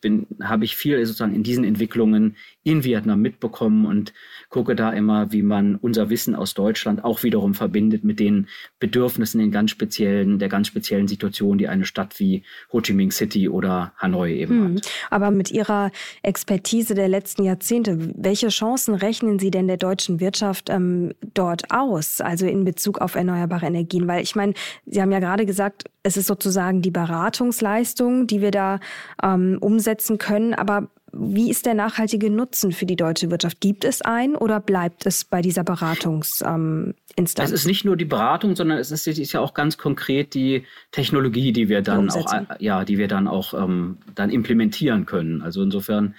habe 0.42 0.66
ich 0.66 0.76
viel 0.76 1.04
sozusagen 1.06 1.34
in 1.34 1.42
diesen 1.42 1.64
Entwicklungen 1.64 2.36
in 2.66 2.82
Vietnam 2.82 3.22
mitbekommen 3.22 3.86
und 3.86 4.12
gucke 4.48 4.74
da 4.74 4.90
immer, 4.90 5.30
wie 5.30 5.42
man 5.42 5.76
unser 5.76 6.10
Wissen 6.10 6.34
aus 6.34 6.52
Deutschland 6.52 7.04
auch 7.04 7.22
wiederum 7.22 7.54
verbindet 7.54 8.02
mit 8.02 8.18
den 8.18 8.48
Bedürfnissen 8.80 9.40
in 9.40 9.52
ganz 9.52 9.70
speziellen 9.70 10.40
der 10.40 10.48
ganz 10.48 10.66
speziellen 10.66 11.06
Situation, 11.06 11.58
die 11.58 11.68
eine 11.68 11.84
Stadt 11.84 12.18
wie 12.18 12.42
Ho 12.72 12.80
Chi 12.80 12.92
Minh 12.92 13.12
City 13.12 13.48
oder 13.48 13.92
Hanoi 13.98 14.34
eben 14.34 14.64
hm. 14.64 14.76
hat. 14.76 14.90
Aber 15.10 15.30
mit 15.30 15.52
Ihrer 15.52 15.92
Expertise 16.24 16.94
der 16.94 17.06
letzten 17.06 17.44
Jahrzehnte, 17.44 17.98
welche 18.16 18.48
Chancen 18.48 18.96
rechnen 18.96 19.38
Sie 19.38 19.52
denn 19.52 19.68
der 19.68 19.76
deutschen 19.76 20.18
Wirtschaft 20.18 20.68
ähm, 20.68 21.12
dort 21.34 21.70
aus, 21.70 22.20
also 22.20 22.46
in 22.46 22.64
Bezug 22.64 22.98
auf 22.98 23.14
erneuerbare 23.14 23.66
Energien? 23.66 24.08
Weil 24.08 24.24
ich 24.24 24.34
meine, 24.34 24.54
Sie 24.86 25.00
haben 25.00 25.12
ja 25.12 25.20
gerade 25.20 25.46
gesagt, 25.46 25.84
es 26.02 26.16
ist 26.16 26.26
sozusagen 26.26 26.82
die 26.82 26.90
Beratungsleistung, 26.90 28.26
die 28.26 28.40
wir 28.40 28.50
da 28.50 28.80
ähm, 29.22 29.58
umsetzen 29.60 30.18
können. 30.18 30.52
Aber 30.52 30.88
wie 31.18 31.50
ist 31.50 31.66
der 31.66 31.74
nachhaltige 31.74 32.30
Nutzen 32.30 32.72
für 32.72 32.86
die 32.86 32.96
deutsche 32.96 33.30
Wirtschaft? 33.30 33.60
Gibt 33.60 33.84
es 33.84 34.02
einen 34.02 34.36
oder 34.36 34.60
bleibt 34.60 35.06
es 35.06 35.24
bei 35.24 35.42
dieser 35.42 35.64
Beratungsinstanz? 35.64 36.94
Ähm, 37.16 37.44
es 37.44 37.52
ist 37.52 37.66
nicht 37.66 37.84
nur 37.84 37.96
die 37.96 38.04
Beratung, 38.04 38.56
sondern 38.56 38.78
es 38.78 38.90
ist, 38.90 39.06
ist, 39.06 39.32
ja 39.32 39.40
auch 39.40 39.54
ganz 39.54 39.78
konkret 39.78 40.34
die 40.34 40.64
Technologie, 40.90 41.52
die 41.52 41.68
wir 41.68 41.82
dann 41.82 42.10
auch, 42.10 42.32
äh, 42.32 42.44
ja, 42.58 42.84
die 42.84 42.98
wir 42.98 43.08
dann 43.08 43.28
auch 43.28 43.54
ähm, 43.54 43.98
dann 44.14 44.30
implementieren 44.30 45.06
können. 45.06 45.42
Also 45.42 45.62
insofern, 45.62 46.14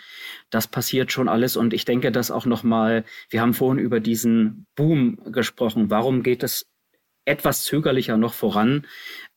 das 0.49 0.67
passiert 0.67 1.11
schon 1.11 1.29
alles 1.29 1.57
und 1.57 1.73
ich 1.73 1.85
denke, 1.85 2.11
dass 2.11 2.31
auch 2.31 2.45
noch 2.45 2.63
mal. 2.63 3.03
Wir 3.29 3.41
haben 3.41 3.53
vorhin 3.53 3.83
über 3.83 3.99
diesen 3.99 4.65
Boom 4.75 5.19
gesprochen. 5.31 5.89
Warum 5.89 6.23
geht 6.23 6.43
es 6.43 6.67
etwas 7.25 7.63
zögerlicher 7.63 8.17
noch 8.17 8.33
voran, 8.33 8.85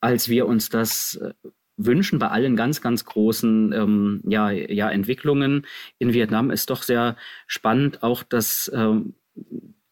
als 0.00 0.28
wir 0.28 0.46
uns 0.46 0.68
das 0.68 1.16
äh, 1.16 1.32
wünschen 1.84 2.18
bei 2.18 2.28
allen 2.28 2.56
ganz, 2.56 2.80
ganz 2.80 3.04
großen 3.04 3.72
ähm, 3.72 4.22
ja, 4.26 4.50
ja, 4.50 4.90
Entwicklungen. 4.90 5.66
In 5.98 6.12
Vietnam 6.12 6.50
ist 6.50 6.70
doch 6.70 6.82
sehr 6.82 7.16
spannend 7.46 8.02
auch, 8.02 8.22
dass, 8.22 8.70
ähm, 8.74 9.14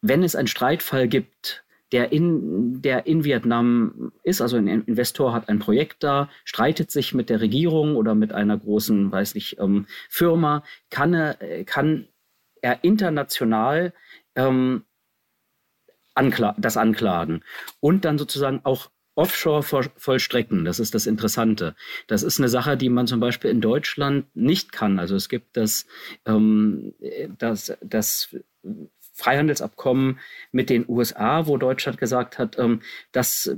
wenn 0.01 0.21
es 0.21 0.35
einen 0.35 0.47
Streitfall 0.47 1.07
gibt, 1.07 1.63
der 1.93 2.11
in, 2.11 2.81
der 2.81 3.05
in 3.05 3.23
Vietnam 3.23 4.11
ist, 4.23 4.41
also 4.41 4.57
ein 4.57 4.67
Investor 4.67 5.31
hat 5.31 5.47
ein 5.47 5.59
Projekt 5.59 6.03
da, 6.03 6.29
streitet 6.43 6.91
sich 6.91 7.13
mit 7.13 7.29
der 7.29 7.39
Regierung 7.39 7.95
oder 7.95 8.15
mit 8.15 8.33
einer 8.33 8.57
großen, 8.57 9.11
weiß 9.11 9.35
nicht, 9.35 9.59
ähm, 9.59 9.85
Firma, 10.09 10.63
kann 10.89 11.13
er, 11.13 11.63
kann 11.65 12.07
er 12.61 12.83
international 12.83 13.93
ähm, 14.35 14.83
ankla 16.15 16.55
das 16.57 16.77
anklagen 16.77 17.43
und 17.79 18.05
dann 18.05 18.17
sozusagen 18.17 18.61
auch 18.63 18.89
offshore 19.15 19.61
vollstrecken. 19.61 20.65
Das 20.65 20.79
ist 20.79 20.95
das 20.95 21.05
Interessante. 21.05 21.75
Das 22.07 22.23
ist 22.23 22.39
eine 22.39 22.49
Sache, 22.49 22.77
die 22.77 22.89
man 22.89 23.05
zum 23.05 23.19
Beispiel 23.19 23.51
in 23.51 23.61
Deutschland 23.61 24.25
nicht 24.35 24.71
kann. 24.71 24.97
Also 24.97 25.15
es 25.15 25.29
gibt 25.29 25.55
das, 25.55 25.85
ähm, 26.25 26.95
das, 27.37 27.77
das 27.81 28.35
Freihandelsabkommen 29.13 30.19
mit 30.51 30.69
den 30.69 30.85
USA, 30.87 31.47
wo 31.47 31.57
Deutschland 31.57 31.97
gesagt 31.99 32.37
hat, 32.37 32.57
ähm, 32.59 32.81
dass 33.11 33.55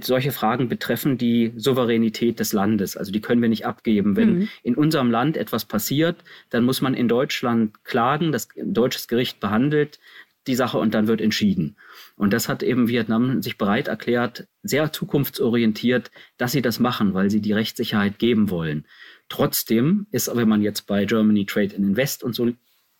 solche 0.00 0.32
Fragen 0.32 0.68
betreffen 0.68 1.16
die 1.16 1.52
Souveränität 1.56 2.40
des 2.40 2.52
Landes. 2.52 2.96
Also 2.96 3.10
die 3.10 3.20
können 3.20 3.40
wir 3.40 3.48
nicht 3.48 3.64
abgeben. 3.64 4.16
Wenn 4.16 4.40
mhm. 4.40 4.48
in 4.62 4.74
unserem 4.74 5.10
Land 5.10 5.36
etwas 5.36 5.64
passiert, 5.64 6.22
dann 6.50 6.64
muss 6.64 6.82
man 6.82 6.94
in 6.94 7.08
Deutschland 7.08 7.84
klagen. 7.84 8.30
Das 8.30 8.48
deutsches 8.56 9.08
Gericht 9.08 9.40
behandelt 9.40 9.98
die 10.46 10.54
Sache 10.54 10.78
und 10.78 10.94
dann 10.94 11.06
wird 11.06 11.20
entschieden. 11.20 11.76
Und 12.16 12.32
das 12.32 12.48
hat 12.48 12.62
eben 12.62 12.88
Vietnam 12.88 13.42
sich 13.42 13.58
bereit 13.58 13.88
erklärt, 13.88 14.48
sehr 14.62 14.92
zukunftsorientiert, 14.92 16.10
dass 16.36 16.52
sie 16.52 16.62
das 16.62 16.80
machen, 16.80 17.14
weil 17.14 17.30
sie 17.30 17.40
die 17.40 17.52
Rechtssicherheit 17.52 18.18
geben 18.18 18.50
wollen. 18.50 18.86
Trotzdem 19.28 20.06
ist, 20.10 20.34
wenn 20.34 20.48
man 20.48 20.62
jetzt 20.62 20.86
bei 20.86 21.04
Germany 21.04 21.44
Trade 21.44 21.76
and 21.76 21.84
Invest 21.84 22.22
und 22.22 22.34
so 22.34 22.50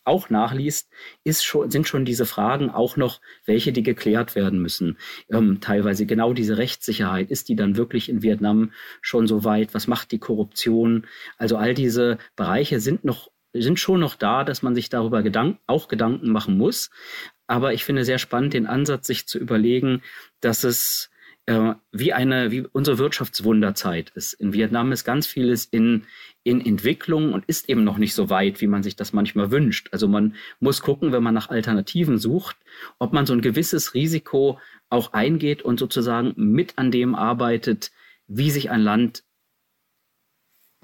auch 0.09 0.31
nachliest, 0.31 0.91
schon, 1.31 1.71
sind 1.71 1.87
schon 1.87 2.05
diese 2.05 2.27
Fragen 2.27 2.71
auch 2.71 2.97
noch 2.97 3.21
welche, 3.45 3.73
die 3.73 3.83
geklärt 3.83 4.35
werden 4.35 4.61
müssen. 4.61 4.99
Ähm, 5.31 5.61
teilweise 5.61 6.07
genau 6.07 6.33
diese 6.33 6.59
Rechtssicherheit. 6.59 7.31
Ist 7.31 7.49
die 7.49 7.57
dann 7.57 7.77
wirklich 7.77 8.09
in 8.09 8.23
Vietnam 8.23 8.73
schon 9.01 9.27
so 9.27 9.45
weit? 9.45 9.75
Was 9.75 9.87
macht 9.87 10.11
die 10.11 10.19
Korruption? 10.19 11.07
Also 11.37 11.57
all 11.57 11.75
diese 11.75 12.19
Bereiche 12.35 12.81
sind 12.81 13.05
noch 13.05 13.31
sind 13.55 13.81
schon 13.81 14.01
noch 14.01 14.15
da, 14.15 14.45
dass 14.45 14.63
man 14.63 14.75
sich 14.75 14.91
darüber 14.91 15.23
Gedank 15.23 15.59
auch 15.67 15.89
Gedanken 15.89 16.31
machen 16.31 16.59
muss. 16.59 16.91
Aber 17.47 17.73
ich 17.73 17.85
finde 17.85 18.05
sehr 18.05 18.19
spannend 18.19 18.53
den 18.53 18.67
Ansatz, 18.67 19.07
sich 19.07 19.27
zu 19.27 19.39
überlegen, 19.39 20.03
dass 20.41 20.65
es 20.65 21.11
äh, 21.49 21.75
wie 21.93 22.13
eine, 22.13 22.51
wie 22.51 22.61
unsere 22.61 22.99
Wirtschaftswunderzeit 22.99 24.11
ist. 24.11 24.35
In 24.35 24.53
Vietnam 24.53 24.93
ist 24.93 25.05
ganz 25.05 25.27
vieles 25.27 25.65
in, 25.65 26.05
in 26.45 26.61
Entwicklung 26.61 27.33
und 27.33 27.47
ist 27.47 27.71
eben 27.71 27.85
noch 27.85 27.97
nicht 27.97 28.13
so 28.13 28.29
weit, 28.29 28.61
wie 28.61 28.67
man 28.67 28.83
sich 28.83 28.97
das 28.97 29.15
manchmal 29.15 29.51
wünscht. 29.51 29.89
Also 29.91 30.09
man 30.09 30.35
muss 30.61 30.83
gucken, 30.83 31.11
wenn 31.11 31.23
man 31.23 31.33
nach 31.33 31.49
Alternativen 31.49 32.19
sucht, 32.19 32.57
ob 32.99 33.15
man 33.15 33.25
so 33.25 33.33
ein 33.33 33.41
gewisses 33.41 33.95
Risiko 33.95 34.61
auch 34.91 35.15
eingeht 35.15 35.63
und 35.63 35.79
sozusagen 35.79 36.35
mit 36.37 36.77
an 36.77 36.91
dem 36.91 37.15
arbeitet, 37.15 37.93
wie 38.27 38.51
sich 38.51 38.71
ein 38.71 38.83
Land 38.83 39.25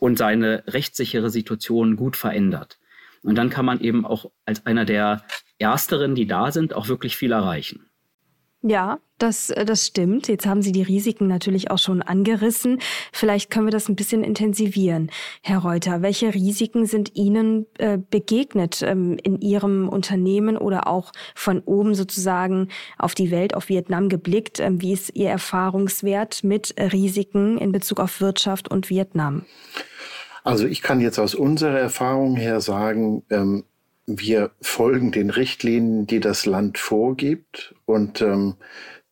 und 0.01 0.17
seine 0.17 0.65
rechtssichere 0.67 1.29
Situation 1.29 1.97
gut 1.97 2.17
verändert. 2.17 2.79
Und 3.23 3.35
dann 3.37 3.51
kann 3.51 3.67
man 3.67 3.81
eben 3.81 4.07
auch 4.07 4.31
als 4.47 4.65
einer 4.65 4.87
der 4.87 5.27
Ersteren, 5.59 6.15
die 6.15 6.27
da 6.27 6.53
sind, 6.53 6.73
auch 6.73 6.89
wirklich 6.89 7.19
viel 7.19 7.33
erreichen. 7.33 7.91
Ja, 8.67 8.99
das, 9.19 9.51
äh, 9.51 9.67
das 9.67 9.87
stimmt. 9.87 10.27
Jetzt 10.27 10.47
haben 10.47 10.63
Sie 10.63 10.73
die 10.73 10.83
Risiken 10.83 11.27
natürlich 11.27 11.71
auch 11.71 11.79
schon 11.79 12.01
angerissen. 12.01 12.79
Vielleicht 13.13 13.51
können 13.51 13.67
wir 13.67 13.73
das 13.73 13.91
ein 13.91 13.95
bisschen 13.95 14.25
intensivieren. 14.25 15.11
Herr 15.43 15.59
Reuter, 15.59 16.01
welche 16.01 16.33
Risiken 16.33 16.87
sind 16.87 17.15
Ihnen 17.15 17.67
äh, 17.77 17.99
begegnet 17.99 18.81
ähm, 18.83 19.19
in 19.23 19.39
Ihrem 19.43 19.91
Unternehmen 19.91 20.57
oder 20.57 20.87
auch 20.87 21.13
von 21.35 21.61
oben 21.61 21.95
sozusagen 21.95 22.69
auf 22.97 23.15
die 23.15 23.31
Welt, 23.31 23.55
auf 23.55 23.69
Vietnam 23.69 24.09
geblickt? 24.09 24.61
Ähm, 24.61 24.81
wie 24.81 24.95
ist 24.95 25.15
Ihr 25.15 25.29
Erfahrungswert 25.29 26.43
mit 26.43 26.75
Risiken 26.79 27.59
in 27.59 27.71
Bezug 27.71 28.01
auf 28.01 28.23
Wirtschaft 28.23 28.71
und 28.71 28.89
Vietnam? 28.89 29.45
Also 30.43 30.67
ich 30.67 30.81
kann 30.81 31.03
jetzt 31.03 31.19
aus 31.19 31.35
unserer 31.35 31.79
Erfahrung 31.79 32.37
her 32.37 32.63
sagen, 32.63 33.25
ähm, 33.29 33.65
wir 34.07 34.51
folgen 34.61 35.13
den 35.13 35.31
Richtlinien, 35.31 36.07
die 36.07 36.21
das 36.21 36.47
Land 36.47 36.79
vorgibt 36.79 37.75
und 37.87 38.21
ähm, 38.21 38.55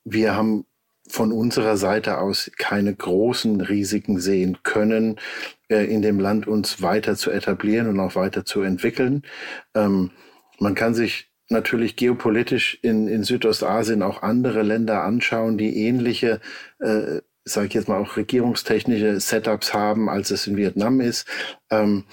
wir 0.05 0.35
haben 0.35 0.67
von 1.09 1.33
unserer 1.33 1.77
Seite 1.77 2.19
aus 2.19 2.51
keine 2.57 2.95
großen 2.95 3.61
Risiken 3.61 4.19
sehen 4.19 4.59
können, 4.63 5.19
äh, 5.69 5.85
in 5.85 6.03
dem 6.03 6.21
Land 6.21 6.47
uns 6.47 6.81
weiter 6.81 7.17
zu 7.17 7.31
etablieren 7.31 7.89
und 7.89 8.01
auch 8.01 8.15
weiter 8.15 8.45
zu 8.45 8.63
entwickeln. 8.63 9.23
Ähm, 9.75 10.11
man 10.59 10.75
kann 10.75 10.95
sich 10.95 11.31
natürlich 11.49 11.97
geopolitisch 11.97 12.79
in, 12.83 13.09
in 13.09 13.25
Südostasien 13.25 14.03
auch 14.03 14.23
andere 14.23 14.63
Länder 14.63 15.03
anschauen, 15.03 15.59
die 15.59 15.77
ähnliche, 15.87 16.41
äh, 16.79 17.21
sage 17.45 17.67
ich 17.67 17.75
jetzt 17.75 17.89
mal 17.89 18.01
auch 18.01 18.17
regierungstechnische 18.17 19.21
Setups 19.21 19.75
haben, 19.75 20.09
als 20.09 20.31
es 20.31 20.47
in 20.47 20.57
Vietnam 20.57 21.01
ist. 21.01 21.27
Ähm, 21.71 22.05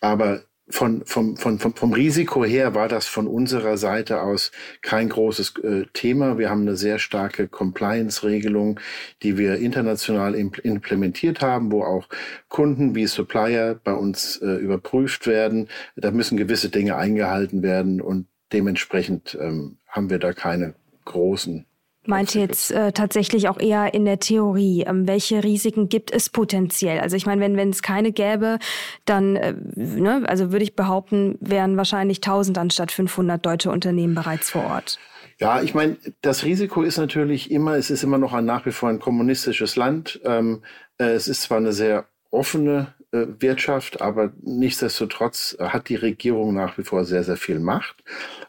aber 0.00 0.42
von, 0.70 1.02
vom, 1.04 1.36
von, 1.36 1.58
vom, 1.58 1.74
vom 1.74 1.92
Risiko 1.92 2.44
her 2.44 2.74
war 2.74 2.88
das 2.88 3.06
von 3.06 3.26
unserer 3.26 3.76
Seite 3.76 4.22
aus 4.22 4.52
kein 4.82 5.08
großes 5.08 5.54
äh, 5.62 5.84
Thema. 5.92 6.38
Wir 6.38 6.50
haben 6.50 6.62
eine 6.62 6.76
sehr 6.76 6.98
starke 6.98 7.48
Compliance-Regelung, 7.48 8.78
die 9.22 9.38
wir 9.38 9.56
international 9.56 10.34
implementiert 10.34 11.40
haben, 11.40 11.72
wo 11.72 11.84
auch 11.84 12.08
Kunden 12.48 12.94
wie 12.94 13.06
Supplier 13.06 13.80
bei 13.82 13.92
uns 13.92 14.36
äh, 14.38 14.46
überprüft 14.46 15.26
werden. 15.26 15.68
Da 15.96 16.10
müssen 16.10 16.36
gewisse 16.36 16.68
Dinge 16.68 16.96
eingehalten 16.96 17.62
werden 17.62 18.00
und 18.00 18.26
dementsprechend 18.52 19.36
ähm, 19.40 19.78
haben 19.88 20.10
wir 20.10 20.18
da 20.18 20.32
keine 20.32 20.74
großen 21.04 21.64
meinte 22.08 22.40
jetzt 22.40 22.70
äh, 22.70 22.92
tatsächlich 22.92 23.48
auch 23.48 23.60
eher 23.60 23.94
in 23.94 24.04
der 24.04 24.18
Theorie. 24.18 24.84
Ähm, 24.86 25.06
welche 25.06 25.44
Risiken 25.44 25.88
gibt 25.88 26.12
es 26.12 26.30
potenziell? 26.30 27.00
Also 27.00 27.16
ich 27.16 27.26
meine, 27.26 27.40
wenn 27.40 27.56
wenn 27.56 27.70
es 27.70 27.82
keine 27.82 28.12
gäbe, 28.12 28.58
dann, 29.04 29.36
äh, 29.36 29.54
ne, 29.74 30.22
also 30.26 30.52
würde 30.52 30.64
ich 30.64 30.74
behaupten, 30.74 31.36
wären 31.40 31.76
wahrscheinlich 31.76 32.18
1000 32.18 32.58
anstatt 32.58 32.92
500 32.92 33.44
deutsche 33.44 33.70
Unternehmen 33.70 34.14
bereits 34.14 34.50
vor 34.50 34.64
Ort. 34.64 34.98
Ja, 35.38 35.62
ich 35.62 35.74
meine, 35.74 35.96
das 36.20 36.44
Risiko 36.44 36.82
ist 36.82 36.98
natürlich 36.98 37.50
immer, 37.50 37.76
es 37.76 37.90
ist 37.90 38.02
immer 38.02 38.18
noch 38.18 38.32
ein 38.32 38.44
nach 38.44 38.66
wie 38.66 38.72
vor 38.72 38.88
ein 38.88 38.98
kommunistisches 38.98 39.76
Land. 39.76 40.20
Ähm, 40.24 40.62
äh, 40.98 41.10
es 41.10 41.28
ist 41.28 41.42
zwar 41.42 41.58
eine 41.58 41.72
sehr 41.72 42.06
offene 42.30 42.94
Wirtschaft, 43.10 44.02
aber 44.02 44.32
nichtsdestotrotz 44.42 45.56
hat 45.58 45.88
die 45.88 45.94
Regierung 45.94 46.54
nach 46.54 46.76
wie 46.76 46.82
vor 46.84 47.04
sehr, 47.04 47.24
sehr 47.24 47.38
viel 47.38 47.58
Macht. 47.58 48.04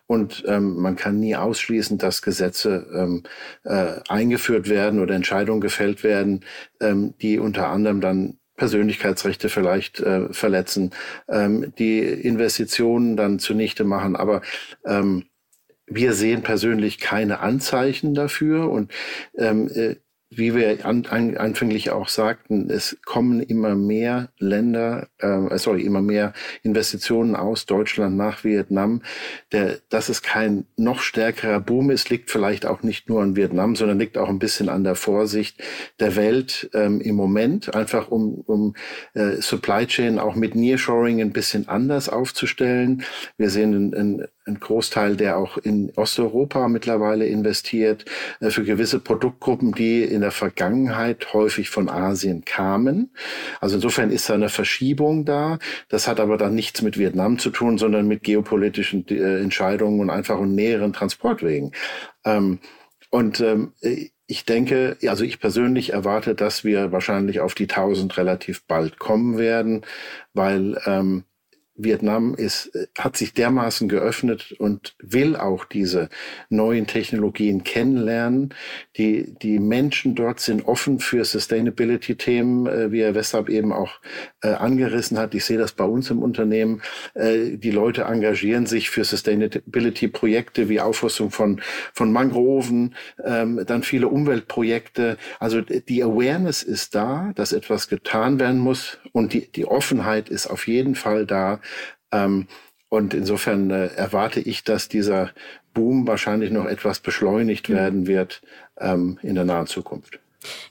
Und 0.06 0.44
ähm, 0.48 0.76
man 0.76 0.96
kann 0.96 1.20
nie 1.20 1.36
ausschließen, 1.36 1.98
dass 1.98 2.22
Gesetze 2.22 2.88
ähm, 2.94 3.24
äh, 3.64 4.02
eingeführt 4.10 4.68
werden 4.68 5.00
oder 5.00 5.16
Entscheidungen 5.16 5.62
gefällt 5.62 6.04
werden, 6.04 6.44
ähm, 6.82 7.14
die 7.22 7.40
unter 7.40 7.70
anderem 7.70 8.02
dann 8.02 8.40
Persönlichkeitsrechte 8.58 9.50
vielleicht 9.50 10.02
äh, 10.02 10.32
verletzen, 10.34 10.92
ähm, 11.30 11.74
die 11.80 12.00
Investitionen 12.00 13.16
dann 13.16 13.40
zunichte 13.40 13.86
machen. 13.86 14.16
Aber 14.16 14.42
ähm, 14.86 15.26
wir 15.88 16.14
sehen 16.14 16.44
persönlich 16.44 17.00
keine 17.00 17.40
Anzeichen 17.40 18.14
dafür 18.14 18.70
und 18.70 18.92
ähm, 19.38 19.70
äh, 19.74 19.96
wie 20.32 20.54
wir 20.54 20.86
an, 20.86 21.08
an, 21.08 21.38
anfänglich 21.38 21.90
auch 21.90 22.08
sagten, 22.08 22.70
es 22.70 22.98
kommen 23.04 23.42
immer 23.42 23.74
mehr 23.76 24.30
Länder, 24.38 25.08
äh, 25.18 25.58
sorry, 25.58 25.82
immer 25.82 26.02
mehr 26.02 26.34
Investitionen 26.62 27.36
aus 27.36 27.66
Deutschland 27.66 28.16
nach 28.16 28.44
Vietnam. 28.44 29.02
Der, 29.52 29.80
dass 29.90 30.08
es 30.10 30.22
kein 30.22 30.66
noch 30.78 31.02
stärkerer 31.02 31.60
Boom 31.60 31.90
ist, 31.90 32.12
liegt 32.12 32.30
vielleicht 32.30 32.68
auch 32.68 32.84
nicht 32.84 33.10
nur 33.10 33.24
an 33.24 33.36
Vietnam, 33.36 33.76
sondern 33.76 33.98
liegt 33.98 34.20
auch 34.20 34.30
ein 34.30 34.40
bisschen 34.40 34.70
an 34.70 34.84
der 34.84 34.96
Vorsicht 34.96 35.64
der 36.00 36.16
Welt 36.16 36.70
ähm, 36.74 37.02
im 37.02 37.16
Moment, 37.16 37.74
einfach 37.74 38.10
um, 38.12 38.44
um 38.46 38.76
äh, 39.16 39.42
Supply 39.42 39.88
Chain 39.88 40.20
auch 40.20 40.36
mit 40.36 40.54
Nearshoring 40.54 41.22
ein 41.22 41.34
bisschen 41.34 41.68
anders 41.68 42.08
aufzustellen. 42.08 43.04
Wir 43.38 43.50
sehen 43.50 43.74
einen, 43.74 43.94
einen 43.96 44.28
ein 44.50 44.60
Großteil, 44.60 45.16
der 45.16 45.38
auch 45.38 45.58
in 45.58 45.92
Osteuropa 45.96 46.68
mittlerweile 46.68 47.26
investiert, 47.28 48.06
äh, 48.40 48.50
für 48.50 48.64
gewisse 48.64 49.00
Produktgruppen, 49.00 49.72
die 49.72 50.04
in 50.04 50.22
der 50.22 50.32
Vergangenheit 50.32 51.34
häufig 51.34 51.70
von 51.70 51.90
Asien 51.90 52.44
kamen. 52.44 53.12
Also 53.62 53.76
insofern 53.76 54.12
ist 54.12 54.30
da 54.30 54.34
eine 54.34 54.50
Verschiebung 54.50 55.26
da. 55.26 55.60
Das 55.88 56.08
hat 56.08 56.20
aber 56.20 56.38
dann 56.38 56.56
nichts 56.56 56.82
mit 56.82 56.98
Vietnam 56.98 57.40
zu 57.40 57.50
tun, 57.52 57.78
sondern 57.78 58.08
mit 58.08 58.24
geopolitischen 58.24 59.08
äh, 59.10 59.40
Entscheidungen 59.40 60.00
und 60.00 60.10
einfach 60.10 60.40
näheren 60.42 60.94
Transportwegen. 60.94 61.72
Ähm, 62.26 62.60
und 63.12 63.40
ähm, 63.40 63.74
ich 64.28 64.46
denke, 64.46 64.98
also 65.08 65.24
ich 65.24 65.40
persönlich 65.40 65.92
erwarte, 65.94 66.36
dass 66.36 66.64
wir 66.64 66.92
wahrscheinlich 66.92 67.40
auf 67.40 67.56
die 67.56 67.68
1000 67.68 68.16
relativ 68.18 68.64
bald 68.68 69.00
kommen 69.00 69.40
werden, 69.40 69.82
weil 70.34 70.80
ähm, 70.86 71.24
Vietnam 71.80 72.36
ist, 72.36 72.76
äh, 72.76 72.88
hat 72.98 73.18
sich 73.18 73.34
dermaßen 73.34 73.88
geöffnet 73.88 74.54
und 74.60 74.96
will 75.02 75.36
auch 75.36 75.66
diese 75.66 76.10
neuen 76.50 76.86
Technologien 76.88 77.64
kennenlernen. 77.64 78.54
Die, 78.98 79.34
die 79.42 79.60
Menschen 79.60 80.14
dort 80.14 80.40
sind 80.42 80.66
offen 80.68 81.00
für 81.00 81.24
Sustainability-Themen, 81.24 82.68
äh, 82.68 82.92
wie 82.92 83.02
Herr 83.02 83.16
Westab 83.16 83.50
eben 83.50 83.72
auch 83.72 84.00
äh, 84.42 84.50
angerissen 84.50 85.18
hat. 85.18 85.34
Ich 85.34 85.46
sehe 85.46 85.58
das 85.58 85.72
bei 85.72 85.86
uns 85.86 86.10
im 86.10 86.22
Unternehmen. 86.22 86.82
Die 87.16 87.72
Leute 87.72 88.04
engagieren 88.04 88.66
sich 88.66 88.90
für 88.90 89.04
Sustainability-Projekte 89.04 90.70
wie 90.70 90.80
Aufrüstung 90.80 91.32
von, 91.32 91.62
von 91.94 92.12
Mangroven, 92.12 92.96
ähm, 93.24 93.64
dann 93.66 93.84
viele 93.84 94.08
Umweltprojekte. 94.08 95.18
Also 95.40 95.62
die 95.62 96.04
Awareness 96.04 96.64
ist 96.64 96.96
da, 96.96 97.32
dass 97.36 97.54
etwas 97.54 97.88
getan 97.88 98.40
werden 98.40 98.60
muss 98.60 98.98
und 99.12 99.34
die, 99.34 99.52
die 99.52 99.66
Offenheit 99.66 100.30
ist 100.30 100.48
auf 100.48 100.68
jeden 100.68 100.96
Fall 100.96 101.26
da, 101.26 101.60
ähm, 102.12 102.48
und 102.90 103.14
insofern 103.14 103.70
äh, 103.70 103.88
erwarte 103.88 104.40
ich, 104.40 104.64
dass 104.64 104.90
dieser 104.90 105.32
Boom 105.74 106.08
wahrscheinlich 106.08 106.52
noch 106.52 106.66
etwas 106.66 107.00
beschleunigt 107.00 107.70
mhm. 107.70 107.74
werden 107.74 108.08
wird 108.08 108.42
ähm, 108.78 109.20
in 109.22 109.36
der 109.36 109.46
nahen 109.46 109.68
Zukunft. 109.68 110.20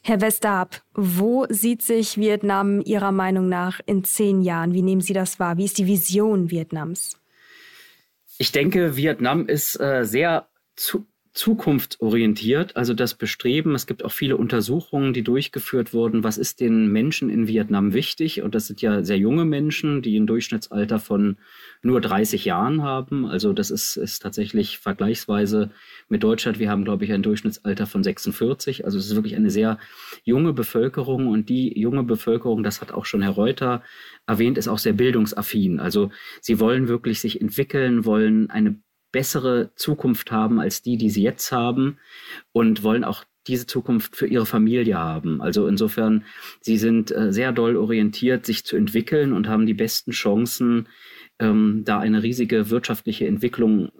Herr 0.02 0.20
Westarp, 0.20 0.82
wo 0.94 1.46
sieht 1.48 1.82
sich 1.82 2.16
Vietnam 2.16 2.80
Ihrer 2.80 3.12
Meinung 3.12 3.48
nach 3.48 3.80
in 3.86 4.02
zehn 4.02 4.42
Jahren? 4.42 4.72
Wie 4.72 4.82
nehmen 4.82 5.02
Sie 5.02 5.12
das 5.12 5.38
wahr? 5.38 5.58
Wie 5.58 5.66
ist 5.66 5.78
die 5.78 5.86
Vision 5.86 6.50
Vietnams? 6.50 7.18
Ich 8.38 8.50
denke, 8.52 8.96
Vietnam 8.96 9.46
ist 9.46 9.78
äh, 9.80 10.04
sehr 10.04 10.48
zu, 10.74 11.06
zukunftsorientiert, 11.38 12.76
also 12.76 12.94
das 12.94 13.14
Bestreben, 13.14 13.76
es 13.76 13.86
gibt 13.86 14.04
auch 14.04 14.10
viele 14.10 14.36
Untersuchungen, 14.36 15.12
die 15.12 15.22
durchgeführt 15.22 15.92
wurden, 15.94 16.24
was 16.24 16.36
ist 16.36 16.58
den 16.58 16.88
Menschen 16.90 17.30
in 17.30 17.46
Vietnam 17.46 17.92
wichtig? 17.92 18.42
Und 18.42 18.56
das 18.56 18.66
sind 18.66 18.82
ja 18.82 19.04
sehr 19.04 19.18
junge 19.18 19.44
Menschen, 19.44 20.02
die 20.02 20.18
ein 20.18 20.26
Durchschnittsalter 20.26 20.98
von 20.98 21.36
nur 21.80 22.00
30 22.00 22.44
Jahren 22.44 22.82
haben. 22.82 23.24
Also 23.24 23.52
das 23.52 23.70
ist, 23.70 23.96
ist 23.96 24.18
tatsächlich 24.18 24.78
vergleichsweise 24.78 25.70
mit 26.08 26.24
Deutschland. 26.24 26.58
Wir 26.58 26.70
haben, 26.70 26.82
glaube 26.82 27.04
ich, 27.04 27.12
ein 27.12 27.22
Durchschnittsalter 27.22 27.86
von 27.86 28.02
46. 28.02 28.84
Also 28.84 28.98
es 28.98 29.06
ist 29.06 29.14
wirklich 29.14 29.36
eine 29.36 29.50
sehr 29.50 29.78
junge 30.24 30.52
Bevölkerung 30.52 31.28
und 31.28 31.48
die 31.48 31.78
junge 31.78 32.02
Bevölkerung, 32.02 32.64
das 32.64 32.80
hat 32.80 32.90
auch 32.90 33.04
schon 33.04 33.22
Herr 33.22 33.30
Reuter 33.30 33.84
erwähnt, 34.26 34.58
ist 34.58 34.66
auch 34.66 34.78
sehr 34.78 34.92
bildungsaffin. 34.92 35.78
Also 35.78 36.10
sie 36.40 36.58
wollen 36.58 36.88
wirklich 36.88 37.20
sich 37.20 37.40
entwickeln, 37.40 38.04
wollen 38.04 38.50
eine 38.50 38.80
bessere 39.12 39.70
Zukunft 39.74 40.30
haben 40.30 40.60
als 40.60 40.82
die, 40.82 40.96
die 40.96 41.10
sie 41.10 41.22
jetzt 41.22 41.52
haben 41.52 41.98
und 42.52 42.82
wollen 42.82 43.04
auch 43.04 43.24
diese 43.46 43.66
Zukunft 43.66 44.14
für 44.14 44.26
ihre 44.26 44.46
Familie 44.46 44.98
haben. 44.98 45.40
Also 45.40 45.66
insofern, 45.66 46.24
sie 46.60 46.76
sind 46.76 47.10
äh, 47.10 47.32
sehr 47.32 47.52
doll 47.52 47.76
orientiert, 47.76 48.44
sich 48.44 48.64
zu 48.64 48.76
entwickeln 48.76 49.32
und 49.32 49.48
haben 49.48 49.66
die 49.66 49.74
besten 49.74 50.10
Chancen, 50.10 50.88
ähm, 51.38 51.82
da 51.84 51.98
eine 51.98 52.22
riesige 52.22 52.68
wirtschaftliche 52.70 53.26
Entwicklung 53.26 53.90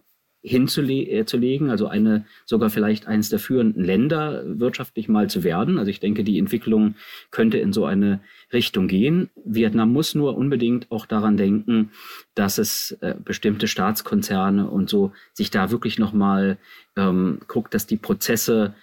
hinzulegen, 0.43 1.68
äh, 1.68 1.70
also 1.70 1.89
eine 1.89 2.24
sogar 2.45 2.70
vielleicht 2.70 3.07
eines 3.07 3.28
der 3.28 3.39
führenden 3.39 3.84
Länder 3.84 4.45
wirtschaftlich 4.47 5.09
mal 5.09 5.28
zu 5.28 5.43
werden. 5.45 5.78
Also 5.78 5.91
ich 5.91 6.01
denke, 6.01 6.24
die 6.24 6.39
Entwicklung 6.39 6.95
könnte 7.30 7.59
in 7.59 7.72
so 7.72 7.84
eine 7.84 8.20
Richtung 8.53 8.89
gehen. 8.89 9.30
Vietnam 9.45 9.93
muss 9.93 10.14
nur 10.14 10.36
unbedingt 10.36 10.91
auch 10.91 11.07
daran 11.07 11.36
denken, 11.36 11.91
dass 12.34 12.59
es 12.59 12.93
äh, 13.01 13.14
bestimmte 13.22 13.68
Staatskonzerne 13.68 14.68
und 14.70 14.89
so 14.89 15.12
sich 15.32 15.51
da 15.51 15.70
wirklich 15.70 15.99
nochmal 15.99 16.59
ähm, 16.97 17.41
guckt, 17.49 17.74
dass 17.74 17.86
die 17.86 17.97
Prozesse 17.97 18.74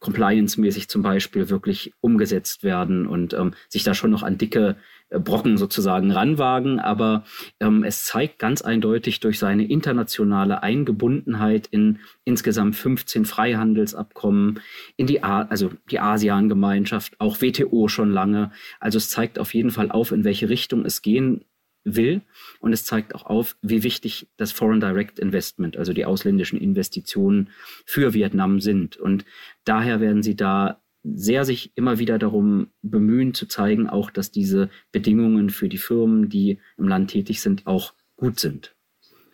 compliance-mäßig 0.00 0.88
zum 0.88 1.02
Beispiel 1.02 1.48
wirklich 1.48 1.92
umgesetzt 2.00 2.62
werden 2.62 3.06
und 3.06 3.32
ähm, 3.32 3.54
sich 3.68 3.82
da 3.82 3.94
schon 3.94 4.10
noch 4.10 4.22
an 4.22 4.38
dicke 4.38 4.76
Brocken 5.10 5.56
sozusagen 5.56 6.10
ranwagen. 6.10 6.80
Aber 6.80 7.24
ähm, 7.60 7.84
es 7.84 8.04
zeigt 8.04 8.38
ganz 8.38 8.62
eindeutig 8.62 9.20
durch 9.20 9.38
seine 9.38 9.66
internationale 9.66 10.62
Eingebundenheit 10.62 11.66
in 11.70 12.00
insgesamt 12.24 12.76
15 12.76 13.24
Freihandelsabkommen, 13.24 14.60
in 14.96 15.06
die, 15.06 15.22
A 15.22 15.42
also 15.42 15.70
die 15.90 16.00
ASEAN-Gemeinschaft, 16.00 17.20
auch 17.20 17.40
WTO 17.40 17.88
schon 17.88 18.10
lange. 18.10 18.50
Also 18.80 18.98
es 18.98 19.10
zeigt 19.10 19.38
auf 19.38 19.54
jeden 19.54 19.70
Fall 19.70 19.90
auf, 19.90 20.12
in 20.12 20.24
welche 20.24 20.48
Richtung 20.48 20.84
es 20.84 21.02
gehen 21.02 21.44
will. 21.84 22.22
Und 22.60 22.72
es 22.72 22.84
zeigt 22.84 23.14
auch 23.14 23.24
auf, 23.26 23.56
wie 23.62 23.82
wichtig 23.82 24.28
das 24.36 24.52
Foreign 24.52 24.80
Direct 24.80 25.18
Investment, 25.18 25.76
also 25.76 25.92
die 25.92 26.04
ausländischen 26.04 26.58
Investitionen 26.58 27.50
für 27.84 28.12
Vietnam 28.12 28.60
sind. 28.60 28.96
Und 28.96 29.24
daher 29.64 30.00
werden 30.00 30.22
sie 30.22 30.34
da 30.34 30.80
sehr 31.14 31.44
sich 31.44 31.72
immer 31.76 31.98
wieder 31.98 32.18
darum 32.18 32.70
bemühen 32.82 33.34
zu 33.34 33.46
zeigen, 33.46 33.88
auch 33.88 34.10
dass 34.10 34.30
diese 34.30 34.70
Bedingungen 34.92 35.50
für 35.50 35.68
die 35.68 35.78
Firmen, 35.78 36.28
die 36.28 36.58
im 36.76 36.88
Land 36.88 37.10
tätig 37.10 37.40
sind, 37.40 37.66
auch 37.66 37.94
gut 38.16 38.40
sind 38.40 38.74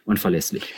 und 0.04 0.18
verlässlich. 0.18 0.74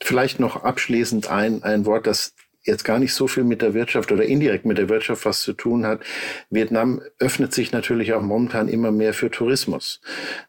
Vielleicht 0.00 0.38
noch 0.40 0.62
abschließend 0.62 1.30
ein, 1.30 1.62
ein 1.62 1.86
Wort, 1.86 2.06
das 2.06 2.34
jetzt 2.68 2.84
gar 2.84 2.98
nicht 2.98 3.14
so 3.14 3.26
viel 3.26 3.44
mit 3.44 3.62
der 3.62 3.74
Wirtschaft 3.74 4.12
oder 4.12 4.24
indirekt 4.24 4.64
mit 4.64 4.78
der 4.78 4.88
Wirtschaft 4.88 5.24
was 5.24 5.42
zu 5.42 5.52
tun 5.52 5.86
hat. 5.86 6.00
Vietnam 6.50 7.00
öffnet 7.18 7.52
sich 7.52 7.72
natürlich 7.72 8.12
auch 8.12 8.22
momentan 8.22 8.68
immer 8.68 8.92
mehr 8.92 9.14
für 9.14 9.30
Tourismus. 9.30 10.00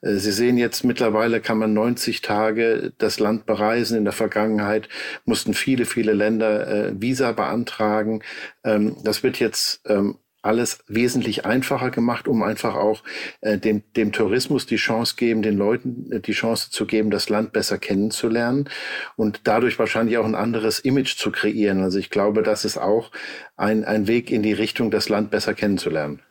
Äh, 0.01 0.15
Sie 0.15 0.31
sehen 0.31 0.57
jetzt 0.57 0.83
mittlerweile 0.83 1.41
kann 1.41 1.57
man 1.57 1.73
90 1.73 2.21
Tage 2.21 2.93
das 2.97 3.19
Land 3.19 3.45
bereisen. 3.45 3.97
In 3.97 4.03
der 4.03 4.13
Vergangenheit 4.13 4.89
mussten 5.25 5.53
viele, 5.53 5.85
viele 5.85 6.13
Länder 6.13 6.67
äh, 6.67 7.01
Visa 7.01 7.31
beantragen. 7.31 8.21
Ähm, 8.63 8.97
das 9.03 9.23
wird 9.23 9.39
jetzt 9.39 9.81
ähm, 9.87 10.17
alles 10.41 10.79
wesentlich 10.87 11.45
einfacher 11.45 11.91
gemacht, 11.91 12.27
um 12.27 12.43
einfach 12.43 12.75
auch 12.75 13.03
äh, 13.41 13.57
dem, 13.57 13.83
dem 13.95 14.11
Tourismus 14.11 14.65
die 14.65 14.77
Chance 14.77 15.15
geben, 15.17 15.41
den 15.41 15.57
Leuten 15.57 16.11
äh, 16.11 16.19
die 16.19 16.31
Chance 16.31 16.71
zu 16.71 16.85
geben, 16.85 17.09
das 17.11 17.29
Land 17.29 17.51
besser 17.51 17.77
kennenzulernen 17.77 18.69
und 19.15 19.41
dadurch 19.43 19.77
wahrscheinlich 19.79 20.17
auch 20.17 20.25
ein 20.25 20.35
anderes 20.35 20.79
Image 20.79 21.17
zu 21.17 21.31
kreieren. 21.31 21.81
Also 21.81 21.99
ich 21.99 22.09
glaube, 22.09 22.43
das 22.43 22.65
ist 22.65 22.77
auch 22.77 23.11
ein, 23.57 23.83
ein 23.83 24.07
Weg 24.07 24.31
in 24.31 24.43
die 24.43 24.53
Richtung, 24.53 24.91
das 24.91 25.09
Land 25.09 25.31
besser 25.31 25.53
kennenzulernen. 25.53 26.21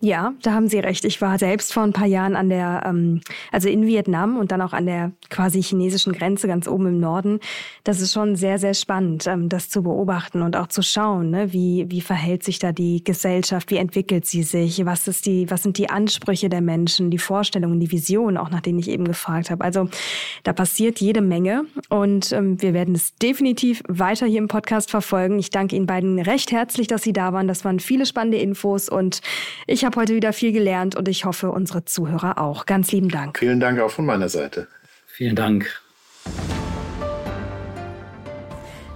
Ja, 0.00 0.34
da 0.42 0.52
haben 0.52 0.68
Sie 0.68 0.78
recht. 0.80 1.04
Ich 1.04 1.20
war 1.22 1.38
selbst 1.38 1.72
vor 1.72 1.82
ein 1.82 1.92
paar 1.92 2.06
Jahren 2.06 2.36
an 2.36 2.48
der, 2.48 2.82
ähm, 2.84 3.20
also 3.52 3.68
in 3.68 3.86
Vietnam 3.86 4.36
und 4.36 4.52
dann 4.52 4.60
auch 4.60 4.72
an 4.72 4.86
der 4.86 5.12
quasi 5.30 5.62
chinesischen 5.62 6.12
Grenze 6.12 6.46
ganz 6.46 6.68
oben 6.68 6.88
im 6.88 7.00
Norden. 7.00 7.40
Das 7.84 8.00
ist 8.00 8.12
schon 8.12 8.36
sehr, 8.36 8.58
sehr 8.58 8.74
spannend, 8.74 9.26
ähm, 9.26 9.48
das 9.48 9.70
zu 9.70 9.82
beobachten 9.82 10.42
und 10.42 10.56
auch 10.56 10.66
zu 10.66 10.82
schauen, 10.82 11.30
ne? 11.30 11.52
wie, 11.52 11.86
wie 11.88 12.00
verhält 12.00 12.42
sich 12.42 12.58
da 12.58 12.72
die 12.72 13.02
Gesellschaft, 13.02 13.70
wie 13.70 13.76
entwickelt 13.76 14.26
sie 14.26 14.42
sich, 14.42 14.84
was 14.84 15.08
ist 15.08 15.26
die, 15.26 15.50
was 15.50 15.62
sind 15.62 15.78
die 15.78 15.88
Ansprüche 15.88 16.48
der 16.48 16.60
Menschen, 16.60 17.10
die 17.10 17.18
Vorstellungen, 17.18 17.80
die 17.80 17.90
Visionen, 17.90 18.36
auch 18.36 18.50
nach 18.50 18.60
denen 18.60 18.80
ich 18.80 18.88
eben 18.88 19.04
gefragt 19.04 19.50
habe. 19.50 19.64
Also 19.64 19.88
da 20.42 20.52
passiert 20.52 21.00
jede 21.00 21.22
Menge 21.22 21.64
und 21.88 22.32
ähm, 22.32 22.60
wir 22.60 22.74
werden 22.74 22.94
es 22.94 23.14
definitiv 23.16 23.82
weiter 23.88 24.26
hier 24.26 24.38
im 24.38 24.48
Podcast 24.48 24.90
verfolgen. 24.90 25.38
Ich 25.38 25.50
danke 25.50 25.76
Ihnen 25.76 25.86
beiden 25.86 26.18
recht 26.18 26.52
herzlich, 26.52 26.88
dass 26.88 27.02
Sie 27.02 27.12
da 27.12 27.32
waren. 27.32 27.48
Das 27.48 27.64
waren 27.64 27.80
viele 27.80 28.04
spannende 28.04 28.38
Infos 28.38 28.88
und 28.88 29.20
ich 29.66 29.83
habe 29.84 29.94
habe 29.94 30.02
heute 30.02 30.14
wieder 30.14 30.32
viel 30.32 30.52
gelernt 30.52 30.96
und 30.96 31.08
ich 31.08 31.24
hoffe, 31.24 31.50
unsere 31.52 31.84
Zuhörer 31.84 32.38
auch. 32.38 32.66
Ganz 32.66 32.90
lieben 32.90 33.08
Dank. 33.08 33.38
Vielen 33.38 33.60
Dank 33.60 33.78
auch 33.80 33.90
von 33.90 34.04
meiner 34.04 34.28
Seite. 34.28 34.66
Vielen 35.06 35.36
Dank. 35.36 35.80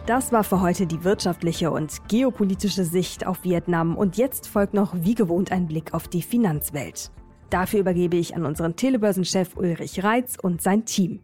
Das 0.07 0.32
war 0.32 0.43
für 0.43 0.61
heute 0.61 0.86
die 0.86 1.05
wirtschaftliche 1.05 1.70
und 1.70 2.09
geopolitische 2.09 2.84
Sicht 2.84 3.26
auf 3.26 3.45
Vietnam 3.45 3.97
und 3.97 4.16
jetzt 4.16 4.49
folgt 4.49 4.74
noch 4.74 4.95
wie 4.95 5.14
gewohnt 5.14 5.53
ein 5.53 5.68
Blick 5.68 5.95
auf 5.95 6.09
die 6.09 6.22
Finanzwelt. 6.22 7.11
Dafür 7.51 7.80
übergebe 7.80 8.16
ich 8.16 8.34
an 8.34 8.45
unseren 8.45 8.74
Telebörsenchef 8.74 9.57
Ulrich 9.57 10.03
Reitz 10.03 10.36
und 10.41 10.62
sein 10.62 10.84
Team. 10.84 11.20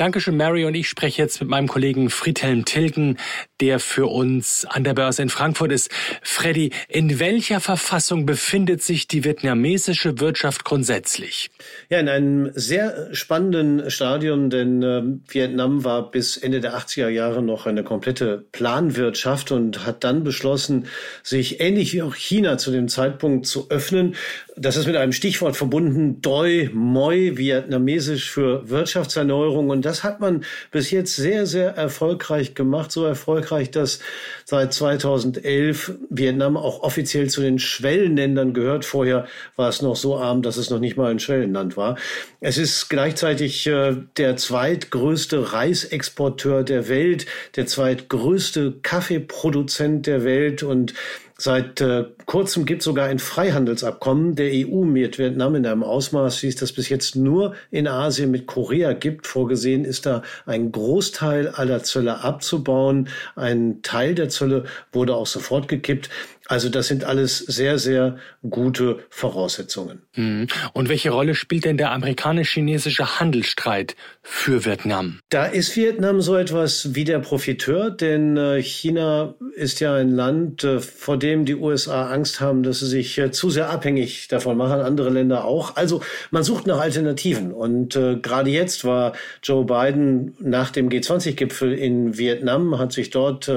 Dankeschön, 0.00 0.38
Mary. 0.38 0.64
Und 0.64 0.74
ich 0.74 0.88
spreche 0.88 1.20
jetzt 1.20 1.42
mit 1.42 1.50
meinem 1.50 1.68
Kollegen 1.68 2.08
Friedhelm 2.08 2.64
Tilgen, 2.64 3.18
der 3.60 3.78
für 3.78 4.06
uns 4.06 4.64
an 4.64 4.82
der 4.82 4.94
Börse 4.94 5.20
in 5.20 5.28
Frankfurt 5.28 5.72
ist. 5.72 5.90
Freddy, 6.22 6.70
in 6.88 7.18
welcher 7.18 7.60
Verfassung 7.60 8.24
befindet 8.24 8.82
sich 8.82 9.08
die 9.08 9.24
vietnamesische 9.24 10.18
Wirtschaft 10.18 10.64
grundsätzlich? 10.64 11.50
Ja, 11.88 11.98
in 11.98 12.08
einem 12.08 12.50
sehr 12.54 13.14
spannenden 13.14 13.90
Stadium, 13.90 14.50
denn 14.50 14.82
äh, 14.82 15.02
Vietnam 15.26 15.84
war 15.84 16.10
bis 16.10 16.36
Ende 16.36 16.60
der 16.60 16.76
80er 16.76 17.08
Jahre 17.08 17.42
noch 17.42 17.66
eine 17.66 17.84
komplette 17.84 18.44
Planwirtschaft 18.52 19.50
und 19.52 19.86
hat 19.86 20.04
dann 20.04 20.24
beschlossen, 20.24 20.86
sich 21.22 21.60
ähnlich 21.60 21.92
wie 21.92 22.02
auch 22.02 22.14
China 22.14 22.58
zu 22.58 22.70
dem 22.70 22.88
Zeitpunkt 22.88 23.46
zu 23.46 23.70
öffnen. 23.70 24.14
Das 24.56 24.76
ist 24.76 24.86
mit 24.86 24.96
einem 24.96 25.12
Stichwort 25.12 25.56
verbunden, 25.56 26.20
Doi 26.20 26.70
Moi, 26.72 27.32
vietnamesisch 27.36 28.30
für 28.30 28.68
Wirtschaftserneuerung. 28.68 29.70
Und 29.70 29.84
das 29.84 30.04
hat 30.04 30.20
man 30.20 30.44
bis 30.70 30.90
jetzt 30.90 31.16
sehr, 31.16 31.46
sehr 31.46 31.70
erfolgreich 31.70 32.54
gemacht. 32.54 32.92
So 32.92 33.04
erfolgreich, 33.04 33.70
dass 33.70 34.00
seit 34.44 34.72
2011 34.72 35.92
Vietnam 36.10 36.56
auch 36.56 36.82
offiziell 36.82 37.28
zu 37.28 37.40
den 37.40 37.58
Schwellenländern 37.58 38.52
gehört. 38.52 38.84
Vorher 38.84 39.26
war 39.56 39.68
es 39.68 39.82
noch 39.82 39.96
so 39.96 40.16
arm, 40.16 40.42
dass 40.42 40.56
es 40.56 40.70
noch 40.70 40.80
nicht 40.80 40.96
mal 40.96 41.10
ein 41.10 41.20
Schwellenland 41.20 41.59
war. 41.76 41.96
Es 42.40 42.58
ist 42.58 42.88
gleichzeitig 42.88 43.66
äh, 43.66 43.96
der 44.16 44.36
zweitgrößte 44.36 45.52
Reisexporteur 45.52 46.62
der 46.62 46.88
Welt, 46.88 47.26
der 47.56 47.66
zweitgrößte 47.66 48.74
Kaffeeproduzent 48.82 50.06
der 50.06 50.24
Welt 50.24 50.62
und 50.62 50.94
Seit 51.40 51.80
äh, 51.80 52.04
kurzem 52.26 52.66
gibt 52.66 52.82
es 52.82 52.84
sogar 52.84 53.06
ein 53.06 53.18
Freihandelsabkommen 53.18 54.34
der 54.34 54.50
EU 54.52 54.84
mit 54.84 55.18
Vietnam 55.18 55.54
in 55.54 55.64
einem 55.64 55.82
Ausmaß, 55.82 56.42
wie 56.42 56.48
es 56.48 56.56
das 56.56 56.70
bis 56.70 56.90
jetzt 56.90 57.16
nur 57.16 57.54
in 57.70 57.88
Asien 57.88 58.30
mit 58.30 58.46
Korea 58.46 58.92
gibt. 58.92 59.26
Vorgesehen 59.26 59.86
ist 59.86 60.04
da 60.04 60.20
ein 60.44 60.70
Großteil 60.70 61.48
aller 61.48 61.82
Zölle 61.82 62.22
abzubauen. 62.22 63.08
Ein 63.36 63.80
Teil 63.80 64.14
der 64.14 64.28
Zölle 64.28 64.64
wurde 64.92 65.14
auch 65.14 65.26
sofort 65.26 65.66
gekippt. 65.66 66.10
Also 66.50 66.68
das 66.68 66.88
sind 66.88 67.04
alles 67.04 67.38
sehr, 67.38 67.78
sehr 67.78 68.16
gute 68.42 69.04
Voraussetzungen. 69.08 70.02
Mhm. 70.16 70.48
Und 70.72 70.88
welche 70.88 71.10
Rolle 71.10 71.36
spielt 71.36 71.64
denn 71.64 71.76
der 71.76 71.92
amerikanisch-chinesische 71.92 73.20
Handelsstreit 73.20 73.94
für 74.22 74.64
Vietnam? 74.64 75.18
Da 75.30 75.46
ist 75.46 75.74
Vietnam 75.76 76.20
so 76.20 76.36
etwas 76.36 76.94
wie 76.94 77.04
der 77.04 77.20
Profiteur, 77.20 77.90
denn 77.90 78.36
äh, 78.36 78.62
China 78.62 79.34
ist 79.54 79.80
ja 79.80 79.94
ein 79.94 80.10
Land, 80.10 80.62
äh, 80.62 80.80
vor 80.80 81.18
dem 81.18 81.44
die 81.44 81.54
USA 81.54 82.10
Angst 82.10 82.40
haben, 82.40 82.62
dass 82.62 82.80
sie 82.80 82.86
sich 82.86 83.18
äh, 83.18 83.30
zu 83.30 83.50
sehr 83.50 83.70
abhängig 83.70 84.28
davon 84.28 84.56
machen, 84.56 84.80
andere 84.80 85.10
Länder 85.10 85.44
auch. 85.44 85.76
Also 85.76 86.02
man 86.30 86.42
sucht 86.42 86.66
nach 86.66 86.80
Alternativen. 86.80 87.52
Und 87.52 87.94
gerade 88.22 88.50
jetzt 88.50 88.84
war 88.84 89.12
Joe 89.42 89.64
Biden 89.64 90.34
nach 90.38 90.70
dem 90.70 90.88
G20-Gipfel 90.88 91.72
in 91.72 92.16
Vietnam, 92.16 92.78
hat 92.78 92.92
sich 92.92 93.10
dort 93.10 93.50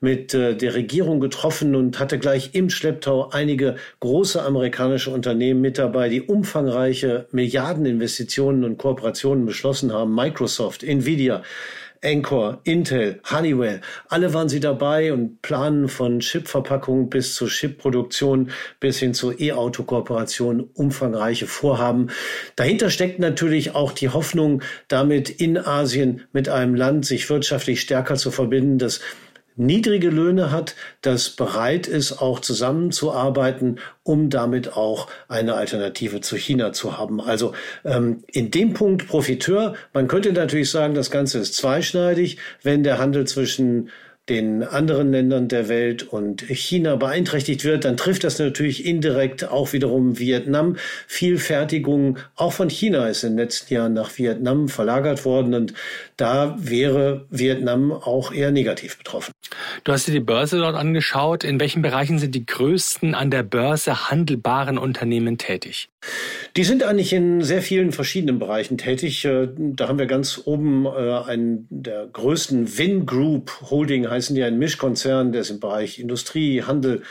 mit 0.00 0.32
der 0.32 0.74
Regierung 0.74 1.20
getroffen 1.20 1.74
und 1.74 1.98
hatte 1.98 2.18
gleich 2.18 2.50
im 2.54 2.70
Schlepptau 2.70 3.30
einige 3.30 3.76
große 4.00 4.42
amerikanische 4.42 5.10
Unternehmen 5.10 5.60
mit 5.60 5.78
dabei, 5.78 6.08
die 6.08 6.22
umfangreiche 6.22 7.26
Milliardeninvestitionen 7.32 8.64
und 8.64 8.78
Kooperationen 8.78 9.46
beschlossen 9.46 9.92
haben. 9.92 10.09
Microsoft, 10.14 10.82
Nvidia, 10.82 11.42
Anchor, 12.02 12.60
Intel, 12.64 13.20
Honeywell, 13.30 13.82
alle 14.08 14.32
waren 14.32 14.48
sie 14.48 14.60
dabei 14.60 15.12
und 15.12 15.42
planen 15.42 15.88
von 15.88 16.20
Chipverpackung 16.20 17.10
bis 17.10 17.34
zur 17.34 17.48
Chipproduktion 17.48 18.50
bis 18.80 18.98
hin 18.98 19.12
zur 19.12 19.38
E-Auto-Kooperation 19.38 20.70
umfangreiche 20.72 21.46
Vorhaben. 21.46 22.08
Dahinter 22.56 22.88
steckt 22.88 23.18
natürlich 23.18 23.74
auch 23.74 23.92
die 23.92 24.08
Hoffnung, 24.08 24.62
damit 24.88 25.28
in 25.28 25.58
Asien 25.58 26.22
mit 26.32 26.48
einem 26.48 26.74
Land 26.74 27.04
sich 27.04 27.28
wirtschaftlich 27.28 27.82
stärker 27.82 28.16
zu 28.16 28.30
verbinden, 28.30 28.78
das 28.78 29.00
niedrige 29.60 30.08
Löhne 30.08 30.50
hat, 30.50 30.74
das 31.02 31.30
bereit 31.30 31.86
ist, 31.86 32.20
auch 32.20 32.40
zusammenzuarbeiten, 32.40 33.78
um 34.02 34.30
damit 34.30 34.76
auch 34.76 35.08
eine 35.28 35.54
Alternative 35.54 36.20
zu 36.20 36.36
China 36.36 36.72
zu 36.72 36.98
haben. 36.98 37.20
Also 37.20 37.52
ähm, 37.84 38.24
in 38.26 38.50
dem 38.50 38.72
Punkt 38.72 39.06
Profiteur. 39.06 39.74
Man 39.92 40.08
könnte 40.08 40.32
natürlich 40.32 40.70
sagen, 40.70 40.94
das 40.94 41.10
Ganze 41.10 41.38
ist 41.38 41.54
zweischneidig, 41.54 42.38
wenn 42.62 42.82
der 42.82 42.98
Handel 42.98 43.26
zwischen 43.26 43.90
den 44.30 44.62
anderen 44.62 45.10
Ländern 45.10 45.48
der 45.48 45.68
Welt 45.68 46.04
und 46.04 46.42
China 46.42 46.94
beeinträchtigt 46.94 47.64
wird, 47.64 47.84
dann 47.84 47.96
trifft 47.96 48.22
das 48.22 48.38
natürlich 48.38 48.86
indirekt 48.86 49.48
auch 49.48 49.72
wiederum 49.72 50.20
Vietnam. 50.20 50.76
Viel 51.08 51.36
Fertigung 51.38 52.18
auch 52.36 52.52
von 52.52 52.70
China 52.70 53.08
ist 53.08 53.24
in 53.24 53.32
den 53.32 53.38
letzten 53.38 53.74
Jahren 53.74 53.92
nach 53.92 54.16
Vietnam 54.16 54.68
verlagert 54.68 55.24
worden 55.24 55.54
und 55.54 55.74
da 56.20 56.56
wäre 56.58 57.26
Vietnam 57.30 57.92
auch 57.92 58.32
eher 58.32 58.50
negativ 58.50 58.98
betroffen. 58.98 59.32
Du 59.84 59.92
hast 59.92 60.06
dir 60.06 60.12
die 60.12 60.20
Börse 60.20 60.58
dort 60.58 60.76
angeschaut. 60.76 61.44
In 61.44 61.58
welchen 61.58 61.82
Bereichen 61.82 62.18
sind 62.18 62.34
die 62.34 62.44
größten 62.44 63.14
an 63.14 63.30
der 63.30 63.42
Börse 63.42 64.10
handelbaren 64.10 64.76
Unternehmen 64.76 65.38
tätig? 65.38 65.88
Die 66.56 66.64
sind 66.64 66.82
eigentlich 66.82 67.12
in 67.12 67.42
sehr 67.42 67.62
vielen 67.62 67.92
verschiedenen 67.92 68.38
Bereichen 68.38 68.78
tätig. 68.78 69.24
Äh, 69.24 69.48
da 69.56 69.88
haben 69.88 69.98
wir 69.98 70.06
ganz 70.06 70.42
oben 70.44 70.86
äh, 70.86 70.90
einen 70.90 71.66
der 71.70 72.06
größten 72.06 72.78
Win 72.78 73.06
Group 73.06 73.70
Holding 73.70 74.08
heißen 74.08 74.34
die, 74.34 74.42
ein 74.42 74.58
Mischkonzern, 74.58 75.32
der 75.32 75.42
ist 75.42 75.50
im 75.50 75.60
Bereich 75.60 75.98
Industrie, 75.98 76.62
Handel, 76.62 77.02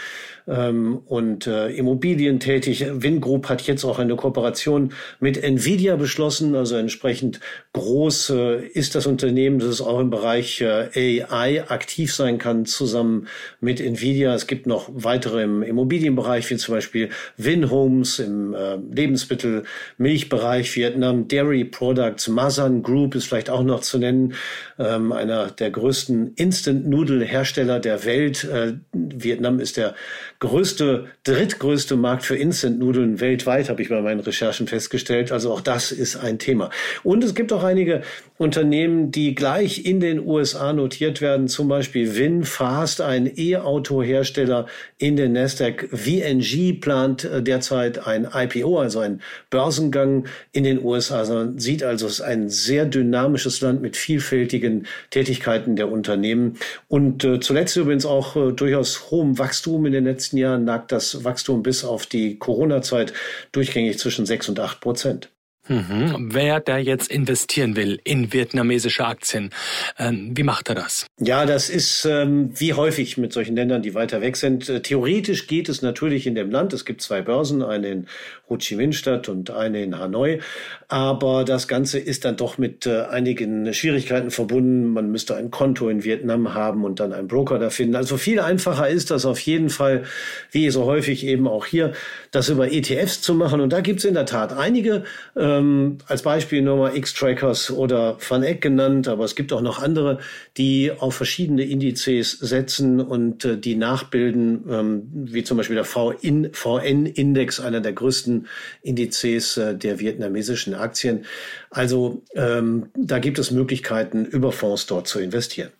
ähm, 0.49 1.01
und 1.05 1.47
äh, 1.47 1.69
Immobilien 1.69 2.39
tätig. 2.39 2.85
Wingroup 2.89 3.49
hat 3.49 3.61
jetzt 3.63 3.83
auch 3.83 3.99
eine 3.99 4.15
Kooperation 4.15 4.93
mit 5.19 5.41
Nvidia 5.41 5.95
beschlossen, 5.95 6.55
also 6.55 6.75
entsprechend 6.75 7.39
groß 7.73 8.31
äh, 8.31 8.65
ist 8.67 8.95
das 8.95 9.05
Unternehmen, 9.05 9.59
dass 9.59 9.69
es 9.69 9.81
auch 9.81 9.99
im 9.99 10.09
Bereich 10.09 10.61
äh, 10.61 11.23
AI 11.23 11.69
aktiv 11.69 12.13
sein 12.13 12.37
kann, 12.37 12.65
zusammen 12.65 13.27
mit 13.61 13.79
Nvidia. 13.79 14.33
Es 14.33 14.47
gibt 14.47 14.65
noch 14.65 14.89
weitere 14.91 15.43
im 15.43 15.61
Immobilienbereich, 15.61 16.49
wie 16.49 16.57
zum 16.57 16.75
Beispiel 16.75 17.09
Winhomes 17.37 18.19
im 18.19 18.53
äh, 18.53 18.75
Lebensmittel, 18.75 19.63
Milchbereich, 19.97 20.75
Vietnam, 20.75 21.27
Dairy 21.27 21.63
Products, 21.63 22.27
Masan 22.27 22.81
Group 22.81 23.15
ist 23.15 23.27
vielleicht 23.27 23.49
auch 23.49 23.63
noch 23.63 23.81
zu 23.81 23.97
nennen, 23.97 24.33
ähm, 24.77 25.11
einer 25.11 25.51
der 25.51 25.69
größten 25.69 26.33
Instant-Nudel-Hersteller 26.35 27.79
der 27.79 28.05
Welt. 28.05 28.43
Äh, 28.43 28.73
Vietnam 28.93 29.59
ist 29.59 29.77
der 29.77 29.95
größte, 30.39 31.07
drittgrößte 31.25 31.97
Markt 31.97 32.23
für 32.23 32.37
Instant-Nudeln 32.37 33.19
weltweit, 33.19 33.69
habe 33.69 33.81
ich 33.81 33.89
bei 33.89 34.01
meinen 34.01 34.21
Recherchen 34.21 34.67
festgestellt. 34.67 35.31
Also 35.33 35.51
auch 35.51 35.61
das 35.61 35.91
ist 35.91 36.15
ein 36.15 36.39
Thema. 36.39 36.69
Und 37.03 37.23
es 37.25 37.35
gibt 37.35 37.51
auch 37.51 37.63
einige 37.63 38.03
Unternehmen, 38.37 39.11
die 39.11 39.35
gleich 39.35 39.85
in 39.85 39.99
den 39.99 40.25
USA 40.25 40.71
notiert 40.71 41.19
werden, 41.19 41.49
zum 41.49 41.67
Beispiel 41.67 42.15
VinFast, 42.15 43.01
ein 43.01 43.29
E-Auto-Hersteller 43.35 44.67
in 44.97 45.17
den 45.17 45.33
Nasdaq. 45.33 45.89
VNG 45.91 46.79
plant 46.79 47.25
äh, 47.25 47.43
derzeit 47.43 48.07
ein 48.07 48.25
IPO, 48.33 48.79
also 48.79 48.99
ein 48.99 49.21
Börsengang 49.49 50.25
in 50.53 50.63
den 50.63 50.81
USA. 50.81 51.19
Also 51.19 51.33
man 51.33 51.59
sieht 51.59 51.83
also, 51.83 52.07
es 52.07 52.13
ist 52.13 52.21
ein 52.21 52.49
sehr 52.49 52.85
dynamisches 52.85 53.59
Land 53.59 53.81
mit 53.81 53.97
vielfältigen 53.97 54.87
Tätigkeiten 55.09 55.75
der 55.75 55.91
Unternehmen. 55.91 56.57
Und 56.87 57.25
äh, 57.25 57.41
zuletzt 57.41 57.75
übrigens 57.75 58.05
auch 58.05 58.37
äh, 58.37 58.53
durchaus 58.53 59.11
hohem 59.11 59.37
Wachstum. 59.37 59.85
In 59.85 59.91
den 59.91 60.05
letzten 60.05 60.28
Jahren 60.37 60.65
lag 60.65 60.87
das 60.87 61.23
Wachstum 61.23 61.63
bis 61.63 61.83
auf 61.83 62.05
die 62.05 62.37
Corona-Zeit 62.37 63.13
durchgängig 63.51 63.99
zwischen 63.99 64.25
sechs 64.25 64.49
und 64.49 64.59
acht 64.59 64.81
Prozent. 64.81 65.31
Mhm. 65.69 66.29
Wer 66.33 66.59
da 66.59 66.77
jetzt 66.77 67.11
investieren 67.11 67.75
will 67.75 67.99
in 68.03 68.33
vietnamesische 68.33 69.05
Aktien, 69.05 69.51
ähm, 69.99 70.31
wie 70.35 70.43
macht 70.43 70.67
er 70.69 70.75
das? 70.75 71.05
Ja, 71.19 71.45
das 71.45 71.69
ist 71.69 72.05
ähm, 72.05 72.49
wie 72.55 72.73
häufig 72.73 73.17
mit 73.17 73.31
solchen 73.33 73.55
Ländern, 73.55 73.83
die 73.83 73.93
weiter 73.93 74.19
weg 74.21 74.35
sind. 74.35 74.67
Äh, 74.67 74.81
theoretisch 74.81 75.45
geht 75.45 75.69
es 75.69 75.83
natürlich 75.83 76.25
in 76.25 76.33
dem 76.33 76.49
Land. 76.49 76.73
Es 76.73 76.85
gibt 76.85 77.01
zwei 77.01 77.21
Börsen, 77.21 77.61
eine 77.61 77.87
in 77.89 78.07
Ho 78.49 78.57
Chi 78.57 78.75
Minh 78.75 78.93
Stadt 78.93 79.29
und 79.29 79.51
eine 79.51 79.83
in 79.83 79.99
Hanoi. 79.99 80.39
Aber 80.87 81.45
das 81.45 81.67
Ganze 81.67 81.99
ist 81.99 82.25
dann 82.25 82.35
doch 82.35 82.57
mit 82.57 82.87
äh, 82.87 83.03
einigen 83.03 83.71
Schwierigkeiten 83.71 84.31
verbunden. 84.31 84.87
Man 84.87 85.11
müsste 85.11 85.35
ein 85.35 85.51
Konto 85.51 85.87
in 85.87 86.03
Vietnam 86.03 86.55
haben 86.55 86.83
und 86.83 86.99
dann 86.99 87.13
einen 87.13 87.27
Broker 87.27 87.59
da 87.59 87.69
finden. 87.69 87.95
Also 87.95 88.17
viel 88.17 88.39
einfacher 88.39 88.89
ist 88.89 89.11
das 89.11 89.25
auf 89.25 89.39
jeden 89.41 89.69
Fall, 89.69 90.03
wie 90.49 90.71
so 90.71 90.85
häufig 90.85 91.23
eben 91.27 91.47
auch 91.47 91.67
hier, 91.67 91.93
das 92.31 92.49
über 92.49 92.71
ETFs 92.71 93.21
zu 93.21 93.35
machen. 93.35 93.61
Und 93.61 93.71
da 93.71 93.81
gibt 93.81 93.99
es 93.99 94.05
in 94.05 94.15
der 94.15 94.25
Tat 94.25 94.51
einige. 94.53 95.03
Äh, 95.35 95.58
ähm, 95.59 95.97
als 96.07 96.23
Beispiel 96.23 96.61
nur 96.61 96.77
mal 96.77 96.95
X-Trackers 96.95 97.71
oder 97.71 98.17
Van 98.27 98.43
Eck 98.43 98.61
genannt, 98.61 99.07
aber 99.07 99.25
es 99.25 99.35
gibt 99.35 99.53
auch 99.53 99.61
noch 99.61 99.81
andere, 99.81 100.19
die 100.57 100.91
auf 100.91 101.15
verschiedene 101.15 101.63
Indizes 101.63 102.31
setzen 102.31 102.99
und 102.99 103.45
äh, 103.45 103.57
die 103.57 103.75
nachbilden, 103.75 104.65
ähm, 104.69 105.09
wie 105.11 105.43
zum 105.43 105.57
Beispiel 105.57 105.75
der 105.75 105.85
VN-Index, 105.85 107.59
einer 107.59 107.81
der 107.81 107.93
größten 107.93 108.47
Indizes 108.81 109.57
äh, 109.57 109.75
der 109.75 109.99
vietnamesischen 109.99 110.73
Aktien. 110.73 111.25
Also 111.69 112.23
ähm, 112.35 112.87
da 112.95 113.19
gibt 113.19 113.39
es 113.39 113.51
Möglichkeiten, 113.51 114.25
über 114.25 114.51
Fonds 114.51 114.85
dort 114.85 115.07
zu 115.07 115.19
investieren. 115.19 115.71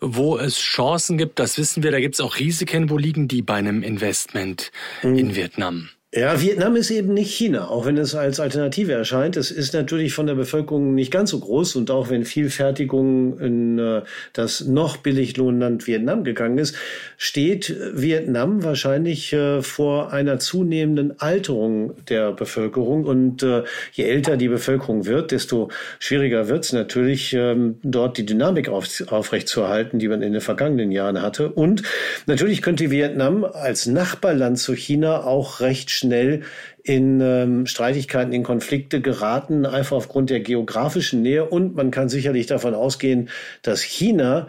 Wo 0.00 0.36
es 0.36 0.58
Chancen 0.58 1.16
gibt, 1.16 1.38
das 1.38 1.56
wissen 1.56 1.82
wir, 1.82 1.90
da 1.90 2.00
gibt 2.00 2.16
es 2.16 2.20
auch 2.20 2.38
Risiken. 2.38 2.90
Wo 2.90 2.98
liegen 2.98 3.28
die 3.28 3.40
bei 3.40 3.54
einem 3.54 3.82
Investment 3.82 4.70
hm. 5.00 5.16
in 5.16 5.34
Vietnam? 5.34 5.88
Ja, 6.16 6.40
Vietnam 6.40 6.76
ist 6.76 6.90
eben 6.90 7.12
nicht 7.12 7.30
China, 7.30 7.68
auch 7.68 7.84
wenn 7.84 7.98
es 7.98 8.14
als 8.14 8.40
Alternative 8.40 8.90
erscheint. 8.90 9.36
Es 9.36 9.50
ist 9.50 9.74
natürlich 9.74 10.14
von 10.14 10.26
der 10.26 10.34
Bevölkerung 10.34 10.94
nicht 10.94 11.10
ganz 11.10 11.28
so 11.28 11.38
groß 11.38 11.76
und 11.76 11.90
auch 11.90 12.08
wenn 12.08 12.24
viel 12.24 12.48
Fertigung 12.48 13.38
in 13.38 13.78
äh, 13.78 14.00
das 14.32 14.64
noch 14.64 14.96
Billiglohnland 14.96 15.86
Vietnam 15.86 16.24
gegangen 16.24 16.56
ist, 16.56 16.74
steht 17.18 17.76
Vietnam 17.92 18.64
wahrscheinlich 18.64 19.34
äh, 19.34 19.60
vor 19.60 20.10
einer 20.10 20.38
zunehmenden 20.38 21.20
Alterung 21.20 21.92
der 22.08 22.32
Bevölkerung. 22.32 23.04
Und 23.04 23.42
äh, 23.42 23.64
je 23.92 24.04
älter 24.04 24.38
die 24.38 24.48
Bevölkerung 24.48 25.04
wird, 25.04 25.32
desto 25.32 25.68
schwieriger 25.98 26.48
wird 26.48 26.64
es 26.64 26.72
natürlich, 26.72 27.34
ähm, 27.34 27.76
dort 27.82 28.16
die 28.16 28.24
Dynamik 28.24 28.70
auf, 28.70 28.88
aufrechtzuerhalten, 29.08 29.98
die 29.98 30.08
man 30.08 30.22
in 30.22 30.32
den 30.32 30.40
vergangenen 30.40 30.92
Jahren 30.92 31.20
hatte. 31.20 31.50
Und 31.50 31.82
natürlich 32.24 32.62
könnte 32.62 32.90
Vietnam 32.90 33.44
als 33.44 33.84
Nachbarland 33.84 34.58
zu 34.58 34.74
China 34.74 35.22
auch 35.22 35.60
recht 35.60 35.90
schnell 35.90 36.05
schnell 36.06 36.42
in 36.82 37.20
ähm, 37.20 37.66
Streitigkeiten, 37.66 38.32
in 38.32 38.42
Konflikte 38.42 39.00
geraten, 39.00 39.66
einfach 39.66 39.96
aufgrund 39.96 40.30
der 40.30 40.40
geografischen 40.40 41.22
Nähe. 41.22 41.44
Und 41.44 41.74
man 41.74 41.90
kann 41.90 42.08
sicherlich 42.08 42.46
davon 42.46 42.74
ausgehen, 42.74 43.28
dass 43.62 43.82
China 43.82 44.48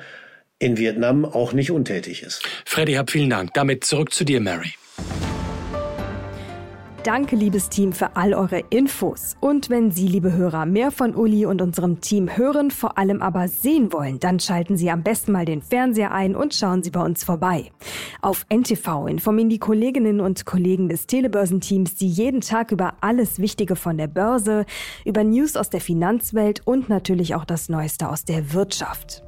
in 0.60 0.78
Vietnam 0.78 1.26
auch 1.26 1.54
nicht 1.54 1.72
untätig 1.72 2.24
ist. 2.24 2.44
Freddy, 2.66 2.94
hab 2.94 3.12
vielen 3.12 3.30
Dank. 3.30 3.54
Damit 3.54 3.84
zurück 3.84 4.14
zu 4.14 4.24
dir, 4.24 4.40
Mary. 4.40 4.74
Danke, 7.08 7.38
liebes 7.38 7.70
Team, 7.70 7.94
für 7.94 8.18
all 8.18 8.34
eure 8.34 8.64
Infos. 8.70 9.38
Und 9.40 9.70
wenn 9.70 9.92
Sie, 9.92 10.10
liebe 10.10 10.34
Hörer, 10.34 10.66
mehr 10.66 10.92
von 10.92 11.16
Uli 11.16 11.46
und 11.46 11.62
unserem 11.62 12.02
Team 12.02 12.36
hören, 12.36 12.70
vor 12.70 12.98
allem 12.98 13.22
aber 13.22 13.48
sehen 13.48 13.94
wollen, 13.94 14.20
dann 14.20 14.42
schalten 14.42 14.76
Sie 14.76 14.92
am 14.92 15.04
besten 15.04 15.32
mal 15.32 15.46
den 15.46 15.62
Fernseher 15.62 16.12
ein 16.12 16.36
und 16.36 16.54
schauen 16.54 16.84
Sie 16.84 16.92
bei 16.92 17.02
uns 17.02 17.24
vorbei. 17.24 17.72
Auf 18.22 18.46
NTV 18.54 19.08
informieren 19.08 19.48
die 19.48 19.58
Kolleginnen 19.58 20.20
und 20.20 20.46
Kollegen 20.46 20.90
des 20.90 21.08
Telebörsenteams 21.08 21.98
Sie 21.98 22.08
jeden 22.08 22.42
Tag 22.42 22.74
über 22.74 22.96
alles 23.00 23.40
Wichtige 23.40 23.78
von 23.78 23.98
der 23.98 24.08
Börse, 24.08 24.66
über 25.06 25.24
News 25.24 25.56
aus 25.56 25.70
der 25.70 25.80
Finanzwelt 25.80 26.68
und 26.68 26.90
natürlich 26.90 27.36
auch 27.36 27.46
das 27.46 27.70
Neueste 27.70 28.10
aus 28.10 28.26
der 28.26 28.52
Wirtschaft. 28.52 29.24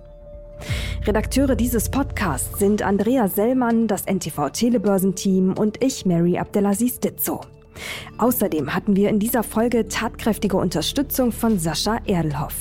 Redakteure 1.06 1.56
dieses 1.56 1.90
Podcasts 1.90 2.60
sind 2.60 2.82
Andrea 2.82 3.30
Sellmann, 3.30 3.88
das 3.88 4.04
NTV 4.06 4.50
Telebörsenteam 4.50 5.54
und 5.54 5.82
ich, 5.82 6.06
Mary 6.06 6.38
Abdelaziz 6.38 7.00
Ditzo. 7.00 7.40
Außerdem 8.18 8.74
hatten 8.74 8.96
wir 8.96 9.10
in 9.10 9.20
dieser 9.20 9.44
Folge 9.44 9.88
tatkräftige 9.88 10.58
Unterstützung 10.58 11.32
von 11.32 11.60
Sascha 11.60 12.00
Erdelhoff. 12.06 12.56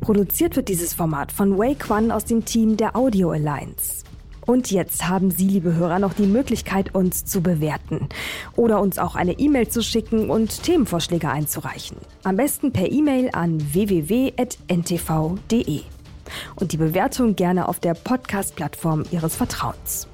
Produziert 0.00 0.56
wird 0.56 0.68
dieses 0.68 0.94
Format 0.94 1.30
von 1.30 1.58
Wei 1.58 1.74
Quan 1.74 2.10
aus 2.10 2.24
dem 2.24 2.44
Team 2.44 2.76
der 2.76 2.96
Audio 2.96 3.30
Alliance. 3.30 4.04
Und 4.46 4.70
jetzt 4.70 5.06
haben 5.08 5.30
Sie, 5.30 5.46
liebe 5.46 5.74
Hörer, 5.74 5.98
noch 5.98 6.14
die 6.14 6.26
Möglichkeit, 6.26 6.94
uns 6.94 7.24
zu 7.24 7.40
bewerten 7.42 8.08
oder 8.56 8.80
uns 8.80 8.98
auch 8.98 9.14
eine 9.14 9.38
E-Mail 9.38 9.68
zu 9.68 9.82
schicken 9.82 10.30
und 10.30 10.62
Themenvorschläge 10.62 11.28
einzureichen. 11.30 11.98
Am 12.24 12.36
besten 12.36 12.72
per 12.72 12.90
E-Mail 12.90 13.30
an 13.32 13.60
www.ntv.de. 13.72 14.40
Und 16.56 16.72
die 16.72 16.76
Bewertung 16.76 17.36
gerne 17.36 17.68
auf 17.68 17.78
der 17.80 17.94
Podcast-Plattform 17.94 19.04
Ihres 19.10 19.36
Vertrauens. 19.36 20.08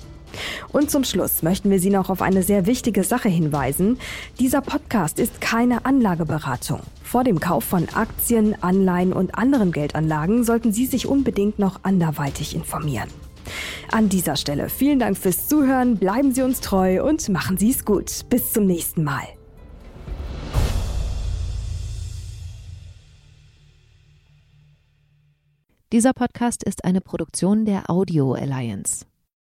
Und 0.72 0.90
zum 0.90 1.04
Schluss 1.04 1.42
möchten 1.42 1.70
wir 1.70 1.80
Sie 1.80 1.90
noch 1.90 2.10
auf 2.10 2.22
eine 2.22 2.42
sehr 2.42 2.66
wichtige 2.66 3.04
Sache 3.04 3.28
hinweisen. 3.28 3.98
Dieser 4.38 4.60
Podcast 4.60 5.18
ist 5.18 5.40
keine 5.40 5.84
Anlageberatung. 5.86 6.80
Vor 7.02 7.24
dem 7.24 7.40
Kauf 7.40 7.64
von 7.64 7.88
Aktien, 7.94 8.60
Anleihen 8.62 9.12
und 9.12 9.36
anderen 9.36 9.72
Geldanlagen 9.72 10.44
sollten 10.44 10.72
Sie 10.72 10.86
sich 10.86 11.06
unbedingt 11.06 11.58
noch 11.58 11.80
anderweitig 11.82 12.54
informieren. 12.54 13.08
An 13.92 14.08
dieser 14.08 14.36
Stelle 14.36 14.68
vielen 14.68 14.98
Dank 14.98 15.16
fürs 15.16 15.48
Zuhören, 15.48 15.98
bleiben 15.98 16.34
Sie 16.34 16.42
uns 16.42 16.60
treu 16.60 17.02
und 17.04 17.28
machen 17.28 17.56
Sie 17.56 17.70
es 17.70 17.84
gut. 17.84 18.28
Bis 18.28 18.52
zum 18.52 18.66
nächsten 18.66 19.04
Mal. 19.04 19.24
Dieser 25.92 26.12
Podcast 26.12 26.64
ist 26.64 26.84
eine 26.84 27.00
Produktion 27.00 27.64
der 27.64 27.88
Audio 27.88 28.32
Alliance. 28.32 29.06